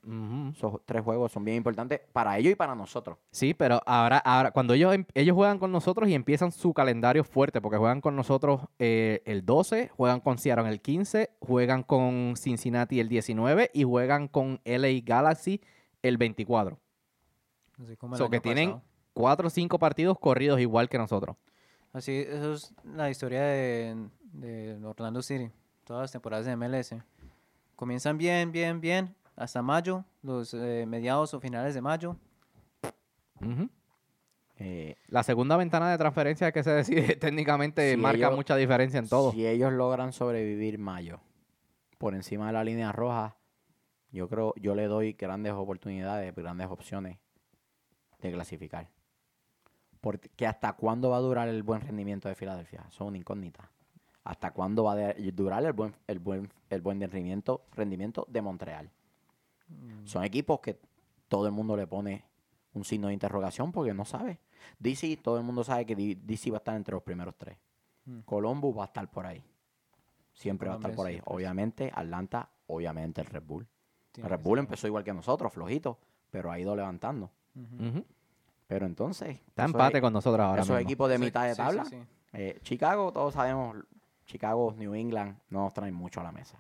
Ujú. 0.07 0.51
Esos 0.55 0.81
tres 0.85 1.03
juegos 1.03 1.33
son 1.33 1.43
bien 1.43 1.57
importantes 1.57 2.03
para 2.13 2.37
ellos 2.37 2.53
y 2.53 2.55
para 2.55 2.75
nosotros. 2.75 3.17
Sí, 3.31 3.55
pero 3.55 3.81
ahora, 3.87 4.19
ahora 4.19 4.51
cuando 4.51 4.75
ellos, 4.75 4.95
em- 4.95 5.07
ellos 5.15 5.35
juegan 5.35 5.59
con 5.59 5.73
nosotros 5.73 6.07
y 6.11 6.15
empiezan 6.15 6.53
su 6.53 6.75
calendario 6.75 7.25
fuerte, 7.25 7.63
porque 7.63 7.79
juegan 7.79 8.03
con 8.03 8.15
nosotros 8.15 8.61
eh, 8.79 9.23
el 9.25 9.47
12, 9.47 9.89
juegan 9.89 10.21
con 10.21 10.37
Seattle 10.37 10.69
el 10.69 10.83
15, 10.83 11.31
juegan 11.41 11.85
con 11.85 12.35
Cincinnati 12.37 13.01
el 13.01 13.09
19 13.09 13.71
y 13.73 13.85
juegan 13.85 14.29
con 14.29 14.61
LA 14.65 15.01
Galaxy 15.03 15.63
el 16.03 16.19
24. 16.19 16.79
Así 17.83 17.97
como 17.97 18.17
el 18.17 18.19
So 18.19 18.29
que 18.29 18.41
tienen 18.41 18.83
cuatro 19.15 19.47
o 19.47 19.51
cinco 19.51 19.79
partidos 19.79 20.19
corridos 20.19 20.61
igual 20.61 20.91
que 20.91 20.99
nosotros. 20.99 21.37
Así, 21.93 22.13
eso 22.27 22.55
es 22.55 22.75
la 22.85 23.11
historia 23.11 23.43
de, 23.43 24.09
de 24.33 24.79
Orlando 24.85 25.23
City. 25.23 25.51
Todas 25.85 26.03
las 26.03 26.13
temporadas 26.13 26.47
de 26.47 26.55
MLS. 26.57 26.95
Comienzan 27.77 28.19
bien, 28.19 28.53
bien, 28.53 28.81
bien. 28.81 29.15
Hasta 29.37 29.63
mayo, 29.63 30.05
los 30.23 30.53
eh, 30.55 30.85
mediados 30.87 31.33
o 31.35 31.41
finales 31.41 31.75
de 31.75 31.81
mayo. 31.81 32.17
Eh, 34.57 34.97
La 35.07 35.23
segunda 35.23 35.57
ventana 35.57 35.91
de 35.91 35.99
transferencia 35.99 36.51
que 36.53 36.63
se 36.65 36.71
decide 36.71 37.15
técnicamente 37.21 37.93
Si 37.93 37.97
marca 37.97 38.19
ellos- 38.27 38.37
mucha 38.37 38.57
diferencia 38.57 38.99
en 38.99 39.09
todo. 39.09 39.33
Si 39.33 39.47
ellos 39.47 39.73
logran 39.73 40.13
sobrevivir 40.13 40.79
mayo 40.79 41.21
por 41.99 42.15
encima 42.15 42.49
de 42.49 42.53
la 42.53 42.65
línea 42.65 42.93
roja, 42.93 43.37
yo 44.11 44.29
creo, 44.29 44.55
yo 44.57 44.75
le 44.75 44.87
doy 44.87 45.13
grandes 45.13 45.53
oportunidades, 45.53 46.35
grandes 46.35 46.67
opciones 46.69 47.19
de 48.21 48.33
clasificar. 48.33 48.89
Porque 50.01 50.47
hasta 50.47 50.75
cuándo 50.75 51.11
va 51.11 51.17
a 51.17 51.21
durar 51.21 51.49
el 51.49 51.63
buen 51.63 51.81
rendimiento 51.81 52.29
de 52.29 52.35
Filadelfia, 52.35 52.85
eso 52.89 53.05
es 53.05 53.09
una 53.09 53.19
incógnita. 53.19 53.71
¿Hasta 54.25 54.53
cuándo 54.53 54.85
va 54.85 54.93
a 54.93 55.15
durar 55.33 55.65
el 55.65 55.73
buen, 55.73 55.95
el 56.07 56.19
buen, 56.19 56.51
el 56.69 56.81
buen 56.83 57.01
rendimiento, 57.01 57.63
rendimiento 57.75 58.27
de 58.29 58.43
Montreal? 58.43 58.91
Son 60.05 60.25
equipos 60.25 60.61
que 60.61 60.79
todo 61.29 61.47
el 61.47 61.53
mundo 61.53 61.77
le 61.77 61.87
pone 61.87 62.25
un 62.75 62.85
signo 62.85 63.09
de 63.09 63.15
interrogación 63.15 63.73
porque 63.73 63.95
no 63.95 64.05
sabe. 64.05 64.39
DC, 64.79 65.19
todo 65.23 65.39
el 65.39 65.45
mundo 65.45 65.65
sabe 65.65 65.87
que 65.87 65.95
DC 65.97 66.51
va 66.51 66.57
a 66.57 66.59
estar 66.59 66.77
entre 66.77 66.95
los 66.95 67.03
primeros 67.03 67.35
tres. 67.37 67.57
Mm. 68.05 68.21
Columbus 68.21 68.77
va 68.77 68.83
a 68.85 68.87
estar 68.87 69.11
por 69.11 69.27
ahí. 69.27 69.43
Siempre 70.33 70.69
va 70.69 70.75
a 70.75 70.79
estar 70.79 70.95
por 70.95 71.07
ahí. 71.07 71.15
siempre 71.15 71.35
Obviamente, 71.35 71.93
Atlanta, 71.95 72.49
obviamente 72.67 73.21
el 73.21 73.27
Red 73.27 73.43
Bull. 73.43 73.67
El 74.17 74.25
Red 74.25 74.41
Bull 74.41 74.59
empezó 74.59 74.87
igual 74.87 75.05
que 75.05 75.13
nosotros, 75.13 75.53
flojito, 75.53 75.99
pero 76.31 76.51
ha 76.51 76.59
ido 76.59 76.75
levantando. 76.75 77.31
Pero 78.69 78.87
entonces, 78.87 79.41
Está 79.49 79.65
empate 79.65 80.01
con 80.01 80.13
nosotros 80.13 80.45
ahora 80.47 80.63
esos 80.63 80.77
mismo. 80.77 80.87
equipos 80.89 81.09
de 81.09 81.17
Sí, 81.17 81.25
mitad 81.25 81.43
de 81.45 81.49
sí, 81.49 81.55
sí, 81.57 81.63
tabla. 81.67 81.85
sí. 81.87 81.97
eh, 82.35 82.59
Chicago, 82.63 83.11
todos 83.13 83.35
sabemos, 83.35 83.77
Chicago, 84.27 84.75
New 84.77 84.95
England, 84.95 85.37
no 85.49 85.63
nos 85.65 85.73
traen 85.75 85.95
mucho 85.95 86.21
a 86.21 86.25
la 86.25 86.33
mesa. 86.33 86.59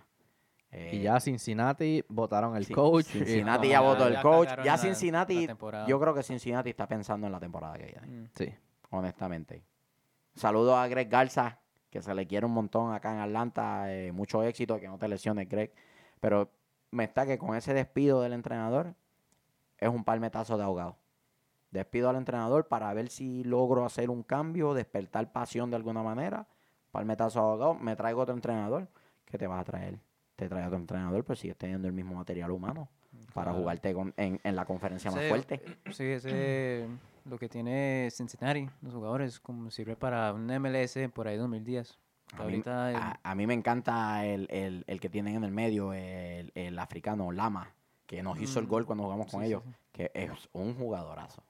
Eh, 0.70 0.90
Y 0.94 1.02
ya 1.02 1.20
Cincinnati 1.20 2.02
votaron 2.08 2.56
el 2.56 2.68
coach. 2.70 3.06
y- 3.14 3.18
Cincinnati 3.24 3.68
No, 3.68 3.72
ya 3.72 3.80
ya- 3.80 3.80
votó 3.80 4.06
el 4.06 4.12
ya 4.14 4.22
coach. 4.22 4.48
Ya 4.48 4.64
la- 4.64 4.78
Cincinnati, 4.78 5.46
la 5.46 5.86
yo 5.86 6.00
creo 6.00 6.14
que 6.14 6.22
Cincinnati 6.22 6.70
está 6.70 6.86
pensando 6.88 7.26
en 7.26 7.32
la 7.32 7.40
temporada 7.40 7.76
que 7.76 7.84
viene, 7.86 8.06
Mm. 8.06 8.28
Sí. 8.34 8.54
honestamente. 8.90 9.62
Saludos 10.34 10.76
a 10.76 10.86
Greg 10.88 11.08
Garza, 11.10 11.58
que 11.90 12.00
se 12.02 12.14
le 12.14 12.26
quiere 12.26 12.46
un 12.46 12.52
montón 12.52 12.92
acá 12.94 13.12
en 13.12 13.20
Atlanta. 13.20 13.92
eh, 13.92 14.12
mucho 14.12 14.42
éxito, 14.42 14.78
que 14.80 14.88
no 14.88 14.98
te 14.98 15.08
lesiones, 15.08 15.48
Greg. 15.48 15.72
Pero 16.20 16.50
me 16.90 17.04
está 17.04 17.26
que 17.26 17.36
con 17.38 17.54
ese 17.54 17.74
despido 17.74 18.22
del 18.22 18.32
entrenador 18.32 18.94
es 19.78 19.88
un 19.88 20.04
palmetazo 20.04 20.56
de 20.56 20.64
ahogado. 20.64 20.96
Despido 21.70 22.08
al 22.08 22.16
entrenador 22.16 22.66
para 22.68 22.92
ver 22.94 23.10
si 23.10 23.44
logro 23.44 23.84
hacer 23.84 24.08
un 24.10 24.22
cambio, 24.22 24.72
despertar 24.74 25.32
pasión 25.32 25.70
de 25.70 25.76
alguna 25.76 26.02
manera. 26.02 26.46
Palmetazo 26.90 27.38
de 27.40 27.44
ahogado, 27.46 27.74
me 27.74 27.94
traigo 27.96 28.22
otro 28.22 28.34
entrenador. 28.34 28.88
¿Qué 29.26 29.36
te 29.36 29.46
vas 29.46 29.60
a 29.60 29.64
traer? 29.64 29.98
Te 30.36 30.48
trae 30.48 30.64
otro 30.66 30.78
entrenador, 30.78 31.24
pero 31.24 31.36
sigues 31.36 31.56
teniendo 31.58 31.86
el 31.86 31.92
mismo 31.92 32.14
material 32.14 32.50
humano 32.50 32.88
para 33.34 33.52
jugarte 33.52 33.92
con- 33.92 34.14
en, 34.16 34.40
en 34.42 34.56
la 34.56 34.64
conferencia 34.64 35.10
más 35.10 35.28
fuerte. 35.28 35.60
Sí, 35.90 36.04
ese, 36.04 36.86
lo 37.26 37.38
que 37.38 37.48
tiene 37.48 38.08
Cincinnati, 38.10 38.68
los 38.80 38.94
jugadores, 38.94 39.38
como 39.40 39.70
sirve 39.70 39.96
para 39.96 40.32
un 40.32 40.50
MLS 40.50 41.08
por 41.10 41.28
ahí 41.28 41.36
2010. 41.36 41.98
A 42.38 42.44
mí, 42.44 42.62
a- 42.66 43.18
a 43.22 43.34
mí 43.34 43.46
me 43.46 43.54
encanta 43.54 44.24
el, 44.24 44.46
el- 44.50 44.84
el 44.86 45.00
que 45.00 45.08
tienen 45.10 45.36
en 45.36 45.44
el 45.44 45.50
medio, 45.52 45.92
el, 45.92 46.52
el 46.54 46.78
africano 46.78 47.30
Lama, 47.32 47.74
que 48.06 48.22
nos 48.22 48.40
hizo 48.40 48.58
el 48.60 48.66
Mm, 48.66 48.70
gol 48.70 48.86
cuando 48.86 49.04
jugamos 49.04 49.26
con 49.30 49.40
sí, 49.40 49.46
sí, 49.46 49.52
ellos, 49.52 49.62
sí. 49.64 49.70
que 49.92 50.10
es 50.14 50.30
un 50.52 50.74
jugadorazo. 50.74 51.42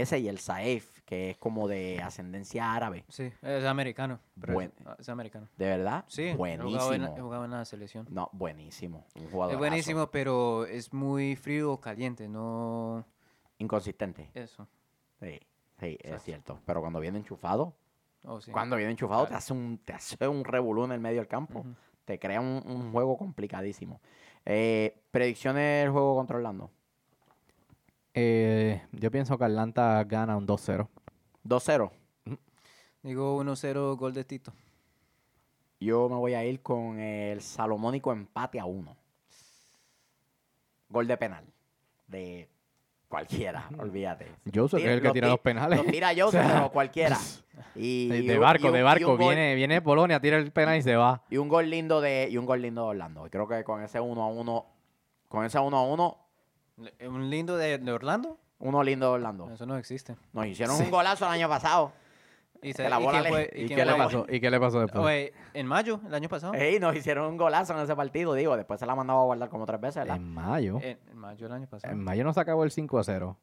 Ese 0.00 0.18
y 0.18 0.28
el 0.28 0.38
Saef, 0.38 1.00
que 1.02 1.30
es 1.30 1.36
como 1.38 1.68
de 1.68 2.00
ascendencia 2.02 2.72
árabe. 2.74 3.04
Sí, 3.08 3.30
es 3.42 3.64
americano. 3.64 4.18
pero 4.40 4.54
Buen- 4.54 4.72
es, 4.80 4.86
ah, 4.86 4.96
es 4.98 5.08
americano. 5.08 5.48
De 5.56 5.66
verdad, 5.66 6.04
Sí, 6.08 6.22
he 6.24 6.34
jugado 6.34 6.52
en- 6.54 6.60
buenísimo. 6.62 7.16
he 7.16 7.20
jugado 7.20 7.44
en 7.44 7.50
la 7.52 7.64
selección. 7.64 8.06
No, 8.10 8.28
buenísimo. 8.32 9.06
Un 9.14 9.30
jugador 9.30 9.54
Es 9.54 9.58
buenísimo, 9.58 10.06
pero 10.10 10.66
es 10.66 10.92
muy 10.92 11.36
frío 11.36 11.72
o 11.72 11.80
caliente, 11.80 12.28
no 12.28 13.04
Inconsistente. 13.58 14.30
eso. 14.34 14.66
Sí, 15.20 15.38
sí, 15.78 15.86
es 15.86 16.04
Exacto. 16.04 16.24
cierto. 16.24 16.60
Pero 16.66 16.80
cuando 16.80 17.00
viene 17.00 17.18
enchufado, 17.18 17.74
Oh, 18.24 18.40
sí. 18.40 18.50
cuando 18.50 18.76
viene 18.76 18.90
enchufado, 18.92 19.22
te 19.24 19.28
Claro. 19.28 19.38
hace 19.38 19.52
un, 19.52 19.78
te 19.84 19.92
hace 19.92 20.26
un 20.28 20.44
revolú 20.44 20.84
en 20.84 20.92
el 20.92 21.00
medio 21.00 21.18
del 21.18 21.28
campo. 21.28 21.60
Ujú. 21.60 21.74
Te 22.04 22.18
crea 22.18 22.40
un, 22.40 22.62
un 22.66 22.92
juego 22.92 23.16
complicadísimo. 23.16 24.00
Eh, 24.44 25.02
predicciones 25.10 25.84
del 25.84 25.90
juego 25.92 26.14
contra 26.16 26.36
Orlando. 26.36 26.70
Eh, 28.14 28.80
yo 28.92 29.10
pienso 29.10 29.36
que 29.36 29.44
Atlanta 29.44 30.02
gana 30.04 30.36
un 30.36 30.46
2-0. 30.46 30.88
2-0. 31.44 31.90
Digo 33.02 33.42
1-0 33.42 33.96
gol 33.96 34.14
de 34.14 34.24
Tito. 34.24 34.52
Yo 35.80 36.08
me 36.08 36.14
voy 36.16 36.34
a 36.34 36.44
ir 36.44 36.62
con 36.62 36.98
el 36.98 37.42
salomónico 37.42 38.12
empate 38.12 38.58
a 38.60 38.64
uno. 38.64 38.96
Gol 40.88 41.06
de 41.06 41.16
penal. 41.16 41.44
De 42.06 42.48
cualquiera, 43.08 43.68
olvídate. 43.78 44.26
Joseph 44.54 44.80
Tira- 44.80 44.90
es 44.92 44.96
el 44.96 45.02
que 45.02 45.10
tira 45.10 45.26
ti- 45.26 45.30
los 45.32 45.40
penales. 45.40 45.78
Lo 45.78 45.84
tira 45.90 46.12
Joseph, 46.16 46.46
pero 46.46 46.70
cualquiera. 46.72 47.18
Y, 47.76 48.08
De, 48.08 48.38
barco, 48.38 48.66
y 48.66 48.68
un- 48.68 48.74
de 48.74 48.82
barco. 48.82 49.12
un 49.12 49.16
gol- 49.18 49.34
Viene, 49.34 49.54
viene 49.54 49.80
Polonia, 49.82 50.18
tira 50.20 50.36
el 50.38 50.50
penal 50.52 50.76
y 50.76 50.82
se 50.82 50.96
va. 50.96 51.22
Y 51.30 51.36
un 51.36 51.48
gol 51.48 51.68
lindo 51.70 52.00
de, 52.00 52.28
y 52.30 52.36
un 52.36 52.46
gol 52.46 52.62
lindo 52.62 52.82
de 52.82 52.88
Orlando. 52.88 53.26
Y 53.26 53.30
creo 53.30 53.46
que 53.46 53.62
con 53.64 53.82
ese 53.82 54.00
1 54.00 54.22
a 54.22 54.26
1, 54.28 54.66
con 55.28 55.44
ese 55.44 55.58
1 55.58 55.76
a 55.76 55.82
1, 55.82 56.16
Le- 56.16 56.23
¿Un 56.76 57.30
lindo 57.30 57.56
de, 57.56 57.78
de 57.78 57.92
Orlando? 57.92 58.38
uno 58.58 58.82
lindo 58.82 59.06
de 59.06 59.12
Orlando. 59.12 59.50
Eso 59.50 59.66
no 59.66 59.76
existe. 59.76 60.16
Nos 60.32 60.46
hicieron 60.46 60.76
Sí. 60.76 60.84
un 60.84 60.90
golazo 60.90 61.26
el 61.26 61.32
año 61.32 61.48
pasado. 61.48 61.92
¿Y, 62.62 62.72
Que 62.72 62.88
la 62.88 62.98
y 62.98 63.04
bola 63.04 63.20
quién 63.20 63.22
le- 63.24 63.28
fue- 63.30 63.50
¿y 63.52 63.66
quién 63.66 63.78
qué 63.78 63.84
le 63.84 63.92
fue? 63.92 64.04
pasó? 64.04 64.26
¿Y 64.28 64.40
qué 64.40 64.50
le 64.50 64.60
pasó 64.60 64.80
después? 64.80 65.04
Oye, 65.04 65.32
en 65.52 65.66
mayo, 65.66 66.00
el 66.06 66.14
año 66.14 66.28
pasado. 66.30 66.54
Ey, 66.54 66.80
nos 66.80 66.96
hicieron 66.96 67.26
un 67.28 67.36
golazo 67.36 67.74
en 67.74 67.80
ese 67.80 67.94
partido, 67.94 68.32
digo. 68.32 68.56
Después 68.56 68.80
se 68.80 68.86
la 68.86 68.94
mandaba 68.94 69.20
a 69.20 69.24
guardar 69.24 69.50
como 69.50 69.66
tres 69.66 69.80
veces, 69.82 69.96
¿verdad? 69.96 70.16
En 70.16 70.32
mayo. 70.32 70.78
En, 70.80 70.98
en 71.10 71.16
mayo 71.18 71.46
del 71.46 71.52
año 71.56 71.66
pasado. 71.68 71.92
En 71.92 72.02
mayo 72.02 72.24
no 72.24 72.32
se 72.32 72.40
acabó 72.40 72.64
el 72.64 72.70
5 72.70 72.98
a 72.98 73.04
0. 73.04 73.36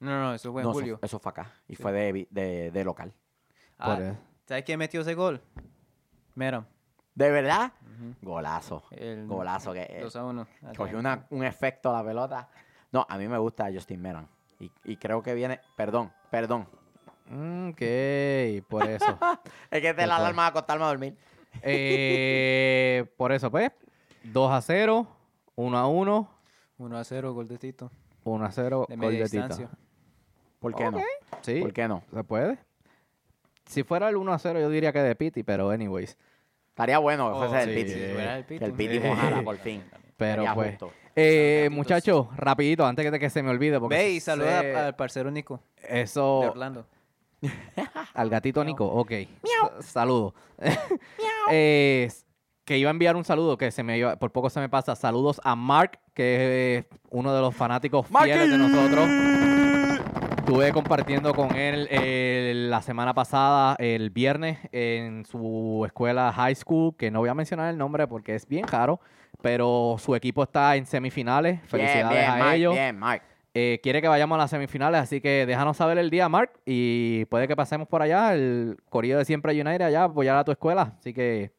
No, 0.00 0.10
no, 0.20 0.34
eso 0.34 0.50
fue 0.50 0.62
en 0.62 0.64
No, 0.64 0.70
eso- 0.72 0.80
julio. 0.80 0.98
Eso, 1.00 1.18
fue 1.20 1.30
acá. 1.30 1.52
Y 1.68 1.76
Sí. 1.76 1.82
fue 1.82 1.92
de, 1.92 2.12
vi- 2.12 2.28
de, 2.30 2.70
de 2.72 2.84
local. 2.84 3.12
Ah, 3.78 3.94
Por 3.94 4.02
eso. 4.04 4.16
¿Sabes 4.46 4.64
quién 4.64 4.78
metió 4.80 5.02
ese 5.02 5.14
gol? 5.14 5.40
Meram. 6.34 6.64
¿De 7.14 7.30
verdad? 7.30 7.72
Ujú. 7.82 8.14
Golazo. 8.22 8.82
El 8.90 9.26
Golazo 9.26 9.72
que 9.72 9.82
eh, 9.82 10.00
2 10.02 10.16
a 10.16 10.24
1. 10.24 10.46
cogió 10.76 10.98
una- 10.98 11.26
un 11.30 11.44
efecto 11.44 11.90
a 11.94 11.98
la 12.02 12.04
pelota. 12.08 12.48
No, 12.92 13.06
a 13.08 13.18
mí 13.18 13.28
me 13.28 13.38
gusta 13.38 13.68
Justin 13.72 14.00
Meran. 14.00 14.28
Y, 14.58 14.70
y 14.84 14.96
creo 14.96 15.22
que 15.22 15.34
viene. 15.34 15.60
Perdón, 15.76 16.12
perdón. 16.30 16.66
Ok, 17.26 17.80
por 18.68 18.86
eso. 18.88 19.18
Es 19.70 19.80
que 19.80 19.94
te 19.94 20.06
la 20.06 20.16
pues. 20.16 20.20
alarma 20.20 20.44
a 20.44 20.48
acostarme 20.48 20.84
a 20.84 20.88
dormir. 20.88 21.16
Eh, 21.62 23.06
por 23.16 23.32
eso, 23.32 23.50
pues, 23.50 23.70
2 24.24 24.50
a 24.52 24.60
0, 24.60 25.06
1 25.56 25.78
a 25.78 25.86
1, 25.88 26.30
1 26.78 26.98
a 26.98 27.04
0, 27.04 27.32
gol 27.34 27.48
de 27.48 27.58
Tito. 27.58 27.90
1 28.24 28.44
a 28.44 28.50
0, 28.50 28.86
De 28.88 28.96
gol 28.96 29.06
media 29.06 29.24
de 29.24 29.30
Tita. 29.30 29.46
distancia. 29.48 29.78
¿Por 30.58 30.74
qué 30.74 30.90
no? 30.90 30.98
Sí, 31.42 31.60
¿Por 31.60 31.72
qué 31.72 31.88
no? 31.88 32.02
se 32.12 32.24
puede. 32.24 32.58
Si 33.66 33.82
fuera 33.82 34.08
el 34.08 34.16
1 34.16 34.32
a 34.32 34.38
0, 34.38 34.60
yo 34.60 34.68
diría 34.68 34.92
que 34.92 35.00
de 35.00 35.14
Piti, 35.14 35.42
pero 35.42 35.70
anyways. 35.70 36.18
Estaría 36.70 36.98
bueno 36.98 37.28
que 37.28 37.34
Oh, 37.36 37.48
fuese 37.48 37.64
sí, 37.64 37.70
el 37.70 37.76
Piti. 37.76 37.92
el 38.00 38.16
Que 38.16 38.44
Piti. 38.48 38.64
el 38.64 38.72
Piti 38.72 39.00
mojara 39.00 39.42
por 39.42 39.56
fin. 39.58 39.82
Pero 40.16 40.42
Estaría 40.42 40.54
pues. 40.54 40.70
justo. 40.70 40.92
Eh, 41.16 41.68
muchachos, 41.72 42.28
rapidito, 42.36 42.86
antes 42.86 43.10
de 43.10 43.18
que 43.18 43.28
se 43.30 43.42
me 43.42 43.50
olvide. 43.50 43.78
Porque 43.80 43.96
Ve 43.96 44.10
y 44.12 44.20
saluda 44.20 44.86
al 44.86 44.96
parcero 44.96 45.30
Nico 45.30 45.60
de 45.88 46.02
Eso, 46.02 46.38
Orlando. 46.38 46.86
al 48.14 48.30
gatito 48.30 48.62
Nico, 48.64 48.86
ok. 48.86 49.12
Saludo. 49.80 50.34
Eh, 51.52 52.08
que 52.64 52.78
iba 52.78 52.88
a 52.90 52.92
enviar 52.92 53.16
un 53.16 53.24
saludo, 53.24 53.56
que 53.58 53.72
se 53.72 53.82
me 53.82 53.98
iba- 53.98 54.16
por 54.16 54.30
poco 54.30 54.48
se 54.50 54.60
me 54.60 54.68
pasa. 54.68 54.94
Saludos 54.94 55.40
a 55.42 55.56
Mark, 55.56 55.98
que 56.14 56.76
es 56.78 56.84
uno 57.10 57.34
de 57.34 57.40
los 57.40 57.54
fanáticos 57.56 58.06
fieles 58.06 58.48
de 58.50 58.58
nosotros. 58.58 59.08
Estuve 60.50 60.72
compartiendo 60.72 61.32
con 61.32 61.54
él 61.54 61.86
eh, 61.92 62.52
la 62.56 62.82
semana 62.82 63.14
pasada, 63.14 63.76
el 63.78 64.10
viernes, 64.10 64.58
en 64.72 65.24
su 65.24 65.84
escuela 65.86 66.32
high 66.32 66.56
school, 66.56 66.96
que 66.96 67.08
no 67.08 67.20
voy 67.20 67.28
a 67.28 67.34
mencionar 67.34 67.70
el 67.70 67.78
nombre 67.78 68.08
porque 68.08 68.34
es 68.34 68.48
bien 68.48 68.64
caro, 68.64 68.98
pero 69.42 69.94
su 70.00 70.16
equipo 70.16 70.42
está 70.42 70.74
en 70.74 70.86
semifinales. 70.86 71.60
Felicidades 71.68 72.08
bien, 72.10 72.20
bien, 72.22 72.30
a 72.32 72.36
Mark, 72.36 72.54
ellos. 72.56 72.74
Bien, 72.74 72.98
Mark. 72.98 73.22
Eh, 73.54 73.78
quiere 73.80 74.02
que 74.02 74.08
vayamos 74.08 74.34
a 74.34 74.38
las 74.40 74.50
semifinales, 74.50 75.00
así 75.00 75.20
que 75.20 75.46
déjanos 75.46 75.76
saber 75.76 75.98
el 75.98 76.10
día, 76.10 76.28
Mark, 76.28 76.50
y 76.66 77.26
puede 77.26 77.46
que 77.46 77.54
pasemos 77.54 77.86
por 77.86 78.02
allá, 78.02 78.34
el 78.34 78.76
Corillo 78.88 79.18
de 79.18 79.24
Siempre 79.24 79.52
United 79.52 79.82
allá, 79.82 80.02
apoyar 80.02 80.36
a 80.36 80.42
tu 80.42 80.50
escuela, 80.50 80.94
así 80.98 81.14
que 81.14 81.52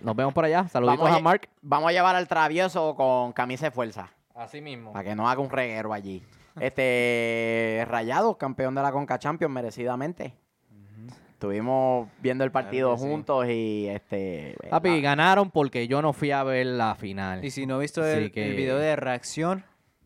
nos 0.00 0.16
vemos 0.16 0.32
por 0.32 0.46
allá. 0.46 0.66
Saluditos 0.72 1.10
a 1.10 1.16
a- 1.16 1.20
Mark. 1.20 1.46
Vamos 1.60 1.90
a 1.90 1.92
llevar 1.92 2.16
al 2.16 2.26
travieso 2.26 2.94
con 2.94 3.34
camisa 3.34 3.66
de 3.66 3.70
fuerza. 3.70 4.08
Así 4.34 4.62
mismo. 4.62 4.94
Para 4.94 5.04
que 5.10 5.14
no 5.14 5.28
haga 5.28 5.42
un 5.42 5.50
reguero 5.50 5.92
allí. 5.92 6.22
Este 6.60 7.84
Rayado, 7.88 8.36
campeón 8.36 8.74
de 8.74 8.82
la 8.82 8.92
Conca 8.92 9.18
Champions, 9.18 9.52
merecidamente. 9.52 10.34
Estuvimos 11.32 12.08
viendo 12.20 12.44
el 12.44 12.52
partido 12.52 12.90
Claro 12.90 13.00
que 13.00 13.02
sí. 13.02 13.10
juntos 13.10 13.46
y 13.48 13.88
este. 13.88 14.56
Papi, 14.70 14.90
la- 14.90 15.00
ganaron 15.00 15.50
porque 15.50 15.88
yo 15.88 16.00
no 16.00 16.12
fui 16.12 16.30
a 16.30 16.44
ver 16.44 16.66
la 16.66 16.94
final. 16.94 17.44
Y 17.44 17.50
si 17.50 17.66
no 17.66 17.78
he 17.78 17.80
visto 17.80 18.06
el, 18.06 18.30
video 18.30 18.78
de 18.78 18.94
reacción, 18.94 19.64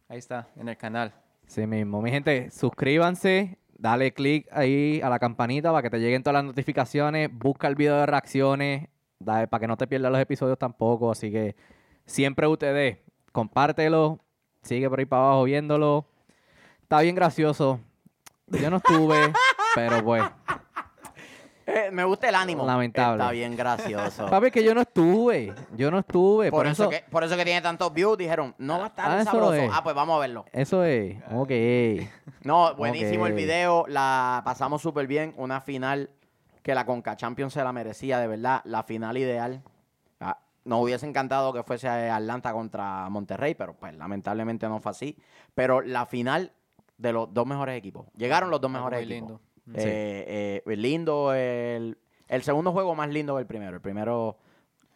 ahí 0.09 0.16
está, 0.18 0.49
en 0.57 0.70
el 0.70 0.78
canal. 0.78 1.12
Sí 1.47 1.66
mismo. 1.66 2.01
Mi 2.01 2.11
gente, 2.11 2.51
suscríbanse, 2.51 3.59
dale 3.76 4.12
click 4.14 4.49
ahí 4.51 5.01
a 5.03 5.11
la 5.11 5.18
campanita 5.18 5.70
para 5.70 5.82
que 5.82 5.90
te 5.90 5.99
lleguen 6.01 6.22
todas 6.22 6.36
las 6.42 6.44
notificaciones, 6.44 7.28
busca 7.30 7.68
el 7.68 7.74
video 7.74 7.99
de 7.99 8.07
reacciones, 8.07 8.88
dale, 9.18 9.47
para 9.47 9.61
que 9.61 9.66
no 9.68 9.76
te 9.76 9.86
pierdas 9.86 10.11
los 10.11 10.20
episodios 10.20 10.59
tampoco, 10.59 11.11
así 11.11 11.30
que 11.30 11.55
siempre 12.07 12.47
ustedes, 12.47 12.99
compártelo, 13.32 14.20
sigue 14.62 14.88
por 14.88 15.01
ahí 15.01 15.05
para 15.05 15.22
abajo 15.22 15.44
viéndolo. 15.44 16.07
Está 16.87 17.01
bien 17.01 17.16
gracioso. 17.16 17.80
Yo 18.47 18.70
no 18.70 18.76
estuve, 18.76 19.32
pero 19.74 20.05
pues, 20.05 20.22
Eh, 21.66 21.91
me 21.91 22.05
gusta 22.05 22.28
el 22.28 22.37
ánimo. 22.37 22.64
Lamentable. 22.64 23.20
Está 23.20 23.32
bien 23.32 23.57
gracioso. 23.57 24.26
papi, 24.30 24.53
que 24.53 24.62
yo 24.62 24.72
no 24.72 24.82
estuve, 24.82 25.53
yo 25.76 25.91
no 25.91 25.99
estuve, 25.99 26.49
por, 26.53 26.64
eso, 26.68 26.89
que, 26.89 27.05
por 27.11 27.24
eso 27.24 27.37
que 27.37 27.45
tiene 27.45 27.61
tantos 27.61 27.93
views, 27.93 28.16
dijeron, 28.16 28.55
no 28.59 28.78
va 28.78 28.84
a 28.84 28.87
estar 28.87 29.11
Ah, 29.11 29.24
sabroso. 29.24 29.55
es. 29.55 29.68
Ah, 29.74 29.82
pues 29.82 29.97
vamos 29.97 30.14
a 30.16 30.20
verlo. 30.20 30.45
Eso 30.53 30.84
es, 30.84 31.16
ok. 31.32 31.51
No, 32.45 32.72
buenísimo 32.76 33.26
el 33.26 33.32
video, 33.32 33.84
la 33.89 34.43
pasamos 34.45 34.80
súper 34.80 35.09
bien, 35.09 35.34
una 35.39 35.61
final 35.61 36.11
que 36.62 36.72
la 36.72 36.87
Conca 36.87 37.16
Champions 37.16 37.53
se 37.55 37.64
la 37.64 37.72
merecía, 37.72 38.20
de 38.20 38.28
verdad, 38.28 38.61
la 38.62 38.84
final 38.84 39.16
ideal. 39.18 39.61
Ah, 40.20 40.39
Nos 40.64 40.80
hubiese 40.82 41.05
encantado 41.09 41.53
que 41.53 41.64
fuese 41.64 41.89
Atlanta 41.89 42.53
contra 42.53 43.09
Monterrey, 43.09 43.57
pero 43.57 43.74
pues 43.74 43.93
lamentablemente 43.97 44.68
no 44.68 44.78
fue 44.78 44.91
así. 44.93 45.18
Pero 45.53 45.80
la 45.80 46.07
final 46.07 46.53
de 46.99 47.12
los 47.12 47.32
dos 47.32 47.47
mejores 47.47 47.76
equipos. 47.76 48.07
Llegaron 48.16 48.51
los 48.51 48.61
dos 48.61 48.70
mejores 48.70 49.05
muy 49.05 49.12
equipos. 49.12 49.40
lindo. 49.66 49.78
Eh, 49.78 50.62
eh, 50.66 50.76
lindo, 50.76 51.34
el, 51.34 51.99
el 52.28 52.42
segundo 52.42 52.72
juego 52.72 52.94
más 52.94 53.09
lindo 53.09 53.34
que 53.34 53.40
el 53.40 53.47
primero. 53.47 53.74
El 53.76 53.80
primero, 53.82 54.36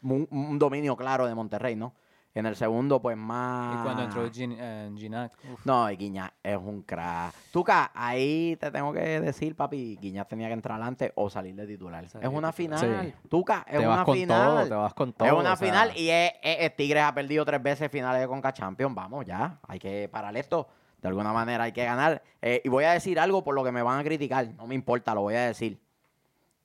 un, 0.03 0.27
un 0.31 0.59
dominio 0.59 0.97
claro 0.97 1.27
de 1.27 1.35
Monterrey, 1.35 1.77
¿no? 1.77 1.93
En 2.33 2.47
el 2.47 2.55
segundo, 2.55 3.03
pues 3.03 3.17
más... 3.17 3.81
Y 3.81 3.83
cuando 3.83 4.03
entró 4.05 4.31
Gin, 4.31 4.55
eh, 4.57 4.89
Ginac, 4.97 5.33
uf, 5.53 5.67
No, 5.67 5.91
y 5.91 5.97
Guiñaz 5.97 6.31
es 6.45 6.57
un 6.57 6.83
crack. 6.83 7.35
Tuca, 7.53 7.91
ahí 7.93 8.57
te 8.61 8.71
tengo 8.71 8.93
que 8.93 9.19
decir, 9.21 9.57
papi, 9.57 9.99
Guiñaz 10.01 10.29
tenía 10.29 10.47
que 10.47 10.53
entrar 10.53 10.77
adelante 10.77 11.13
o 11.17 11.29
salir 11.29 11.57
de 11.57 11.67
titular. 11.67 12.09
Salir 12.09 12.29
es 12.29 12.33
una 12.33 12.53
titular. 12.53 12.79
final. 12.81 13.07
Sí. 13.07 13.29
Tuca, 13.29 13.67
es 13.69 13.81
Te 13.81 13.85
vas 13.85 13.97
una 13.97 14.05
con 14.05 14.15
final. 14.15 14.49
todo, 14.59 14.69
te 14.69 14.75
vas 14.75 14.95
con 14.95 15.13
todo. 15.13 15.27
es 15.27 15.35
una 15.35 15.55
o 15.55 15.57
sea, 15.57 15.67
final 15.67 15.93
y 15.97 16.09
es, 16.09 16.31
es- 16.41 16.57
es 16.61 16.77
Tigres 16.77 17.03
ha 17.03 17.13
perdido 17.13 17.45
tres 17.45 17.61
veces 17.61 17.91
finales 17.91 18.21
de 18.21 18.29
Conca 18.29 18.53
Champions. 18.53 18.95
Vamos, 18.95 19.27
ya. 19.27 19.59
Hay 19.67 19.81
que 19.81 20.09
parar 20.09 20.37
esto. 20.37 20.69
De 21.01 21.09
alguna 21.09 21.33
manera 21.33 21.65
hay 21.65 21.73
que 21.73 21.85
ganar. 21.85 22.23
Eh, 22.43 22.61
y 22.65 22.69
voy 22.69 22.85
a 22.85 22.93
decir 22.93 23.19
algo 23.19 23.43
por 23.43 23.55
lo 23.55 23.65
que 23.65 23.73
me 23.73 23.83
van 23.83 23.99
a 24.01 24.05
criticar. 24.05 24.53
No 24.55 24.67
me 24.67 24.75
importa, 24.75 25.15
lo 25.15 25.23
voy 25.23 25.35
a 25.35 25.47
decir. 25.47 25.81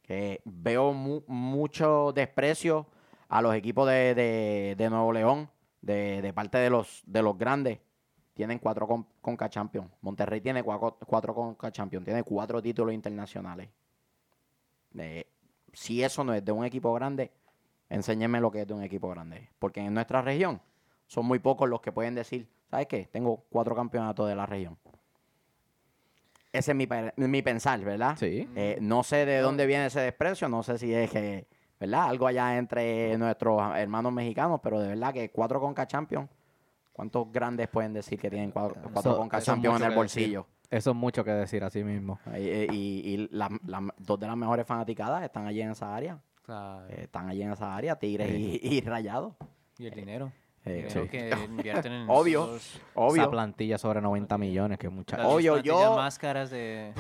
Que 0.02 0.42
veo 0.46 0.94
mu- 0.94 1.24
mucho 1.28 2.12
desprecio 2.14 2.86
a 3.30 3.42
los 3.42 3.56
equipos 3.56 3.88
de, 3.88 4.76
de- 4.78 4.90
Nuevo 4.90 5.12
León, 5.14 5.50
de, 5.82 6.22
de 6.22 6.34
parte 6.34 6.58
de 6.58 6.70
los, 6.70 7.02
de 7.06 7.22
los 7.22 7.38
grandes. 7.38 7.80
Tienen 8.34 8.60
cuatro 8.60 8.86
con, 8.88 9.08
Conca 9.22 9.50
Champions. 9.50 9.90
Monterrey 10.02 10.42
tiene 10.42 10.62
cuatro, 10.64 10.98
cuatro 11.08 11.34
Conca 11.34 11.72
Champions. 11.72 12.04
Tiene 12.06 12.24
cuatro 12.24 12.62
títulos 12.62 12.94
internacionales. 12.94 13.70
Eh, 14.98 15.26
si 15.74 16.04
eso 16.04 16.24
no 16.24 16.34
es 16.34 16.44
de 16.44 16.52
un 16.52 16.66
equipo 16.66 16.94
grande, 16.94 17.32
enséñenme 17.90 18.40
lo 18.40 18.52
que 18.52 18.62
es 18.62 18.68
de 18.68 18.74
un 18.74 18.84
equipo 18.84 19.10
grande. 19.10 19.50
Porque 19.60 19.80
en 19.82 19.94
nuestra 19.94 20.22
región 20.22 20.62
son 21.08 21.26
muy 21.26 21.40
pocos 21.40 21.70
los 21.70 21.82
que 21.82 21.92
pueden 21.92 22.16
decir, 22.16 22.48
¿sabes 22.70 22.88
qué? 22.88 23.08
Tengo 23.12 23.44
cuatro 23.50 23.76
campeonatos 23.76 24.28
de 24.28 24.36
la 24.36 24.46
región. 24.46 24.78
Ese 26.52 26.72
es 26.72 26.78
mi, 26.78 26.88
mi 27.18 27.42
pensar, 27.42 27.80
¿verdad? 27.82 28.16
Sí. 28.18 28.48
Eh, 28.56 28.78
no 28.82 29.04
sé 29.04 29.26
de 29.26 29.40
dónde 29.40 29.66
viene 29.66 29.88
ese 29.88 30.00
desprecio, 30.00 30.48
no 30.48 30.64
sé 30.64 30.78
si 30.78 30.94
es 30.94 31.12
que, 31.12 31.48
¿verdad? 31.80 32.04
Algo 32.10 32.28
allá 32.28 32.58
entre 32.58 33.18
nuestros 33.18 33.62
hermanos 33.76 34.14
mexicanos, 34.14 34.62
pero 34.64 34.80
de 34.80 34.88
verdad 34.88 35.14
que 35.14 35.30
cuatro 35.32 35.60
Conca 35.60 35.86
Champions, 35.86 36.30
¿cuántos 36.94 37.30
grandes 37.32 37.68
pueden 37.68 37.92
decir 37.92 38.18
que 38.18 38.30
tienen 38.30 38.52
cuatro, 38.52 38.76
cuatro 38.94 39.12
Eso- 39.12 39.18
Conca 39.18 39.38
eso 39.40 39.46
Champions 39.52 39.82
en 39.82 39.88
el 39.90 39.96
bolsillo? 39.96 40.48
Eso 40.70 40.92
es 40.92 40.96
mucho 40.96 41.24
que 41.26 41.32
decir 41.32 41.62
así 41.64 41.84
mismo. 41.84 42.20
Y, 42.38 42.40
y- 42.40 43.02
y 43.14 43.28
la- 43.32 43.50
la- 43.68 43.94
dos 43.98 44.18
de 44.20 44.26
las 44.28 44.38
mejores 44.38 44.66
fanaticadas 44.66 45.24
están 45.24 45.46
allí 45.48 45.62
en 45.62 45.72
esa 45.72 45.94
área. 45.94 46.20
claro, 46.42 46.88
Eh, 46.88 47.02
están 47.04 47.28
allí 47.28 47.42
en 47.44 47.52
esa 47.52 47.76
área, 47.76 47.98
Tigres 47.98 48.32
y, 48.32 48.60
y 48.62 48.80
Rayados. 48.82 49.34
y 49.78 49.88
el 49.88 49.94
dinero. 49.94 50.28
Eh, 50.28 50.45
Dinero 50.66 51.04
sí. 51.04 51.08
que 51.10 51.30
invierten 51.46 51.92
en 51.94 52.10
Obvio. 52.10 52.56
esos- 52.56 52.82
Obvio. 52.96 53.22
Esa 53.24 53.32
plantilla 53.32 53.78
sobre 53.78 54.02
90 54.02 54.38
millones, 54.38 54.78
que 54.80 54.90
mucha. 54.90 55.18
las 55.18 55.28
Obvio, 55.28 55.60
yo- 55.60 55.96
más 55.96 56.18
caras 56.20 56.50
de... 56.52 56.94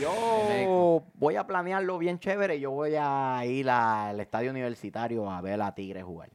Yo 0.00 1.02
voy 1.14 1.36
a 1.36 1.46
planearlo 1.46 1.98
bien 1.98 2.18
chévere. 2.20 2.60
Yo 2.60 2.70
voy 2.70 2.92
a 2.98 3.44
ir 3.44 3.68
al 3.68 4.20
estadio 4.20 4.50
universitario 4.50 5.28
a 5.30 5.40
ver 5.40 5.60
a 5.60 5.74
Tigres 5.74 6.04
jugar. 6.04 6.30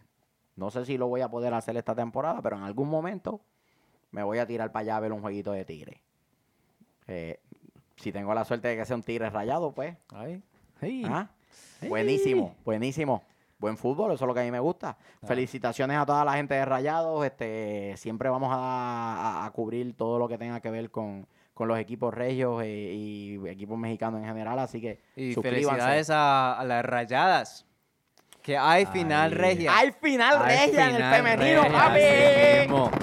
No 0.56 0.70
sé 0.70 0.86
si 0.86 0.98
lo 0.98 1.08
voy 1.08 1.22
a 1.22 1.30
poder 1.30 1.54
hacer 1.54 1.78
esta 1.78 1.96
temporada, 1.96 2.42
pero 2.42 2.58
en 2.58 2.64
algún 2.64 2.90
momento 2.90 3.40
me 4.12 4.22
voy 4.24 4.40
a 4.40 4.46
tirar 4.46 4.72
para 4.72 4.82
allá 4.82 4.98
a 4.98 5.00
ver 5.00 5.14
un 5.14 5.22
jueguito 5.22 5.52
de 5.54 5.64
Tigres. 5.66 6.00
Eh, 7.08 7.40
si 7.96 8.12
tengo 8.12 8.34
la 8.34 8.44
suerte 8.46 8.68
de 8.68 8.78
que 8.78 8.86
sea 8.86 8.96
un 8.96 9.04
Tigres 9.04 9.32
rayado, 9.32 9.72
pues. 9.72 9.96
Ay, 10.14 10.44
Sí. 10.80 11.04
¿ah? 11.08 11.30
Buenísimo, 11.88 12.56
buenísimo. 12.66 13.24
Buen 13.64 13.78
fútbol, 13.78 14.12
eso 14.12 14.26
es 14.26 14.28
lo 14.28 14.34
que 14.34 14.42
a 14.42 14.44
mí 14.44 14.52
me 14.52 14.60
gusta. 14.60 14.98
Felicitaciones 15.26 15.96
a 15.98 16.06
toda 16.06 16.26
la 16.26 16.34
gente 16.34 16.54
de 16.54 16.66
Rayados. 16.66 17.26
Este, 17.26 17.96
siempre 17.96 18.28
vamos 18.28 18.50
a, 18.52 18.58
a- 18.58 19.46
a 19.46 19.52
cubrir 19.52 19.96
todo 19.96 20.20
lo 20.20 20.28
que 20.28 20.38
tenga 20.38 20.60
que 20.60 20.70
ver 20.70 20.92
con, 20.92 21.26
con 21.54 21.70
los 21.70 21.80
equipos 21.80 22.14
regios 22.14 22.62
eh, 22.62 22.92
y 22.94 23.40
equipos 23.48 23.78
mexicanos 23.78 24.20
en 24.20 24.28
general. 24.28 24.60
Así 24.60 24.82
que 24.82 25.00
y 25.16 25.34
felicidades 25.36 26.10
a, 26.10 26.60
a 26.60 26.66
las 26.66 26.84
rayadas. 26.84 27.66
Que 28.42 28.58
hay 28.58 28.86
final 28.86 29.32
Ay. 29.32 29.38
regia. 29.38 29.78
Hay 29.78 29.92
final 29.94 30.44
regia 30.44 30.90
en 30.90 30.96
el 30.98 31.04
femenino, 31.04 31.62
regia, 31.64 32.68
papi. 32.68 32.94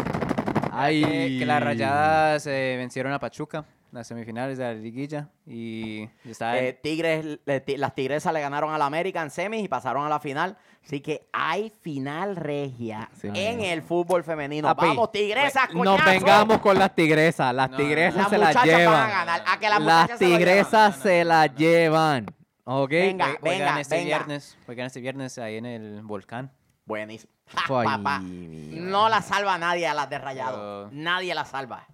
Ay. 0.72 1.02
que, 1.02 1.38
que 1.38 1.46
las 1.46 1.62
rayadas 1.62 2.46
eh, 2.46 2.74
vencieron 2.76 3.14
a 3.14 3.18
Pachuca 3.18 3.64
las 3.92 4.06
semifinales 4.06 4.58
de 4.58 4.64
la 4.64 4.72
liguilla. 4.74 5.28
Y 5.46 6.08
está 6.24 6.58
Eh, 6.58 6.72
Tigres, 6.74 7.40
le- 7.44 7.60
ti- 7.60 7.76
las 7.76 7.94
Tigresas 7.94 8.32
le 8.32 8.40
ganaron 8.40 8.72
a 8.72 8.78
la 8.78 8.86
América 8.86 9.22
en 9.22 9.30
semis 9.30 9.64
y 9.64 9.68
pasaron 9.68 10.04
a 10.04 10.08
la 10.08 10.20
final. 10.20 10.56
Así 10.84 11.00
que 11.00 11.28
hay 11.32 11.70
final 11.82 12.36
regia 12.36 13.10
Sí, 13.20 13.28
en 13.34 13.60
el 13.62 13.82
fútbol 13.82 14.24
femenino. 14.24 14.68
Papi, 14.68 14.86
Vamos, 14.88 15.12
Tigresas, 15.12 15.74
Nos 15.74 16.00
coñazo. 16.00 16.04
vengamos 16.10 16.58
con 16.58 16.78
las 16.78 16.94
tigresas. 16.94 17.54
Las 17.54 17.70
No, 17.70 17.76
tigresas 17.76 18.28
se 18.30 18.38
las 18.38 18.56
a 18.56 18.64
llevan. 18.64 19.10
ganar. 19.10 19.42
A 19.46 19.58
que 19.58 19.68
las, 19.68 20.18
tigresas 20.18 20.96
se 20.96 21.24
las 21.24 21.54
llevan. 21.54 22.26
Ok. 22.64 22.90
Venga. 22.90 23.36
Juegan 23.40 23.78
este 23.78 23.96
venga. 23.96 24.06
viernes, 24.18 24.56
juegan 24.66 24.86
este 24.86 25.00
viernes 25.00 25.38
ahí 25.38 25.56
en 25.56 25.66
el 25.66 26.02
volcán. 26.02 26.52
Buenísimo. 26.86 27.32
Ja, 27.50 27.66
papá. 27.66 28.20
No 28.22 29.08
la 29.08 29.22
salva 29.22 29.58
nadie 29.58 29.86
a 29.88 29.92
las 29.94 30.08
de 30.08 30.18
Rayado. 30.18 30.88
Pero- 30.88 30.90
Nadie 30.92 31.34
la 31.34 31.44
salva. 31.44 31.86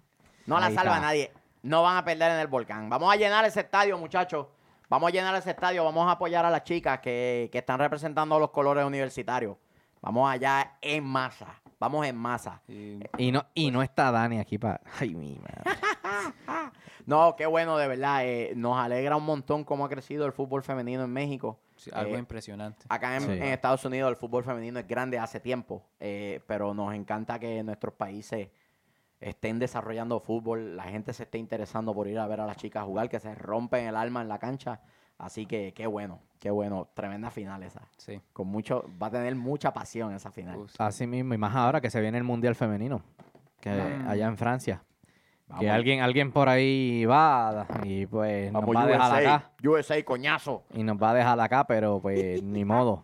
No 0.45 0.59
la 0.59 0.67
Ahí 0.67 0.75
salva 0.75 0.93
está. 0.95 1.05
nadie. 1.07 1.31
No 1.67 1.83
van 1.83 1.97
a 1.97 2.03
perder 2.05 2.31
en 2.31 2.39
el 2.39 2.47
volcán. 2.47 2.89
Vamos 2.89 3.11
a 3.13 3.17
llenar 3.17 3.43
ese 3.45 3.59
estadio, 3.59 3.97
muchachos. 3.97 4.47
Vamos 4.89 5.09
a 5.09 5.11
llenar 5.11 5.35
ese 5.35 5.49
estadio. 5.51 5.83
Vamos 5.83 6.07
a 6.07 6.11
apoyar 6.11 6.45
a 6.45 6.49
las 6.49 6.63
chicas 6.63 6.99
que, 6.99 7.49
que 7.51 7.57
están 7.57 7.77
representando 7.79 8.39
los 8.39 8.51
colores 8.51 8.85
universitarios. 8.85 9.57
Vamos 10.01 10.29
allá 10.31 10.77
en 10.81 11.03
masa. 11.03 11.59
Vamos 11.79 12.05
en 12.07 12.15
masa. 12.15 12.61
Y 12.67 12.99
Y 13.17 13.31
no, 13.31 13.45
y 13.53 13.69
no 13.69 13.83
está 13.83 14.11
Dani 14.11 14.39
aquí 14.39 14.57
para. 14.57 14.79
Ay, 14.99 15.13
mi 15.13 15.37
madre. 15.39 15.77
No, 17.05 17.35
qué 17.37 17.45
bueno, 17.45 17.77
de 17.77 17.87
verdad. 17.87 18.25
eh, 18.25 18.51
nos 18.55 18.77
alegra 18.77 19.15
un 19.15 19.23
montón 19.23 19.63
cómo 19.63 19.85
ha 19.85 19.89
crecido 19.89 20.25
el 20.25 20.33
fútbol 20.33 20.61
femenino 20.61 21.03
en 21.05 21.11
México. 21.13 21.57
sí, 21.77 21.89
algo 21.93 22.15
Eh, 22.15 22.19
impresionante. 22.19 22.85
Acá 22.89 23.15
en, 23.15 23.21
Sí. 23.23 23.31
en 23.31 23.43
Estados 23.43 23.85
Unidos 23.85 24.09
el 24.09 24.17
fútbol 24.17 24.43
femenino 24.43 24.77
es 24.79 24.85
grande 24.87 25.17
hace 25.17 25.39
tiempo, 25.39 25.85
eh, 26.01 26.41
pero 26.47 26.73
nos 26.73 26.93
encanta 26.93 27.39
que 27.39 27.63
nuestros 27.63 27.93
países 27.93 28.49
estén 29.19 29.59
desarrollando 29.59 30.19
fútbol, 30.19 30.75
la 30.77 30.83
gente 30.83 31.13
se 31.13 31.23
esté 31.23 31.37
interesando 31.37 31.93
por 31.93 32.07
ir 32.07 32.19
a 32.19 32.27
ver 32.27 32.41
a 32.41 32.45
las 32.45 32.57
chicas 32.57 32.83
jugar, 32.85 33.09
que 33.09 33.19
se 33.19 33.33
rompen 33.35 33.87
el 33.87 33.95
alma 33.95 34.21
en 34.21 34.27
la 34.27 34.37
cancha. 34.39 34.81
Así 35.17 35.47
que 35.47 35.73
qué 35.73 35.87
bueno, 35.87 36.19
qué 36.39 36.51
bueno, 36.51 36.89
tremenda 36.93 37.31
final 37.31 37.63
esa. 37.63 37.81
Sí. 37.97 38.21
Con 38.33 38.47
mucho, 38.47 38.85
va 39.01 39.07
a 39.07 39.11
tener 39.11 39.33
mucha 39.35 39.73
pasión 39.73 40.13
esa 40.13 40.31
final. 40.31 40.57
Uf, 40.57 40.79
Así 40.79 41.07
mismo, 41.07 41.33
y 41.33 41.37
más 41.39 41.55
ahora 41.55 41.81
que 41.81 41.89
se 41.89 41.99
viene 42.01 42.19
el 42.19 42.23
Mundial 42.23 42.53
Femenino. 42.55 43.01
Que 43.59 43.71
Mm. 43.71 44.07
allá 44.07 44.27
en 44.27 44.37
Francia. 44.37 44.83
Vamos, 45.47 45.61
Que 45.61 45.69
alguien, 45.71 46.01
alguien 46.01 46.31
por 46.31 46.49
ahí 46.49 47.05
va 47.05 47.65
y 47.83 48.05
pues 48.05 48.51
nos 48.51 48.63
va 48.63 48.83
a 48.83 48.85
dejar 48.85 49.11
USA, 49.23 49.35
acá. 49.35 49.51
USA, 49.63 50.03
coñazo. 50.03 50.63
Y 50.73 50.83
nos 50.83 51.01
va 51.01 51.11
a 51.11 51.13
dejar 51.15 51.39
acá, 51.39 51.65
pero 51.65 51.99
pues 52.01 52.43
ni 52.43 52.63
modo. 52.65 53.01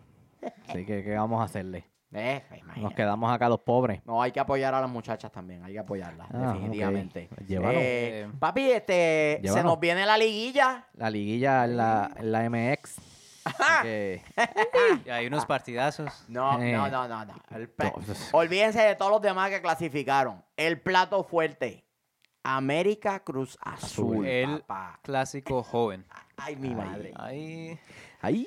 Así 0.68 0.84
que, 0.84 1.02
¿qué 1.02 1.14
vamos 1.16 1.40
a 1.40 1.44
hacerle? 1.44 1.86
Eh, 2.16 2.42
Nos 2.76 2.94
quedamos 2.94 3.32
acá 3.32 3.48
los 3.48 3.60
pobres. 3.60 4.00
No, 4.06 4.22
hay 4.22 4.30
que 4.30 4.38
apoyar 4.40 4.72
a 4.74 4.80
las 4.80 4.88
muchachas 4.88 5.32
también, 5.32 5.64
hay 5.64 5.72
que 5.72 5.78
apoyarlas, 5.80 6.28
Ah, 6.32 6.52
definitivamente. 6.54 7.28
ok. 7.32 7.38
Llévalo. 7.46 7.78
Eh, 7.78 8.20
Eh, 8.22 8.28
papi, 8.38 8.70
este, 8.70 9.40
se 9.44 9.62
nos 9.64 9.80
viene 9.80 10.06
la 10.06 10.16
liguilla. 10.16 10.86
La 10.94 11.10
liguilla 11.10 11.64
en 11.64 11.76
la, 11.76 12.10
en 12.16 12.30
la 12.32 12.48
MX. 12.48 12.96
Y 15.04 15.10
hay 15.10 15.26
unos 15.26 15.44
partidazos. 15.46 16.24
No, 16.28 16.60
Eh. 16.62 16.72
no, 16.72 16.88
no, 16.88 17.08
no, 17.08 17.24
no. 17.24 17.34
Pues- 17.76 18.30
Olvídense 18.32 18.80
de 18.80 18.94
todos 18.94 19.10
los 19.12 19.20
demás 19.22 19.50
que 19.50 19.60
clasificaron. 19.60 20.42
El 20.56 20.80
plato 20.80 21.24
fuerte. 21.24 21.84
América 22.42 23.20
Cruz 23.20 23.56
Azul. 23.62 24.16
Azul. 24.18 24.26
El- 24.26 24.60
papá. 24.60 25.00
Clásico 25.02 25.62
joven. 25.62 26.04
Ay, 26.36 26.56
mi 26.56 26.74
madre. 26.74 27.12
Ahí. 27.16 27.78
¡ay! 28.20 28.46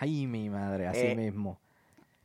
¡Ay, 0.00 0.26
mi 0.26 0.48
madre! 0.48 0.86
Así 0.88 1.00
Eh, 1.08 1.14
mismo. 1.14 1.60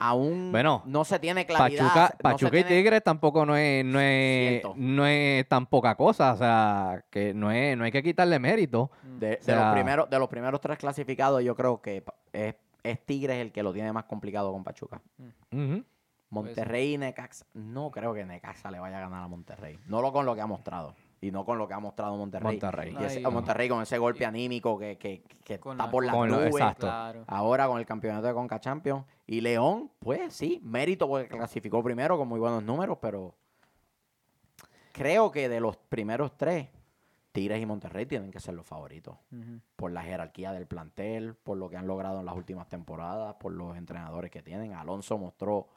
Aún 0.05 0.51
Bueno, 0.51 0.81
no 0.85 1.05
se 1.05 1.17
tiene 1.17 1.45
claridad. 1.45 2.13
Pachuca, 2.21 2.51
no 2.51 2.57
y 2.59 2.63
tiene- 2.63 2.69
Tigres 2.81 3.03
tampoco 3.03 3.45
no 3.45 3.55
es, 3.55 3.85
no, 3.85 4.01
es, 4.01 4.61
no 4.75 5.05
es 5.07 5.47
tan 5.47 5.65
poca 5.65 5.95
cosa. 5.95 6.33
O 6.33 6.37
sea, 6.37 7.05
que 7.09 7.33
no, 7.33 7.51
es, 7.51 7.77
no 7.77 7.85
hay 7.85 7.91
que 7.91 8.03
quitarle 8.03 8.37
mérito. 8.37 8.91
De, 9.01 9.27
de 9.29 9.37
O 9.39 9.43
sea- 9.43 9.65
los 9.65 9.73
primeros, 9.73 10.09
de 10.09 10.19
los 10.19 10.27
primeros 10.27 10.59
tres 10.59 10.77
clasificados, 10.77 11.41
yo 11.41 11.55
creo 11.55 11.81
que 11.81 12.03
es, 12.33 12.53
es 12.83 13.05
Tigres 13.05 13.37
el 13.37 13.53
que 13.53 13.63
lo 13.63 13.71
tiene 13.71 13.93
más 13.93 14.03
complicado 14.03 14.51
con 14.51 14.61
Pachuca. 14.65 15.01
Ujú. 15.51 15.85
Monterrey 16.31 16.95
y 16.95 16.97
Necaxa. 16.97 17.45
No 17.53 17.89
creo 17.89 18.13
que 18.13 18.25
Necaxa 18.25 18.71
le 18.71 18.79
vaya 18.79 18.97
a 18.97 19.01
ganar 19.01 19.23
a 19.23 19.27
Monterrey. 19.29 19.79
No 19.87 20.01
lo 20.01 20.11
con 20.11 20.25
lo 20.25 20.35
que 20.35 20.41
ha 20.41 20.47
mostrado. 20.47 20.95
Y 21.23 21.31
no 21.31 21.45
con 21.45 21.57
lo 21.57 21.67
que 21.67 21.73
ha 21.73 21.79
mostrado 21.79 22.17
Monterrey. 22.17 22.51
Monterrey. 22.59 22.97
Y 22.99 23.03
ese- 23.05 23.17
Ay, 23.25 23.31
Monterrey 23.31 23.69
con 23.69 23.81
ese 23.81 23.97
golpe 23.97 24.25
anímico 24.25 24.77
que, 24.77 24.97
que- 24.97 25.23
que 25.45 25.53
está 25.53 25.73
la- 25.75 25.89
por 25.89 26.05
las 26.05 26.13
lo- 26.15 26.25
nubes. 26.27 26.53
Claro. 26.77 27.23
Ahora 27.27 27.67
con 27.67 27.79
el 27.79 27.85
campeonato 27.85 28.27
de 28.27 28.33
Conca 28.33 28.59
Champions. 28.59 29.05
Y 29.25 29.39
León, 29.39 29.89
pues 29.99 30.33
sí, 30.33 30.59
mérito 30.63 31.07
porque 31.07 31.29
clasificó 31.29 31.81
primero 31.81 32.17
con 32.17 32.27
muy 32.27 32.39
buenos 32.41 32.61
números, 32.63 32.97
pero 33.01 33.35
creo 34.91 35.31
que 35.31 35.49
de 35.49 35.59
los 35.59 35.77
primeros 35.77 36.35
tres, 36.37 36.67
Tigres 37.31 37.61
y 37.61 37.65
Monterrey 37.65 38.05
tienen 38.05 38.29
que 38.29 38.39
ser 38.39 38.53
los 38.53 38.65
favoritos. 38.65 39.15
Por 39.75 39.91
la 39.91 40.03
jerarquía 40.03 40.51
del 40.51 40.67
plantel, 40.67 41.35
por 41.35 41.57
lo 41.57 41.69
que 41.69 41.77
han 41.77 41.87
logrado 41.87 42.19
en 42.19 42.25
las 42.27 42.35
últimas 42.35 42.67
temporadas, 42.67 43.35
por 43.39 43.51
los 43.53 43.75
entrenadores 43.75 44.29
que 44.29 44.43
tienen. 44.43 44.73
Alonso 44.73 45.17
mostró 45.17 45.67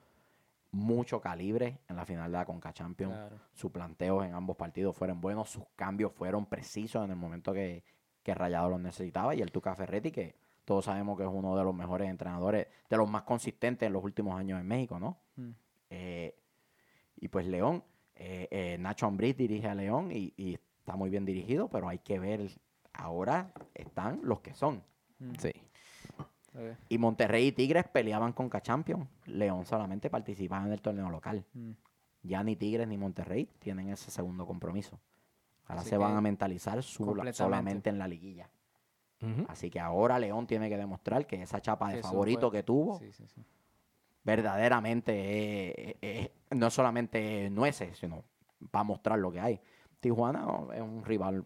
mucho 0.76 1.20
calibre 1.20 1.80
en 1.88 1.96
la 1.96 2.04
final 2.04 2.30
de 2.30 2.38
la 2.38 2.44
Conca 2.44 2.72
Champions. 2.72 3.14
Claro. 3.14 3.36
Sus 3.54 3.72
planteos 3.72 4.24
en 4.24 4.34
ambos 4.34 4.56
partidos 4.56 4.94
fueron 4.94 5.20
buenos, 5.20 5.50
sus 5.50 5.64
cambios 5.74 6.12
fueron 6.12 6.46
precisos 6.46 7.04
en 7.04 7.10
el 7.10 7.16
momento 7.16 7.52
que, 7.52 7.82
que 8.22 8.34
Rayado 8.34 8.68
los 8.68 8.80
necesitaba. 8.80 9.34
Y 9.34 9.40
el 9.40 9.50
Tuca 9.50 9.74
Ferretti, 9.74 10.12
que 10.12 10.36
todos 10.64 10.84
sabemos 10.84 11.16
que 11.16 11.24
es 11.24 11.30
uno 11.32 11.56
de 11.56 11.64
los 11.64 11.74
mejores 11.74 12.10
entrenadores, 12.10 12.66
de 12.90 12.96
los 12.96 13.08
más 13.08 13.22
consistentes 13.22 13.86
en 13.86 13.92
los 13.92 14.04
últimos 14.04 14.38
años 14.38 14.60
en 14.60 14.66
México, 14.66 15.00
¿no? 15.00 15.16
Mm. 15.36 15.50
Eh, 15.90 16.34
y 17.16 17.28
pues 17.28 17.46
León, 17.46 17.82
eh, 18.14 18.48
eh, 18.50 18.76
Nacho 18.78 19.06
Ambriz 19.06 19.36
dirige 19.36 19.68
a 19.68 19.74
León 19.74 20.10
y, 20.12 20.34
y 20.36 20.54
está 20.54 20.96
muy 20.96 21.08
bien 21.08 21.24
dirigido, 21.24 21.68
pero 21.68 21.88
hay 21.88 21.98
que 22.00 22.18
ver, 22.18 22.50
ahora 22.92 23.52
están 23.74 24.20
los 24.22 24.40
que 24.40 24.54
son. 24.54 24.82
Mm. 25.20 25.34
Sí. 25.38 25.52
Eh, 26.58 26.76
Y 26.88 26.98
Monterrey 26.98 27.48
y 27.48 27.52
Tigres 27.52 27.84
peleaban 27.88 28.32
con 28.32 28.50
Champions. 28.50 29.06
León 29.26 29.64
solamente 29.66 30.08
participaba 30.10 30.64
en 30.66 30.72
el 30.72 30.80
torneo 30.80 31.10
local. 31.10 31.44
mm. 31.54 31.70
Ya 32.22 32.42
ni 32.42 32.56
Tigres 32.56 32.88
ni 32.88 32.98
Monterrey 32.98 33.48
tienen 33.60 33.88
ese 33.90 34.10
segundo 34.10 34.46
compromiso. 34.46 34.98
Ahora 35.68 35.82
Así 35.82 35.90
se 35.90 35.96
van 35.96 36.16
a 36.16 36.20
mentalizar 36.20 36.82
su- 36.82 37.04
solamente 37.32 37.88
en 37.90 37.98
la 37.98 38.08
liguilla. 38.08 38.48
Así 39.48 39.70
que 39.70 39.78
ahora 39.80 40.18
León 40.18 40.46
tiene 40.46 40.68
que 40.68 40.76
demostrar 40.76 41.26
que 41.26 41.40
esa 41.42 41.60
chapa 41.60 41.90
de 41.90 42.00
eso 42.00 42.08
favorito 42.08 42.50
fue- 42.50 42.58
que 42.58 42.62
tuvo 42.64 42.98
Sí, 42.98 43.12
sí, 43.12 43.26
sí. 43.28 43.44
verdaderamente 44.24 45.90
es- 45.90 45.96
es- 46.00 46.30
no 46.58 46.70
solamente 46.70 47.48
nueces, 47.50 47.98
sino 47.98 48.24
va 48.74 48.80
a 48.80 48.84
mostrar 48.84 49.18
lo 49.18 49.30
que 49.30 49.40
hay. 49.40 49.60
Tijuana 50.00 50.46
es 50.74 50.80
un 50.82 51.04
rival. 51.04 51.44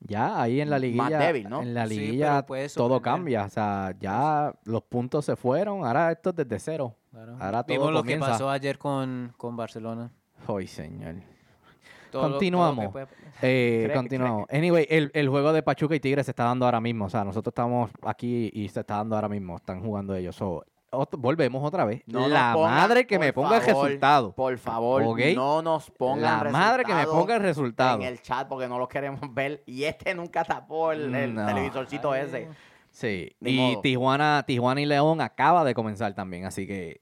Ya 0.00 0.40
ahí 0.40 0.60
en 0.60 0.70
la 0.70 0.76
Más 0.76 0.82
liguilla, 0.82 1.18
débil, 1.18 1.48
¿no? 1.48 1.60
en 1.62 1.74
la 1.74 1.84
liguilla 1.86 2.46
todo 2.74 3.02
cambia. 3.02 3.44
O 3.44 3.48
sea, 3.48 3.94
ya 3.98 4.54
los 4.64 4.82
puntos 4.84 5.24
se 5.24 5.34
fueron. 5.36 5.84
Ahora 5.84 6.12
esto 6.12 6.30
es 6.30 6.36
desde 6.36 6.58
cero. 6.60 6.94
Claro. 7.10 7.36
Ahora 7.40 7.62
todo 7.64 7.74
Vimos 7.76 7.92
lo 7.92 7.98
comienza. 8.00 8.26
que 8.26 8.32
pasó 8.32 8.50
ayer 8.50 8.78
con, 8.78 9.32
con 9.36 9.56
Barcelona. 9.56 10.10
Ay, 10.46 10.66
señor. 10.68 11.16
Todo 11.16 11.18
lo- 11.18 12.10
todo 12.10 12.22
lo 12.22 12.28
que 12.28 12.30
Continuamos. 12.30 12.92
puede- 12.92 13.06
Eh, 13.42 13.84
Cree- 13.88 13.94
continuamos. 13.94 14.46
Anyway, 14.50 14.86
el, 14.88 15.10
el 15.14 15.28
juego 15.28 15.52
de 15.52 15.62
Pachuca 15.62 15.94
y 15.96 16.00
Tigres 16.00 16.26
se 16.26 16.30
está 16.32 16.44
dando 16.44 16.64
ahora 16.64 16.80
mismo. 16.80 17.04
O 17.06 17.10
sea, 17.10 17.24
nosotros 17.24 17.50
estamos 17.50 17.90
aquí 18.02 18.50
y 18.54 18.68
se 18.68 18.80
está 18.80 18.96
dando 18.96 19.16
ahora 19.16 19.28
mismo. 19.28 19.56
Están 19.56 19.82
jugando 19.82 20.14
ellos. 20.14 20.34
So, 20.36 20.64
ot- 20.90 21.16
volvemos 21.18 21.64
otra 21.64 21.84
vez. 21.84 22.02
No 22.06 22.28
la 22.28 22.52
pongan, 22.54 22.74
madre 22.74 23.06
que 23.06 23.18
me 23.18 23.32
ponga 23.32 23.56
el 23.58 23.64
resultado. 23.64 24.32
Por 24.34 24.56
favor, 24.58 25.02
no 25.34 25.62
nos 25.62 25.90
pongan 25.90 26.44
La 26.44 26.50
madre 26.50 26.84
que 26.84 26.94
me 26.94 27.06
ponga 27.06 27.36
el 27.36 27.42
resultado. 27.42 27.96
en 28.00 28.06
el 28.06 28.20
chat 28.22 28.48
porque 28.48 28.68
no 28.68 28.78
los 28.78 28.88
queremos 28.88 29.20
ver. 29.34 29.62
Y 29.66 29.84
este 29.84 30.14
nunca 30.14 30.44
tapó 30.44 30.92
el, 30.92 31.14
el 31.14 31.34
No. 31.34 31.46
televisorcito 31.46 32.12
Ay, 32.12 32.22
ese. 32.26 32.48
Sí. 32.90 33.36
Ni 33.40 33.50
y 33.50 33.72
modo. 33.72 33.80
Tijuana, 33.82 34.44
Tijuana 34.46 34.80
y 34.80 34.86
León 34.86 35.20
acaba 35.20 35.62
de 35.64 35.74
comenzar 35.74 36.14
también. 36.14 36.44
Así 36.46 36.66
que 36.66 37.00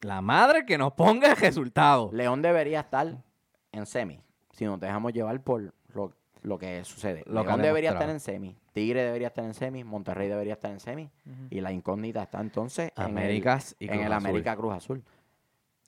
la 0.00 0.20
madre 0.22 0.64
que 0.64 0.78
nos 0.78 0.92
ponga 0.94 1.28
el 1.30 1.36
resultado. 1.36 2.10
León 2.12 2.40
debería 2.42 2.80
estar 2.80 3.22
en 3.72 3.86
semi. 3.86 4.20
Si 4.52 4.64
nos 4.64 4.80
dejamos 4.80 5.12
llevar 5.12 5.40
por 5.42 5.72
lo, 5.94 6.12
lo 6.42 6.58
que 6.58 6.84
sucede. 6.84 7.22
Lo 7.26 7.42
que 7.42 7.48
León 7.48 7.62
debería 7.62 7.90
estar 7.92 8.08
en 8.10 8.20
semi. 8.20 8.56
Tigre 8.72 9.02
debería 9.04 9.28
estar 9.28 9.44
en 9.44 9.54
semi. 9.54 9.84
Monterrey 9.84 10.28
debería 10.28 10.54
estar 10.54 10.70
en 10.70 10.80
semi. 10.80 11.10
Y 11.50 11.60
la 11.60 11.72
incógnita 11.72 12.22
está 12.22 12.40
entonces 12.40 12.92
en 12.96 13.02
el- 13.04 13.10
Américas 13.10 13.76
en 13.80 14.00
el 14.00 14.12
Azul. 14.12 14.28
América 14.28 14.56
Cruz 14.56 14.72
Azul. 14.74 15.04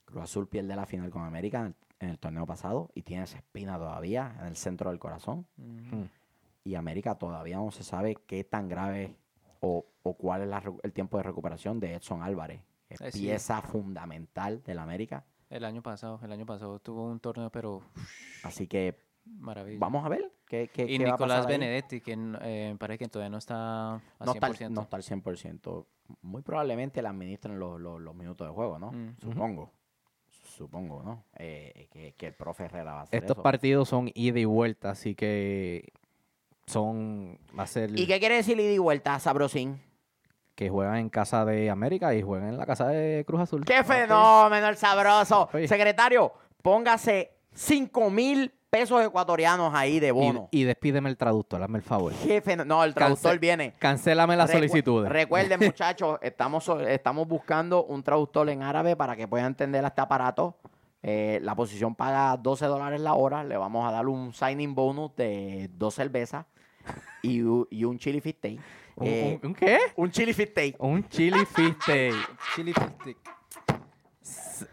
Cruz 0.04 0.22
Azul 0.24 0.48
pierde 0.48 0.76
la 0.76 0.86
final 0.86 1.10
con 1.10 1.22
América 1.22 1.60
en 1.60 1.66
el, 1.66 1.74
en 2.00 2.08
el 2.10 2.18
torneo 2.18 2.44
pasado 2.46 2.90
y 2.94 3.02
tiene 3.02 3.24
esa 3.24 3.38
espina 3.38 3.78
todavía 3.78 4.34
en 4.40 4.46
el 4.46 4.56
centro 4.56 4.90
del 4.90 4.98
corazón. 4.98 5.46
Ujú. 5.56 5.96
Mm. 5.96 6.08
Y 6.64 6.74
América 6.76 7.16
todavía 7.16 7.56
no 7.56 7.70
se 7.70 7.82
sabe 7.82 8.16
qué 8.26 8.44
tan 8.44 8.68
grave 8.68 9.16
o, 9.60 9.84
o 10.02 10.14
cuál 10.16 10.42
es 10.42 10.48
la 10.48 10.62
el 10.82 10.92
tiempo 10.92 11.16
de 11.16 11.22
recuperación 11.24 11.80
de 11.80 11.94
Edson 11.94 12.22
Álvarez. 12.22 12.60
Es 12.88 13.00
Eh, 13.00 13.10
sí. 13.12 13.20
pieza 13.20 13.62
fundamental 13.62 14.62
del 14.64 14.78
América. 14.78 15.24
El 15.48 15.64
año 15.64 15.82
pasado, 15.82 16.20
el 16.22 16.32
año 16.32 16.46
pasado 16.46 16.78
tuvo 16.78 17.04
un 17.10 17.20
torneo, 17.20 17.50
pero 17.50 17.82
Así 18.42 18.66
que 18.66 18.98
maravilla. 19.24 19.78
vamos 19.78 20.04
a 20.04 20.08
ver 20.08 20.30
qué, 20.52 20.68
qué, 20.68 20.82
y 20.84 20.98
qué 20.98 21.04
va 21.04 21.10
a 21.10 21.12
Nicolás 21.14 21.46
ahí. 21.46 21.52
Benedetti, 21.52 22.00
que 22.02 22.14
eh, 22.42 22.76
parece 22.78 22.98
que 22.98 23.08
todavía 23.08 23.30
no 23.30 23.38
está 23.38 23.94
a 23.94 24.00
no 24.24 24.32
está, 24.34 24.48
100%. 24.48 24.66
al- 24.66 24.74
no 24.74 24.80
está 24.82 24.96
al 24.96 25.02
100%. 25.02 25.86
Muy 26.20 26.42
probablemente 26.42 27.00
le 27.00 27.08
administren 27.08 27.58
los, 27.58 27.80
los- 27.80 28.00
los 28.00 28.14
minutos 28.14 28.46
de 28.46 28.52
juego, 28.52 28.78
¿no? 28.78 28.92
Mm. 28.92 29.16
Supongo. 29.22 29.72
Supongo, 30.56 31.02
¿no? 31.02 31.24
Eh, 31.38 31.88
que, 31.90 32.12
que 32.12 32.26
el 32.26 32.34
profe 32.34 32.64
Herrera 32.66 32.92
va 32.92 33.00
a 33.00 33.02
hacer 33.04 33.18
Estos 33.22 33.36
eso. 33.36 33.42
partidos 33.42 33.88
son 33.88 34.10
ida 34.14 34.38
y 34.38 34.44
vuelta, 34.44 34.90
así 34.90 35.14
que 35.14 35.90
son 36.66 37.38
va 37.58 37.62
a 37.64 37.66
ser 37.66 37.98
¿Y 37.98 38.06
qué 38.06 38.18
quiere 38.20 38.36
decir 38.36 38.58
ida 38.60 38.70
y 38.72 38.78
vuelta, 38.78 39.18
Sabrosín? 39.18 39.80
que 40.54 40.68
juegan 40.68 40.96
en 40.96 41.08
casa 41.08 41.46
de 41.46 41.70
América 41.70 42.14
y 42.14 42.20
juegan 42.20 42.50
en 42.50 42.58
la 42.58 42.66
casa 42.66 42.86
de 42.88 43.24
Cruz 43.26 43.40
Azul. 43.40 43.64
¡Qué 43.64 43.82
fenómeno 43.82 44.68
el 44.68 44.76
sabroso! 44.76 45.48
Secretario, 45.66 46.30
póngase 46.60 47.30
5 47.54 48.10
mil 48.10 48.52
pesos 48.72 49.04
ecuatorianos 49.04 49.74
ahí 49.74 50.00
de 50.00 50.12
bono. 50.12 50.48
y 50.50 50.64
despídeme 50.64 51.10
el 51.10 51.18
traductor, 51.18 51.62
hazme 51.62 51.76
el 51.76 51.84
favor. 51.84 52.14
Jefe, 52.14 52.56
no, 52.56 52.82
el 52.82 52.94
traductor 52.94 53.38
viene. 53.38 53.74
Cancélame 53.78 54.34
las 54.34 54.48
Recu- 54.50 54.54
solicitudes. 54.54 55.12
Recuerden, 55.12 55.60
muchachos, 55.60 56.18
estamos, 56.22 56.66
estamos 56.88 57.28
buscando 57.28 57.84
un 57.84 58.02
traductor 58.02 58.48
en 58.48 58.62
árabe 58.62 58.96
para 58.96 59.14
que 59.14 59.28
pueda 59.28 59.44
entender 59.44 59.84
este 59.84 60.00
aparato. 60.00 60.56
Eh, 61.02 61.38
la 61.42 61.54
posición 61.54 61.94
paga 61.94 62.34
12 62.38 62.64
dólares 62.64 63.02
la 63.02 63.12
hora. 63.12 63.44
Le 63.44 63.58
vamos 63.58 63.86
a 63.86 63.90
dar 63.92 64.06
un 64.08 64.32
signing 64.32 64.74
bonus 64.74 65.14
de 65.16 65.68
dos 65.74 65.94
cervezas 65.94 66.46
y, 67.22 67.40
y 67.70 67.84
un 67.84 67.98
chili 67.98 68.22
fish 68.22 68.36
steak. 68.36 68.58
¿Un, 68.96 69.06
Eh, 69.06 69.38
un- 69.42 69.48
un 69.50 69.54
qué? 69.54 69.78
un 69.96 70.10
chili 70.10 70.32
fish 70.32 70.48
steak. 70.48 70.76
Un 70.82 71.06
chili 71.10 71.44
fish 71.44 71.74
steak. 71.82 72.14
Chili 72.56 72.72
fish 72.72 72.88
stick. 73.02 73.18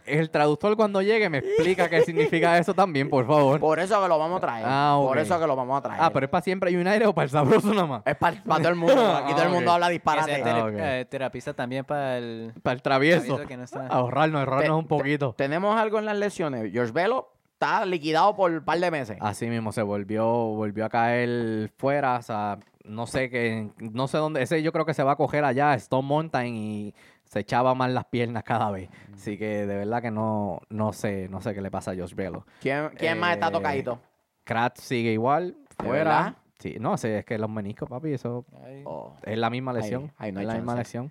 El 0.06 0.30
traductor 0.30 0.76
cuando 0.76 1.02
llegue 1.02 1.30
me 1.30 1.40
explica 1.40 1.90
qué 1.90 2.02
significa 2.02 2.58
eso 2.58 2.74
también, 2.74 3.10
por 3.10 3.26
favor. 3.28 3.60
Por 3.60 3.80
eso 3.80 4.02
que 4.02 4.08
lo 4.08 4.18
vamos 4.20 4.38
a 4.38 4.42
traer. 4.42 4.66
Ah, 4.68 4.98
Por 5.02 5.18
ok. 5.18 5.24
eso 5.24 5.40
que 5.40 5.48
lo 5.48 5.56
vamos 5.56 5.78
a 5.78 5.82
traer. 5.82 6.02
Ah, 6.02 6.10
pero 6.12 6.26
es 6.26 6.30
para 6.30 6.42
siempre 6.44 6.76
United 6.76 7.08
o 7.08 7.14
para 7.14 7.24
el 7.26 7.30
sabroso 7.30 7.74
nada 7.74 7.88
más. 7.88 8.02
Es 8.06 8.16
para, 8.16 8.42
todo 8.44 8.70
el 8.70 8.76
mundo. 8.76 9.16
Aquí 9.18 9.32
todo 9.34 9.44
el 9.44 9.48
Ah, 9.50 9.52
mundo 9.52 9.72
habla 9.72 9.88
Que 9.88 9.94
disparate. 9.94 10.44
Ah, 10.44 11.00
eh, 11.00 11.06
terapista 11.06 11.54
también 11.54 11.86
para 11.86 12.18
el... 12.18 12.54
Para 12.64 12.74
el 12.76 12.82
travieso. 12.82 13.26
travieso 13.26 13.48
que 13.48 13.58
no 13.58 13.64
está. 13.64 13.88
Ahorrarnos, 13.88 14.40
ahorrarnos 14.40 14.66
Te- 14.68 14.72
un 14.72 14.88
poquito. 14.88 15.34
Tenemos 15.38 15.76
algo 15.80 16.00
en 16.00 16.06
las 16.06 16.18
lesiones. 16.18 16.72
George 16.72 16.92
Velo 16.92 17.30
está 17.54 17.86
liquidado 17.86 18.36
por 18.36 18.52
un 18.52 18.64
par 18.64 18.80
de 18.80 18.90
meses. 18.92 19.18
Así 19.20 19.48
mismo 19.48 19.72
se 19.72 19.82
volvió, 19.82 20.26
volvió 20.26 20.86
a 20.86 20.90
caer 20.90 21.72
fuera. 21.78 22.18
O 22.18 22.22
sea, 22.22 22.58
no 22.86 23.06
sé 23.06 23.30
qué, 23.30 23.70
no 23.80 24.08
sé 24.08 24.18
dónde. 24.18 24.42
Ese 24.42 24.64
yo 24.64 24.72
creo 24.72 24.86
que 24.86 24.94
se 24.94 25.04
va 25.04 25.12
a 25.12 25.16
coger 25.16 25.44
allá, 25.44 25.74
Stone 25.76 26.08
Mountain, 26.08 26.56
y 26.56 26.96
se 27.30 27.40
echaba 27.40 27.74
más 27.76 27.90
las 27.92 28.06
piernas 28.06 28.44
cada 28.44 28.70
vez. 28.72 28.90
Así 29.14 29.38
que 29.38 29.66
de 29.66 29.78
verdad 29.78 30.02
que 30.02 30.12
no, 30.12 30.60
no 30.70 30.92
sé, 30.92 31.30
no 31.30 31.40
sé 31.42 31.54
qué 31.54 31.62
le 31.62 31.72
pasa 31.72 31.92
a 31.92 31.96
Josh 31.96 32.14
Velo. 32.16 32.46
¿Quién, 32.60 32.90
quién 32.98 33.18
más 33.20 33.34
está 33.36 33.48
Eh, 33.48 33.52
tocadito? 33.52 34.00
Kratz 34.44 34.82
sigue 34.82 35.14
igual, 35.14 35.56
¿De 35.78 35.86
fuera. 35.86 36.36
Sí, 36.58 36.76
no 36.78 36.98
sé, 36.98 37.20
es 37.20 37.26
que 37.26 37.38
los 37.38 37.50
meniscos, 37.50 37.88
papi, 37.88 38.12
eso 38.12 38.46
Ay, 38.66 38.84
Oh. 38.86 39.16
es 39.24 39.38
la 39.38 39.50
misma 39.50 39.72
lesión. 39.72 40.12
ahí 40.18 40.34
no 40.34 40.42
es 40.42 40.46
la 40.48 40.56
misma 40.56 40.76
lesión. 40.76 41.10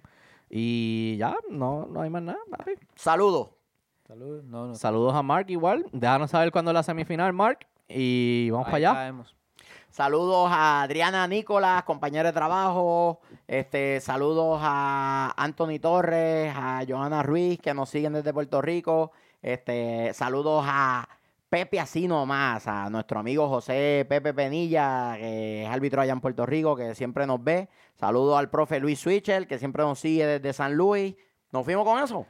Y 0.50 1.16
ya, 1.18 1.36
no, 1.50 1.86
no 1.86 2.02
hay 2.02 2.10
más 2.10 2.22
nada, 2.22 2.38
papi. 2.50 2.72
Saludos. 2.96 3.50
Salud. 4.06 4.42
No, 4.44 4.66
no. 4.66 4.74
Saludos 4.74 5.14
a 5.14 5.22
Mark 5.22 5.46
igual. 5.50 5.86
Déjanos 5.92 6.30
saber 6.30 6.50
cuándo 6.50 6.70
es 6.70 6.74
la 6.74 6.82
semifinal, 6.82 7.32
Mark. 7.32 7.60
Y 7.88 8.50
vamos 8.50 8.66
Ahí 8.66 8.72
para 8.72 8.76
allá. 8.90 8.94
caemos. 8.94 9.36
Saludos 9.98 10.48
a 10.52 10.82
Adriana 10.82 11.26
Nicolás, 11.26 11.82
compañera 11.82 12.28
de 12.28 12.32
trabajo. 12.32 13.18
Este, 13.48 14.00
saludos 14.00 14.60
a 14.62 15.34
Anthony 15.36 15.80
Torres, 15.80 16.54
a 16.54 16.84
Johanna 16.88 17.24
Ruiz, 17.24 17.58
que 17.60 17.74
nos 17.74 17.88
siguen 17.90 18.12
desde 18.12 18.32
Puerto 18.32 18.62
Rico. 18.62 19.10
Este, 19.42 20.14
saludos 20.14 20.64
a 20.68 21.08
Pepe 21.50 21.80
así 21.80 22.06
nomás, 22.06 22.68
a 22.68 22.88
nuestro 22.90 23.18
amigo 23.18 23.48
José 23.48 24.06
Pepe 24.08 24.32
Penilla, 24.32 25.16
que 25.16 25.64
es 25.64 25.68
árbitro 25.68 26.00
allá 26.00 26.12
en 26.12 26.20
Puerto 26.20 26.46
Rico, 26.46 26.76
que 26.76 26.94
siempre 26.94 27.26
nos 27.26 27.42
ve. 27.42 27.68
Saludos 27.98 28.38
al 28.38 28.50
profe 28.50 28.78
Luis 28.78 29.00
Switcher, 29.00 29.48
que 29.48 29.58
siempre 29.58 29.82
nos 29.82 29.98
sigue 29.98 30.24
desde 30.24 30.52
San 30.52 30.76
Luis. 30.76 31.16
¿Nos 31.50 31.64
fuimos 31.64 31.84
con 31.84 32.00
eso? 32.00 32.24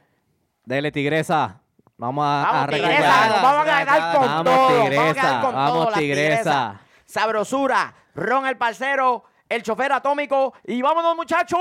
Dele, 0.65 0.91
tigresa. 0.91 1.61
Vamos 1.97 2.25
a, 2.25 2.49
a 2.49 2.51
Vamos, 2.51 2.69
tigresa, 2.73 2.89
recuperar. 2.97 3.29
nos 3.29 3.41
vamos 3.43 3.61
a 3.61 3.79
quedar 3.79 4.15
con 4.17 4.25
Vamos, 4.25 4.43
todo. 4.43 4.57
Vamos 4.57 4.79
a 4.79 4.89
tigresa. 4.89 5.83
con 5.85 5.93
tigresa. 5.93 6.88
Sabrosura, 7.09 7.95
Ron 8.13 8.45
el 8.45 8.55
parcero, 8.55 9.23
el 9.49 9.63
chofer 9.63 9.91
atómico 9.91 10.53
y 10.63 10.79
vámonos 10.79 11.15
muchachos. 11.15 11.59